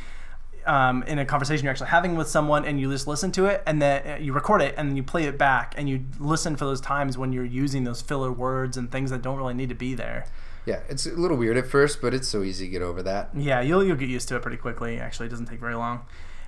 um, 0.69 1.01
in 1.03 1.17
a 1.17 1.25
conversation 1.25 1.63
you're 1.65 1.71
actually 1.71 1.89
having 1.89 2.15
with 2.15 2.27
someone 2.27 2.63
and 2.63 2.79
you 2.79 2.91
just 2.91 3.07
listen 3.07 3.31
to 3.31 3.47
it 3.47 3.63
and 3.65 3.81
then 3.81 4.07
uh, 4.07 4.17
you 4.21 4.31
record 4.31 4.61
it 4.61 4.75
and 4.77 4.87
then 4.87 4.95
you 4.95 5.01
play 5.01 5.23
it 5.23 5.35
back 5.35 5.73
and 5.75 5.89
you 5.89 6.05
listen 6.19 6.55
for 6.55 6.65
those 6.65 6.79
times 6.79 7.17
when 7.17 7.33
you're 7.33 7.43
using 7.43 7.85
those 7.85 8.03
filler 8.03 8.31
words 8.31 8.77
and 8.77 8.91
things 8.91 9.09
that 9.09 9.23
don't 9.23 9.37
really 9.37 9.55
need 9.55 9.69
to 9.69 9.75
be 9.75 9.95
there. 9.95 10.27
Yeah, 10.67 10.81
it's 10.87 11.07
a 11.07 11.13
little 11.13 11.37
weird 11.37 11.57
at 11.57 11.65
first, 11.65 12.01
but 12.01 12.13
it's 12.13 12.27
so 12.27 12.43
easy 12.43 12.65
to 12.65 12.71
get 12.71 12.83
over 12.83 13.01
that. 13.01 13.31
Yeah, 13.33 13.61
you'll 13.61 13.83
you'll 13.83 13.95
get 13.95 14.09
used 14.09 14.27
to 14.27 14.35
it 14.35 14.43
pretty 14.43 14.57
quickly. 14.57 14.99
Actually, 14.99 15.25
it 15.25 15.29
doesn't 15.29 15.47
take 15.47 15.59
very 15.59 15.73
long. 15.73 16.05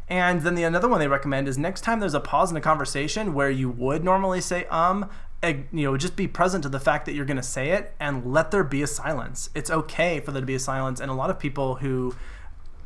And 0.08 0.42
then 0.42 0.54
the 0.54 0.64
another 0.64 0.88
one 0.88 1.00
they 1.00 1.08
recommend 1.08 1.48
is 1.48 1.58
next 1.58 1.82
time 1.82 2.00
there's 2.00 2.14
a 2.14 2.20
pause 2.20 2.52
in 2.52 2.58
a 2.58 2.62
conversation 2.62 3.34
where 3.34 3.50
you 3.50 3.70
would 3.70 4.04
normally 4.04 4.42
say 4.42 4.66
um, 4.66 5.10
you 5.44 5.66
know, 5.72 5.98
just 5.98 6.16
be 6.16 6.28
present 6.28 6.62
to 6.64 6.70
the 6.70 6.80
fact 6.80 7.08
that 7.08 7.16
you're 7.16 7.26
going 7.26 7.38
to 7.38 7.44
say 7.44 7.72
it 7.72 7.96
and 8.00 8.32
let 8.32 8.52
there 8.52 8.64
be 8.64 8.84
a 8.84 8.88
silence. 8.88 9.50
It's 9.56 9.72
okay 9.72 10.20
for 10.20 10.32
there 10.32 10.42
to 10.42 10.46
be 10.46 10.54
a 10.54 10.60
silence, 10.60 11.00
and 11.00 11.10
a 11.10 11.16
lot 11.16 11.32
of 11.32 11.40
people 11.40 11.76
who 11.76 12.14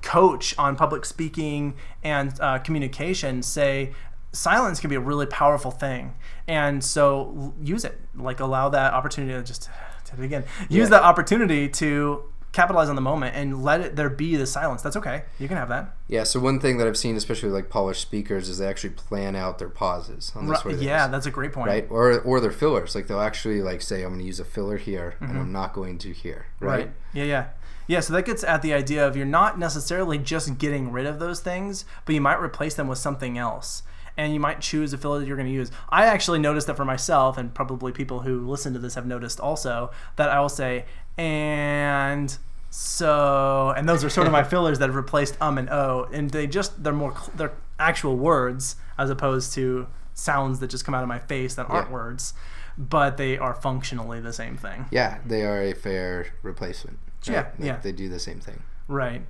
coach 0.06 0.58
on 0.58 0.76
public 0.78 1.04
speaking 1.06 1.74
and 2.04 2.40
uh, 2.40 2.60
communication 2.60 3.42
say 3.42 3.92
silence 4.32 4.80
can 4.80 4.90
be 4.90 4.96
a 4.96 5.00
really 5.00 5.26
powerful 5.26 5.72
thing, 5.72 6.14
and 6.48 6.84
so 6.84 7.54
use 7.62 7.84
it. 7.84 8.00
Like 8.16 8.40
allow 8.40 8.70
that 8.70 8.94
opportunity 8.94 9.34
to 9.34 9.44
just 9.44 9.70
did 10.10 10.20
it 10.20 10.26
again. 10.26 10.44
Use 10.70 10.86
Yeah. 10.86 10.98
that 11.00 11.04
opportunity 11.04 11.68
to 11.70 12.24
capitalize 12.56 12.88
on 12.88 12.96
the 12.96 13.02
moment 13.02 13.36
and 13.36 13.62
let 13.62 13.82
it 13.82 13.96
there 13.98 14.10
be 14.10 14.36
the 14.38 14.48
silence. 14.48 14.82
That's 14.82 14.96
okay. 14.96 15.24
You 15.38 15.48
can 15.48 15.58
have 15.58 15.70
that. 15.70 15.94
Yeah. 16.08 16.24
So 16.24 16.40
one 16.40 16.60
thing 16.60 16.78
that 16.78 16.88
I've 16.88 16.98
seen, 16.98 17.18
especially 17.18 17.50
with 17.50 17.56
like 17.56 17.70
polished 17.70 18.02
speakers, 18.02 18.48
is 18.48 18.58
they 18.58 18.68
actually 18.68 18.92
plan 18.92 19.36
out 19.36 19.60
their 19.60 19.70
pauses 19.70 20.32
on 20.36 20.46
the 20.46 20.54
Ri- 20.54 20.58
sort 20.58 20.74
of 20.76 20.82
yeah, 20.82 21.08
that's 21.08 21.26
a 21.26 21.32
great 21.32 21.52
point. 21.52 21.68
right? 21.68 21.86
Or 21.90 22.20
or 22.22 22.40
their 22.40 22.52
fillers. 22.52 22.96
Like 22.96 23.08
they'll 23.08 23.20
actually 23.20 23.62
like 23.62 23.82
say, 23.82 24.04
I'm 24.04 24.10
going 24.10 24.20
to 24.20 24.26
use 24.26 24.40
a 24.40 24.46
filler 24.46 24.78
here, 24.78 25.16
and 25.20 25.38
I'm 25.38 25.52
not 25.52 25.74
going 25.74 25.98
to 26.00 26.14
here. 26.14 26.48
Right. 26.60 26.88
Mm-hmm. 26.88 26.88
Right. 26.88 26.92
Yeah, 27.14 27.24
yeah. 27.26 27.46
Yeah, 27.88 28.00
so 28.00 28.14
that 28.14 28.26
gets 28.26 28.44
at 28.44 28.64
the 28.64 28.74
idea 28.74 29.06
of 29.08 29.16
you're 29.16 29.28
not 29.28 29.60
necessarily 29.60 30.18
just 30.18 30.58
getting 30.58 30.92
rid 30.92 31.06
of 31.06 31.20
those 31.20 31.40
things, 31.40 31.86
but 32.06 32.16
you 32.16 32.22
might 32.22 32.42
replace 32.42 32.74
them 32.74 32.88
with 32.88 32.98
something 32.98 33.38
else. 33.38 33.84
And 34.18 34.34
you 34.34 34.40
might 34.40 34.62
choose 34.62 34.94
a 34.94 34.98
filler 34.98 35.20
that 35.20 35.28
you're 35.28 35.36
going 35.36 35.48
to 35.50 35.54
use. 35.54 35.72
I 35.90 36.06
actually 36.06 36.40
noticed 36.40 36.68
that 36.68 36.78
for 36.78 36.86
myself, 36.86 37.38
and 37.38 37.54
probably 37.54 37.92
people 37.92 38.22
who 38.22 38.48
listen 38.48 38.72
to 38.74 38.80
this 38.80 38.96
have 38.96 39.06
noticed 39.06 39.40
also, 39.42 39.92
that 40.16 40.30
I 40.30 40.40
will 40.40 40.48
say, 40.50 40.86
and 41.18 42.38
so, 42.70 43.74
and 43.76 43.88
those 43.90 44.04
are 44.04 44.10
sort 44.10 44.28
of 44.28 44.34
my 44.34 44.44
fillers 44.54 44.80
that 44.80 44.88
have 44.90 44.96
replaced 44.96 45.36
um 45.42 45.58
and 45.58 45.70
oh, 45.70 46.08
and 46.14 46.30
they 46.30 46.48
just, 46.48 46.84
they're 46.84 46.94
more, 46.94 47.14
they're 47.36 47.54
actual 47.80 48.16
words 48.18 48.76
as 48.98 49.10
opposed 49.10 49.54
to 49.54 49.88
sounds 50.14 50.60
that 50.60 50.70
just 50.70 50.86
come 50.86 50.96
out 50.96 51.04
of 51.04 51.10
my 51.10 51.20
face 51.20 51.56
that 51.56 51.70
aren't 51.70 51.88
Yeah. 51.90 51.94
words, 51.94 52.34
but 52.78 53.18
they 53.18 53.38
are 53.38 53.54
functionally 53.54 54.22
the 54.22 54.32
same 54.34 54.56
thing. 54.58 54.86
Yeah, 54.92 55.18
they 55.26 55.44
are 55.44 55.62
a 55.62 55.74
fair 55.74 56.28
replacement. 56.42 57.00
right? 57.28 57.34
Yeah, 57.34 57.42
Like, 57.42 57.54
yeah. 57.60 57.78
They 57.78 57.92
do 57.92 58.08
the 58.08 58.20
same 58.20 58.40
thing. 58.40 58.64
Right. 58.88 59.24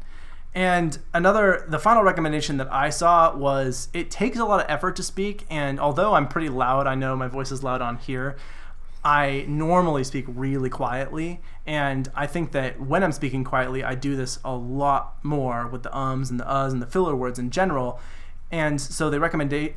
And 0.56 0.98
another, 1.14 1.66
the 1.68 1.80
final 1.80 2.02
recommendation 2.02 2.56
that 2.58 2.72
I 2.72 2.90
saw 2.90 3.36
was 3.36 3.90
it 3.94 4.10
takes 4.10 4.40
a 4.40 4.46
lot 4.46 4.62
of 4.62 4.66
effort 4.70 4.96
to 4.96 5.04
speak. 5.04 5.46
And 5.50 5.82
although 5.82 6.14
I'm 6.14 6.30
pretty 6.30 6.48
loud, 6.48 6.88
I 6.88 6.96
know 6.96 7.18
my 7.18 7.28
voice 7.28 7.52
is 7.52 7.62
loud 7.62 7.82
on 7.82 7.98
here. 7.98 8.38
I 9.04 9.44
normally 9.50 10.06
speak 10.06 10.24
really 10.30 10.70
quietly. 10.70 11.42
And 11.66 12.10
I 12.16 12.26
think 12.26 12.54
that 12.54 12.80
when 12.80 13.04
I'm 13.04 13.12
speaking 13.12 13.44
quietly, 13.44 13.84
I 13.84 13.96
do 13.96 14.16
this 14.16 14.40
a 14.46 14.56
lot 14.56 15.18
more 15.24 15.68
with 15.68 15.84
the 15.84 15.96
ums 15.96 16.32
and 16.32 16.40
the 16.40 16.46
uhs 16.46 16.72
and 16.72 16.82
the 16.82 16.88
filler 16.88 17.18
words 17.18 17.38
in 17.38 17.50
general. 17.50 18.00
And 18.50 18.80
so 18.80 19.10
they 19.10 19.20
recommend 19.20 19.50
they, 19.50 19.74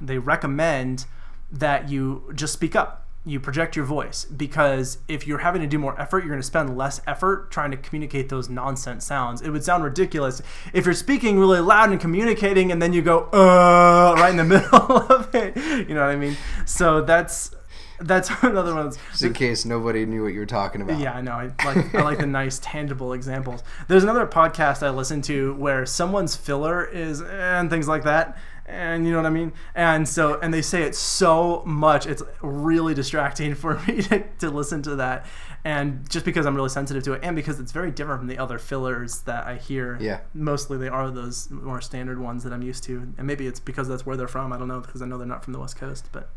they 0.00 0.18
recommend 0.18 1.06
that 1.50 1.88
you 1.88 2.30
just 2.36 2.52
speak 2.52 2.76
up. 2.76 3.03
You 3.26 3.40
project 3.40 3.74
your 3.74 3.86
voice 3.86 4.26
because 4.26 4.98
if 5.08 5.26
you're 5.26 5.38
having 5.38 5.62
to 5.62 5.66
do 5.66 5.78
more 5.78 5.98
effort, 5.98 6.18
you're 6.18 6.28
going 6.28 6.40
to 6.42 6.46
spend 6.46 6.76
less 6.76 7.00
effort 7.06 7.50
trying 7.50 7.70
to 7.70 7.76
communicate 7.78 8.28
those 8.28 8.50
nonsense 8.50 9.06
sounds. 9.06 9.40
It 9.40 9.48
would 9.48 9.64
sound 9.64 9.82
ridiculous 9.82 10.42
if 10.74 10.84
you're 10.84 10.94
speaking 10.94 11.38
really 11.38 11.60
loud 11.60 11.90
and 11.90 11.98
communicating 11.98 12.70
and 12.70 12.82
then 12.82 12.92
you 12.92 13.00
go 13.00 13.20
uh 13.32 14.14
right 14.18 14.30
in 14.30 14.36
the 14.36 14.44
middle 14.54 15.10
of 15.10 15.34
it. 15.34 15.56
You 15.88 15.94
know 15.94 16.02
what 16.02 16.10
I 16.10 16.16
mean? 16.16 16.36
So 16.66 17.00
that's 17.00 17.54
that's 18.00 18.28
another 18.42 18.74
one. 18.74 18.86
That's, 18.86 18.98
Just 19.12 19.22
in 19.22 19.32
case 19.32 19.64
nobody 19.64 20.04
knew 20.04 20.24
what 20.24 20.32
you 20.34 20.40
were 20.40 20.46
talking 20.46 20.82
about. 20.82 20.98
yeah, 20.98 21.12
I 21.14 21.20
know. 21.22 21.32
I 21.32 21.50
like 21.64 21.94
I 21.94 22.02
like 22.02 22.18
the 22.18 22.26
nice 22.26 22.58
tangible 22.58 23.12
examples. 23.14 23.62
There's 23.88 24.02
another 24.02 24.26
podcast 24.26 24.82
I 24.82 24.90
listen 24.90 25.22
to 25.22 25.54
where 25.54 25.86
someone's 25.86 26.36
filler 26.36 26.84
is 26.84 27.22
and 27.22 27.70
things 27.70 27.88
like 27.88 28.04
that. 28.04 28.36
And 28.66 29.04
you 29.06 29.12
know 29.12 29.18
what 29.18 29.26
I 29.26 29.30
mean? 29.30 29.52
And 29.74 30.08
so 30.08 30.38
and 30.40 30.52
they 30.52 30.62
say 30.62 30.82
it 30.82 30.94
so 30.94 31.62
much, 31.66 32.06
it's 32.06 32.22
really 32.40 32.94
distracting 32.94 33.54
for 33.54 33.80
me 33.86 34.02
to, 34.02 34.24
to 34.38 34.50
listen 34.50 34.82
to 34.82 34.96
that. 34.96 35.26
And 35.64 36.08
just 36.10 36.24
because 36.24 36.44
I'm 36.44 36.54
really 36.54 36.68
sensitive 36.68 37.02
to 37.04 37.14
it 37.14 37.20
and 37.22 37.34
because 37.34 37.58
it's 37.58 37.72
very 37.72 37.90
different 37.90 38.20
from 38.20 38.28
the 38.28 38.38
other 38.38 38.58
fillers 38.58 39.20
that 39.22 39.46
I 39.46 39.56
hear. 39.56 39.98
Yeah. 40.00 40.20
Mostly 40.34 40.76
they 40.76 40.88
are 40.88 41.10
those 41.10 41.50
more 41.50 41.80
standard 41.80 42.18
ones 42.18 42.44
that 42.44 42.52
I'm 42.52 42.62
used 42.62 42.84
to. 42.84 43.12
And 43.16 43.26
maybe 43.26 43.46
it's 43.46 43.60
because 43.60 43.88
that's 43.88 44.04
where 44.04 44.16
they're 44.16 44.28
from. 44.28 44.52
I 44.52 44.58
don't 44.58 44.68
know 44.68 44.80
because 44.80 45.00
I 45.00 45.06
know 45.06 45.18
they're 45.18 45.26
not 45.26 45.44
from 45.44 45.52
the 45.52 45.60
West 45.60 45.76
Coast, 45.76 46.08
but 46.12 46.30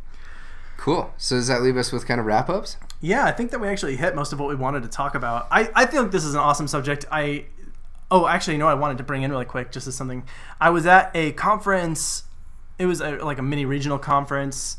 Cool. 0.77 1.11
So 1.17 1.35
does 1.35 1.47
that 1.47 1.63
leave 1.63 1.75
us 1.75 1.91
with 1.91 2.05
kind 2.05 2.19
of 2.19 2.25
wrap 2.25 2.49
ups? 2.49 2.77
Yeah, 3.01 3.25
I 3.25 3.31
think 3.31 3.51
that 3.51 3.59
we 3.59 3.67
actually 3.67 3.97
hit 3.97 4.15
most 4.15 4.31
of 4.31 4.39
what 4.39 4.47
we 4.47 4.55
wanted 4.55 4.83
to 4.83 4.89
talk 4.89 5.15
about. 5.15 5.47
I, 5.51 5.69
I 5.75 5.87
feel 5.87 6.03
like 6.03 6.11
this 6.11 6.23
is 6.23 6.35
an 6.35 6.39
awesome 6.39 6.67
subject. 6.67 7.05
I 7.11 7.45
oh 8.11 8.27
actually 8.27 8.53
you 8.53 8.59
know 8.59 8.67
I 8.67 8.73
wanted 8.73 8.97
to 8.97 9.03
bring 9.03 9.23
in 9.23 9.31
really 9.31 9.45
quick 9.45 9.71
just 9.71 9.87
as 9.87 9.95
something. 9.95 10.23
I 10.59 10.69
was 10.69 10.85
at 10.85 11.11
a 11.13 11.31
conference. 11.33 12.23
It 12.79 12.85
was 12.85 13.01
a, 13.01 13.17
like 13.17 13.39
a 13.39 13.43
mini 13.43 13.65
regional 13.65 13.97
conference, 13.97 14.77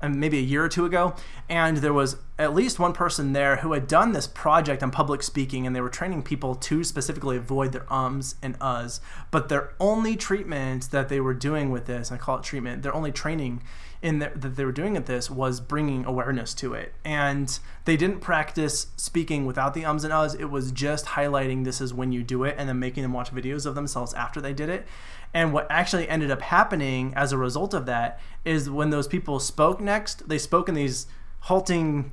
um, 0.00 0.20
maybe 0.20 0.38
a 0.38 0.42
year 0.42 0.64
or 0.64 0.68
two 0.68 0.84
ago, 0.84 1.16
and 1.48 1.78
there 1.78 1.92
was 1.92 2.16
at 2.38 2.54
least 2.54 2.78
one 2.78 2.92
person 2.92 3.32
there 3.32 3.56
who 3.56 3.72
had 3.72 3.88
done 3.88 4.12
this 4.12 4.28
project 4.28 4.82
on 4.84 4.90
public 4.92 5.22
speaking, 5.22 5.66
and 5.66 5.74
they 5.74 5.80
were 5.80 5.90
training 5.90 6.22
people 6.22 6.54
to 6.54 6.84
specifically 6.84 7.36
avoid 7.36 7.72
their 7.72 7.92
ums 7.92 8.36
and 8.40 8.56
uhs. 8.60 9.00
But 9.32 9.48
their 9.48 9.72
only 9.80 10.14
treatment 10.16 10.92
that 10.92 11.08
they 11.08 11.20
were 11.20 11.34
doing 11.34 11.70
with 11.70 11.86
this, 11.86 12.12
I 12.12 12.16
call 12.16 12.38
it 12.38 12.44
treatment, 12.44 12.82
their 12.82 12.94
only 12.94 13.10
training 13.10 13.62
in 14.02 14.18
the, 14.18 14.32
that 14.34 14.56
they 14.56 14.64
were 14.64 14.72
doing 14.72 14.96
at 14.96 15.06
this 15.06 15.30
was 15.30 15.60
bringing 15.60 16.04
awareness 16.04 16.54
to 16.54 16.72
it. 16.72 16.94
And 17.04 17.58
they 17.84 17.96
didn't 17.96 18.20
practice 18.20 18.86
speaking 18.96 19.44
without 19.44 19.74
the 19.74 19.84
ums 19.84 20.04
and 20.04 20.12
uhs. 20.12 20.38
It 20.38 20.46
was 20.46 20.72
just 20.72 21.06
highlighting 21.06 21.64
this 21.64 21.80
is 21.80 21.92
when 21.92 22.10
you 22.10 22.22
do 22.22 22.44
it 22.44 22.54
and 22.58 22.68
then 22.68 22.78
making 22.78 23.02
them 23.02 23.12
watch 23.12 23.30
videos 23.30 23.66
of 23.66 23.74
themselves 23.74 24.14
after 24.14 24.40
they 24.40 24.52
did 24.52 24.68
it. 24.68 24.86
And 25.34 25.52
what 25.52 25.66
actually 25.70 26.08
ended 26.08 26.30
up 26.30 26.40
happening 26.40 27.12
as 27.14 27.32
a 27.32 27.38
result 27.38 27.74
of 27.74 27.86
that 27.86 28.18
is 28.44 28.70
when 28.70 28.90
those 28.90 29.06
people 29.06 29.38
spoke 29.38 29.80
next, 29.80 30.28
they 30.28 30.38
spoke 30.38 30.68
in 30.68 30.74
these 30.74 31.06
halting, 31.40 32.12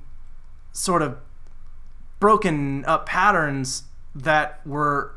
sort 0.74 1.02
of 1.02 1.18
broken 2.20 2.84
up 2.86 3.06
patterns 3.06 3.84
that 4.14 4.66
were 4.66 5.17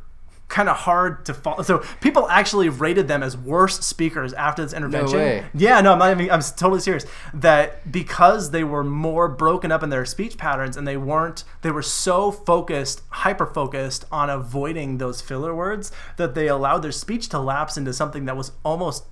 kind 0.51 0.69
of 0.69 0.77
hard 0.77 1.25
to 1.25 1.33
follow. 1.33 1.63
So 1.63 1.79
people 2.01 2.29
actually 2.29 2.69
rated 2.69 3.09
them 3.09 3.23
as 3.23 3.37
worse 3.37 3.81
speakers 3.81 4.33
after 4.35 4.63
this 4.63 4.73
intervention. 4.73 5.19
No 5.19 5.25
way. 5.25 5.47
Yeah, 5.55 5.81
no, 5.81 5.93
I'm 5.93 5.99
not 5.99 6.11
even, 6.11 6.31
I'm 6.31 6.43
totally 6.43 6.81
serious. 6.81 7.07
That 7.33 7.91
because 7.91 8.51
they 8.51 8.65
were 8.65 8.85
more 8.85 9.29
broken 9.29 9.73
up 9.73 9.83
in 9.83 9.91
their 9.91 10.05
speech 10.05 10.37
patterns 10.37 10.77
and 10.77 10.87
they 10.87 10.97
weren't, 10.97 11.45
they 11.63 11.71
were 11.71 11.83
so 11.83 12.31
focused, 12.31 13.03
hyper 13.09 13.47
focused 13.47 14.05
on 14.13 14.29
avoiding 14.29 14.99
those 14.99 15.21
filler 15.21 15.55
words 15.55 15.93
that 16.17 16.35
they 16.35 16.49
allowed 16.49 16.79
their 16.79 16.93
speech 16.93 17.29
to 17.31 17.39
lapse 17.39 17.77
into 17.77 17.93
something 17.93 18.25
that 18.27 18.37
was 18.37 18.53
almost 18.65 19.05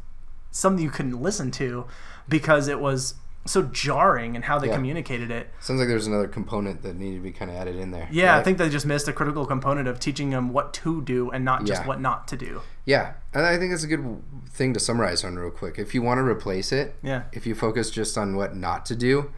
something 0.50 0.84
you 0.84 0.90
couldn't 0.90 1.22
listen 1.22 1.50
to 1.52 1.86
because 2.28 2.68
it 2.68 2.80
was 2.80 3.14
so 3.46 3.62
jarring 3.62 4.34
in 4.34 4.42
how 4.42 4.58
they 4.58 4.68
Yeah. 4.68 4.74
communicated 4.74 5.30
it. 5.30 5.48
Sounds 5.60 5.78
like 5.80 5.88
there's 5.88 6.06
another 6.06 6.28
component 6.28 6.82
that 6.82 6.96
needed 6.96 7.16
to 7.16 7.22
be 7.22 7.32
kind 7.32 7.50
of 7.50 7.56
added 7.56 7.76
in 7.76 7.90
there. 7.92 8.06
Yeah, 8.10 8.36
I 8.36 8.42
think 8.42 8.58
they 8.58 8.68
just 8.68 8.84
missed 8.84 9.08
a 9.08 9.12
critical 9.12 9.46
component 9.46 9.88
of 9.88 9.98
teaching 9.98 10.30
them 10.30 10.52
what 10.52 10.74
to 10.74 11.00
do 11.02 11.30
and 11.30 11.44
not 11.44 11.64
just 11.64 11.82
Yeah. 11.82 11.88
what 11.88 12.00
not 12.00 12.28
to 12.28 12.36
do. 12.36 12.60
Yeah, 12.84 13.12
and 13.32 13.46
I 13.46 13.56
think 13.56 13.70
that's 13.70 13.84
a 13.84 13.88
good 13.88 14.22
thing 14.50 14.74
to 14.74 14.80
summarize 14.80 15.24
on 15.24 15.36
real 15.36 15.50
quick. 15.50 15.78
If 15.78 15.94
you 15.94 16.02
want 16.02 16.18
to 16.18 16.24
replace 16.24 16.72
it, 16.72 16.96
Yeah. 17.02 17.22
if 17.32 17.46
you 17.46 17.54
focus 17.54 17.90
just 17.90 18.18
on 18.18 18.36
what 18.36 18.54
not 18.54 18.84
to 18.86 18.96
do, 18.96 19.30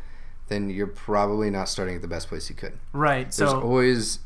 then 0.48 0.70
you're 0.70 0.88
probably 0.88 1.48
not 1.50 1.68
starting 1.68 1.94
at 1.94 2.02
the 2.02 2.08
best 2.08 2.28
place 2.28 2.50
you 2.50 2.56
could. 2.56 2.78
Right. 2.92 3.30
There's 3.30 3.50
So 3.50 3.60
always 3.60 4.18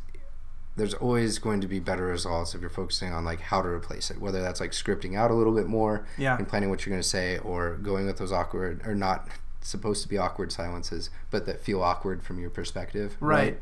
there's 0.76 0.94
always 0.94 1.38
going 1.38 1.60
to 1.60 1.68
be 1.68 1.78
better 1.78 2.06
results 2.06 2.52
if 2.52 2.60
you're 2.60 2.68
focusing 2.68 3.12
on 3.12 3.24
like 3.24 3.40
how 3.40 3.62
to 3.62 3.68
replace 3.68 4.10
it, 4.10 4.20
whether 4.20 4.42
that's 4.42 4.58
like 4.60 4.72
scripting 4.72 5.16
out 5.16 5.30
a 5.30 5.34
little 5.34 5.54
bit 5.54 5.68
more 5.68 6.04
Yeah. 6.18 6.36
and 6.36 6.48
planning 6.48 6.68
what 6.68 6.84
you're 6.84 6.90
going 6.90 7.00
to 7.02 7.08
say, 7.08 7.38
or 7.38 7.76
going 7.76 8.06
with 8.06 8.16
those 8.18 8.32
awkward 8.32 8.82
or 8.84 8.92
not 8.92 9.28
supposed 9.64 10.02
to 10.02 10.08
be 10.08 10.16
awkward 10.18 10.52
silences, 10.52 11.10
but 11.30 11.46
that 11.46 11.60
feel 11.60 11.82
awkward 11.82 12.22
from 12.22 12.38
your 12.38 12.50
perspective. 12.50 13.16
Right. 13.18 13.60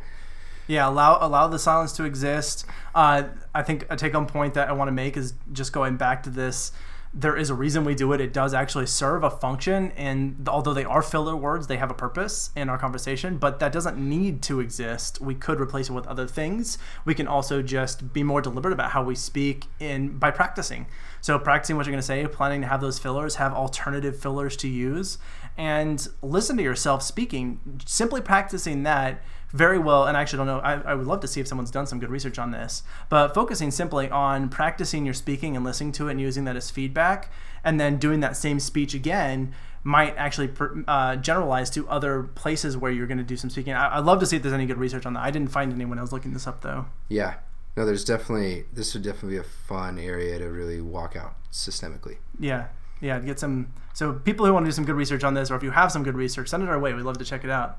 yeah, 0.67 0.89
allow 0.89 1.19
allow 1.21 1.49
the 1.49 1.59
silence 1.59 1.93
to 1.93 2.05
exist. 2.05 2.67
Uh, 2.95 3.25
I 3.55 3.63
think 3.63 3.87
a 3.89 3.97
take 3.97 4.13
home 4.13 4.27
point 4.27 4.55
that 4.55 4.69
I 4.69 4.73
want 4.73 4.89
to 4.89 4.93
make 4.93 5.17
is 5.17 5.33
just 5.53 5.73
going 5.73 5.97
back 5.97 6.25
to 6.25 6.31
this. 6.31 6.73
There 7.15 7.37
is 7.37 7.51
a 7.51 7.55
reason 7.55 7.85
we 7.85 7.95
do 7.95 8.13
it. 8.15 8.23
It 8.23 8.33
does 8.33 8.55
actually 8.55 8.87
serve 8.87 9.23
a 9.23 9.29
function, 9.29 9.93
and 9.97 10.49
although 10.49 10.73
they 10.73 10.85
are 10.85 11.03
filler 11.03 11.37
words, 11.37 11.67
they 11.67 11.77
have 11.77 11.91
a 11.91 11.95
purpose 11.95 12.51
in 12.57 12.71
our 12.71 12.79
conversation. 12.79 13.37
But 13.37 13.59
that 13.61 13.71
doesn't 13.71 13.99
need 13.99 14.41
to 14.45 14.61
exist. 14.61 15.21
We 15.21 15.35
could 15.35 15.61
replace 15.61 15.91
it 15.91 15.93
with 15.93 16.07
other 16.07 16.27
things. 16.27 16.79
We 17.05 17.15
can 17.15 17.29
also 17.29 17.61
just 17.61 18.15
be 18.15 18.23
more 18.23 18.41
deliberate 18.41 18.73
about 18.73 18.93
how 18.93 19.03
we 19.03 19.15
speak 19.15 19.67
in 19.79 20.17
by 20.17 20.31
practicing. 20.31 20.87
So 21.21 21.39
practicing 21.39 21.77
what 21.77 21.85
you're 21.85 21.93
going 21.93 22.01
to 22.01 22.07
say, 22.07 22.27
planning 22.27 22.63
to 22.63 22.67
have 22.67 22.81
those 22.81 22.99
fillers, 22.99 23.35
have 23.35 23.53
alternative 23.53 24.19
fillers 24.19 24.57
to 24.57 24.69
use, 24.69 25.19
and 25.59 26.09
listen 26.23 26.57
to 26.57 26.63
yourself 26.63 27.03
speaking. 27.03 27.61
Simply 27.85 28.23
practicing 28.23 28.85
that 28.85 29.23
very 29.53 29.79
well, 29.79 30.07
and 30.07 30.17
I 30.17 30.23
actually 30.23 30.39
don't 30.39 30.47
know. 30.47 30.59
I, 30.61 30.75
I 30.81 30.95
would 30.95 31.07
love 31.07 31.21
to 31.21 31.29
see 31.29 31.41
if 31.41 31.47
someone's 31.47 31.71
done 31.71 31.87
some 31.87 31.99
good 31.99 32.11
research 32.11 32.39
on 32.39 32.51
this, 32.51 32.83
but 33.09 33.35
focusing 33.35 33.71
simply 33.71 34.11
on 34.11 34.49
practicing 34.49 35.05
your 35.05 35.15
speaking 35.15 35.57
and 35.57 35.65
listening 35.65 35.93
to 35.93 36.09
it 36.09 36.13
and 36.13 36.21
using 36.21 36.45
that 36.45 36.57
as 36.57 36.71
feedback, 36.71 37.31
and 37.63 37.79
then 37.79 37.99
doing 37.99 38.21
that 38.21 38.37
same 38.37 38.59
speech 38.59 38.95
again 38.95 39.55
might 39.85 40.15
actually 40.17 40.51
uh, 40.87 41.17
generalize 41.17 41.69
to 41.71 41.89
other 41.89 42.23
places 42.23 42.77
where 42.77 42.93
you're 42.93 43.07
going 43.07 43.19
to 43.19 43.25
do 43.25 43.37
some 43.37 43.51
speaking. 43.51 43.73
I, 43.73 43.99
I'd 43.99 44.05
love 44.05 44.21
to 44.21 44.27
see 44.27 44.37
if 44.37 44.43
there's 44.43 44.55
any 44.55 44.67
good 44.67 44.79
research 44.79 45.07
on 45.07 45.15
that. 45.15 45.21
I 45.21 45.31
didn't 45.31 45.51
find 45.51 45.73
anyone 45.73 45.91
when 45.91 45.99
I 45.99 46.03
was 46.03 46.13
looking 46.13 46.33
this 46.33 46.47
up 46.47 46.63
though. 46.63 46.87
Yeah. 47.09 47.35
No, 47.77 47.87
there's 47.87 48.05
definitely 48.05 48.65
this 48.73 48.93
would 48.95 49.03
definitely 49.03 49.31
be 49.31 49.39
a 49.39 49.43
fun 49.43 49.99
area 49.99 50.39
to 50.39 50.51
really 50.51 50.81
walk 50.81 51.17
out 51.17 51.35
systemically. 51.51 52.19
Yeah, 52.39 52.67
yeah, 53.01 53.19
get 53.19 53.39
some. 53.39 53.73
So 53.95 54.13
people 54.13 54.45
who 54.45 54.53
want 54.53 54.67
to 54.67 54.69
do 54.69 54.75
some 54.75 54.85
good 54.85 54.95
research 54.95 55.25
on 55.25 55.33
this, 55.35 55.51
or 55.51 55.57
if 55.57 55.63
you 55.63 55.71
have 55.71 55.91
some 55.91 56.03
good 56.03 56.15
research, 56.15 56.49
send 56.49 56.63
it 56.63 56.69
our 56.69 56.79
way. 56.79 56.93
We'd 56.93 57.03
love 57.03 57.17
to 57.19 57.25
check 57.25 57.45
it 57.45 57.51
out. 57.51 57.79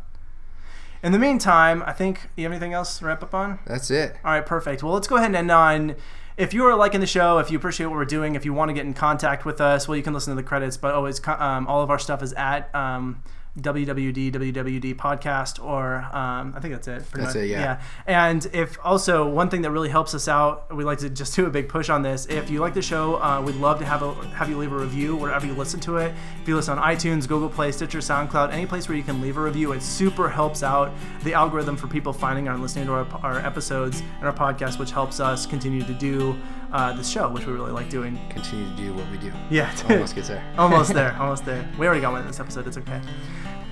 In 1.04 1.12
the 1.12 1.20
meantime, 1.20 1.84
I 1.86 1.92
think 1.92 2.30
you 2.36 2.46
have 2.46 2.52
anything 2.52 2.74
else 2.74 3.00
to 3.00 3.06
wrap 3.06 3.22
up 3.22 3.34
on? 3.34 3.60
That's 3.66 3.92
it. 3.92 4.16
All 4.24 4.32
right, 4.32 4.46
perfect. 4.46 4.82
Well, 4.82 4.94
let's 4.94 5.08
go 5.08 5.18
ahead 5.18 5.28
and 5.28 5.36
end 5.36 5.52
on 5.52 5.96
if 6.38 6.54
you 6.54 6.66
are 6.66 6.76
liking 6.76 7.00
the 7.00 7.08
show, 7.08 7.38
if 7.38 7.52
you 7.52 7.58
appreciate 7.58 7.88
what 7.88 7.96
we're 7.96 8.06
doing, 8.06 8.36
if 8.36 8.46
you 8.46 8.54
want 8.54 8.70
to 8.70 8.74
get 8.74 8.86
in 8.86 8.94
contact 8.94 9.46
with 9.46 9.62
us, 9.62 9.88
well, 9.88 9.96
you 9.96 10.04
can 10.04 10.14
listen 10.14 10.32
to 10.32 10.42
the 10.42 10.48
credits, 10.48 10.78
but 10.78 10.94
always 10.94 11.22
um, 11.28 11.68
all 11.68 11.82
of 11.82 11.90
our 11.90 12.00
stuff 12.00 12.24
is 12.24 12.34
at 12.34 12.74
um, 12.74 13.22
WWD 13.60 14.32
WWD 14.32 14.96
podcast, 14.96 15.64
or 15.64 15.98
um, 16.16 16.54
I 16.56 16.60
think 16.60 16.74
that's 16.74 16.88
it. 16.88 17.10
pretty 17.12 17.26
That's 17.26 17.36
much. 17.36 17.44
it, 17.44 17.50
yeah. 17.50 17.82
And 18.08 18.46
if 18.54 18.78
also 18.84 19.28
one 19.28 19.50
thing 19.50 19.62
that 19.62 19.72
really 19.72 19.90
helps 19.90 20.16
us 20.16 20.28
out, 20.28 20.76
we'd 20.76 20.86
like 20.86 21.00
to 21.00 21.10
just 21.10 21.36
do 21.36 21.46
a 21.46 21.50
big 21.50 21.70
push 21.70 21.90
on 21.90 22.02
this. 22.02 22.26
If 22.28 22.50
you 22.50 22.62
like 22.62 22.74
the 22.74 22.82
show, 22.82 23.22
uh, 23.22 23.42
we'd 23.46 23.56
love 23.56 23.80
to 23.80 23.86
have 23.86 24.02
a 24.02 24.14
have 24.30 24.50
you 24.50 24.58
leave 24.58 24.72
a 24.72 24.78
review 24.78 25.16
wherever 25.16 25.46
you 25.46 25.54
listen 25.54 25.80
to 25.82 25.98
it. 25.98 26.14
If 26.42 26.48
you 26.48 26.56
listen 26.56 26.80
on 26.80 26.96
iTunes, 26.96 27.28
Google 27.28 27.50
Play, 27.50 27.72
Stitcher, 27.72 28.00
SoundCloud, 28.00 28.52
any 28.52 28.66
place 28.66 28.88
where 28.88 28.98
you 28.98 29.04
can 29.04 29.22
leave 29.22 29.38
a 29.38 29.42
review, 29.42 29.74
it 29.74 29.84
super 29.84 30.30
helps 30.30 30.64
out 30.64 30.92
the 31.24 31.34
algorithm 31.34 31.76
for 31.76 31.88
people 31.88 32.14
finding 32.14 32.48
our 32.48 32.54
and 32.54 32.62
listening 32.62 32.86
to 32.86 32.94
our, 32.94 33.08
our 33.24 33.40
episodes 33.40 34.02
and 34.20 34.26
our 34.28 34.34
podcast, 34.34 34.80
which 34.80 34.92
helps 34.92 35.20
us 35.20 35.46
continue 35.46 35.84
to 35.84 35.94
do 35.94 36.36
uh, 36.74 36.92
this 36.94 37.10
show, 37.10 37.30
which 37.30 37.46
we 37.46 37.54
really 37.54 37.72
like 37.72 37.90
doing. 37.90 38.20
Continue 38.30 38.70
to 38.70 38.76
do 38.76 38.94
what 38.94 39.10
we 39.12 39.18
do. 39.18 39.32
Yeah, 39.50 39.74
Almost 39.90 40.16
gets 40.16 40.28
there. 40.28 40.44
almost 40.58 40.94
there, 40.94 41.16
almost 41.20 41.46
there. 41.46 41.68
We 41.78 41.86
already 41.86 42.02
got 42.02 42.12
one 42.12 42.22
in 42.22 42.28
this 42.28 42.40
episode. 42.40 42.68
It's 42.68 42.78
okay. 42.78 43.00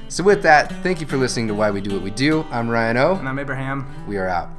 So 0.07 0.23
with 0.23 0.43
that, 0.43 0.71
thank 0.83 1.01
you 1.01 1.07
for 1.07 1.17
listening 1.17 1.47
to 1.47 1.53
Why 1.53 1.71
We 1.71 1.81
Do 1.81 1.93
What 1.93 2.03
We 2.03 2.11
Do. 2.11 2.45
I'm 2.51 2.69
Ryan 2.69 2.97
O. 2.97 3.15
And 3.15 3.27
I'm 3.27 3.39
Abraham. 3.39 3.87
We 4.07 4.17
are 4.17 4.27
out. 4.27 4.49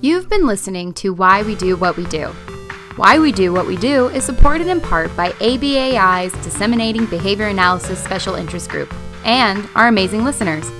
You've 0.00 0.28
been 0.28 0.46
listening 0.46 0.92
to 0.94 1.12
Why 1.12 1.42
We 1.42 1.56
Do 1.56 1.76
What 1.76 1.96
We 1.96 2.04
Do. 2.06 2.26
Why 2.94 3.18
We 3.18 3.32
Do 3.32 3.52
What 3.52 3.66
We 3.66 3.76
Do 3.76 4.08
is 4.08 4.24
supported 4.24 4.68
in 4.68 4.80
part 4.80 5.14
by 5.16 5.30
ABAI's 5.32 6.32
Disseminating 6.44 7.06
Behavior 7.06 7.46
Analysis 7.46 8.02
Special 8.02 8.34
Interest 8.34 8.68
Group 8.68 8.94
and 9.24 9.68
our 9.74 9.88
amazing 9.88 10.24
listeners. 10.24 10.70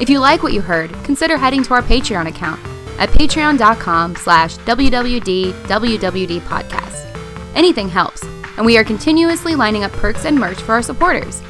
If 0.00 0.08
you 0.08 0.18
like 0.18 0.42
what 0.42 0.52
you 0.52 0.60
heard, 0.60 0.92
consider 1.04 1.36
heading 1.36 1.62
to 1.64 1.74
our 1.74 1.82
Patreon 1.82 2.26
account 2.26 2.60
at 2.98 3.10
patreon.com 3.10 4.16
slash 4.16 4.56
podcast. 4.56 7.14
Anything 7.54 7.88
helps, 7.88 8.22
and 8.56 8.66
we 8.66 8.76
are 8.76 8.84
continuously 8.84 9.54
lining 9.54 9.84
up 9.84 9.92
perks 9.92 10.24
and 10.24 10.36
merch 10.38 10.60
for 10.60 10.72
our 10.72 10.82
supporters. 10.82 11.40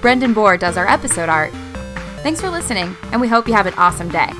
Brendan 0.00 0.32
Bohr 0.32 0.56
does 0.56 0.76
our 0.76 0.86
episode 0.86 1.28
art. 1.28 1.50
Thanks 2.22 2.40
for 2.40 2.50
listening, 2.50 2.96
and 3.10 3.20
we 3.20 3.26
hope 3.26 3.48
you 3.48 3.54
have 3.54 3.66
an 3.66 3.74
awesome 3.74 4.08
day. 4.08 4.30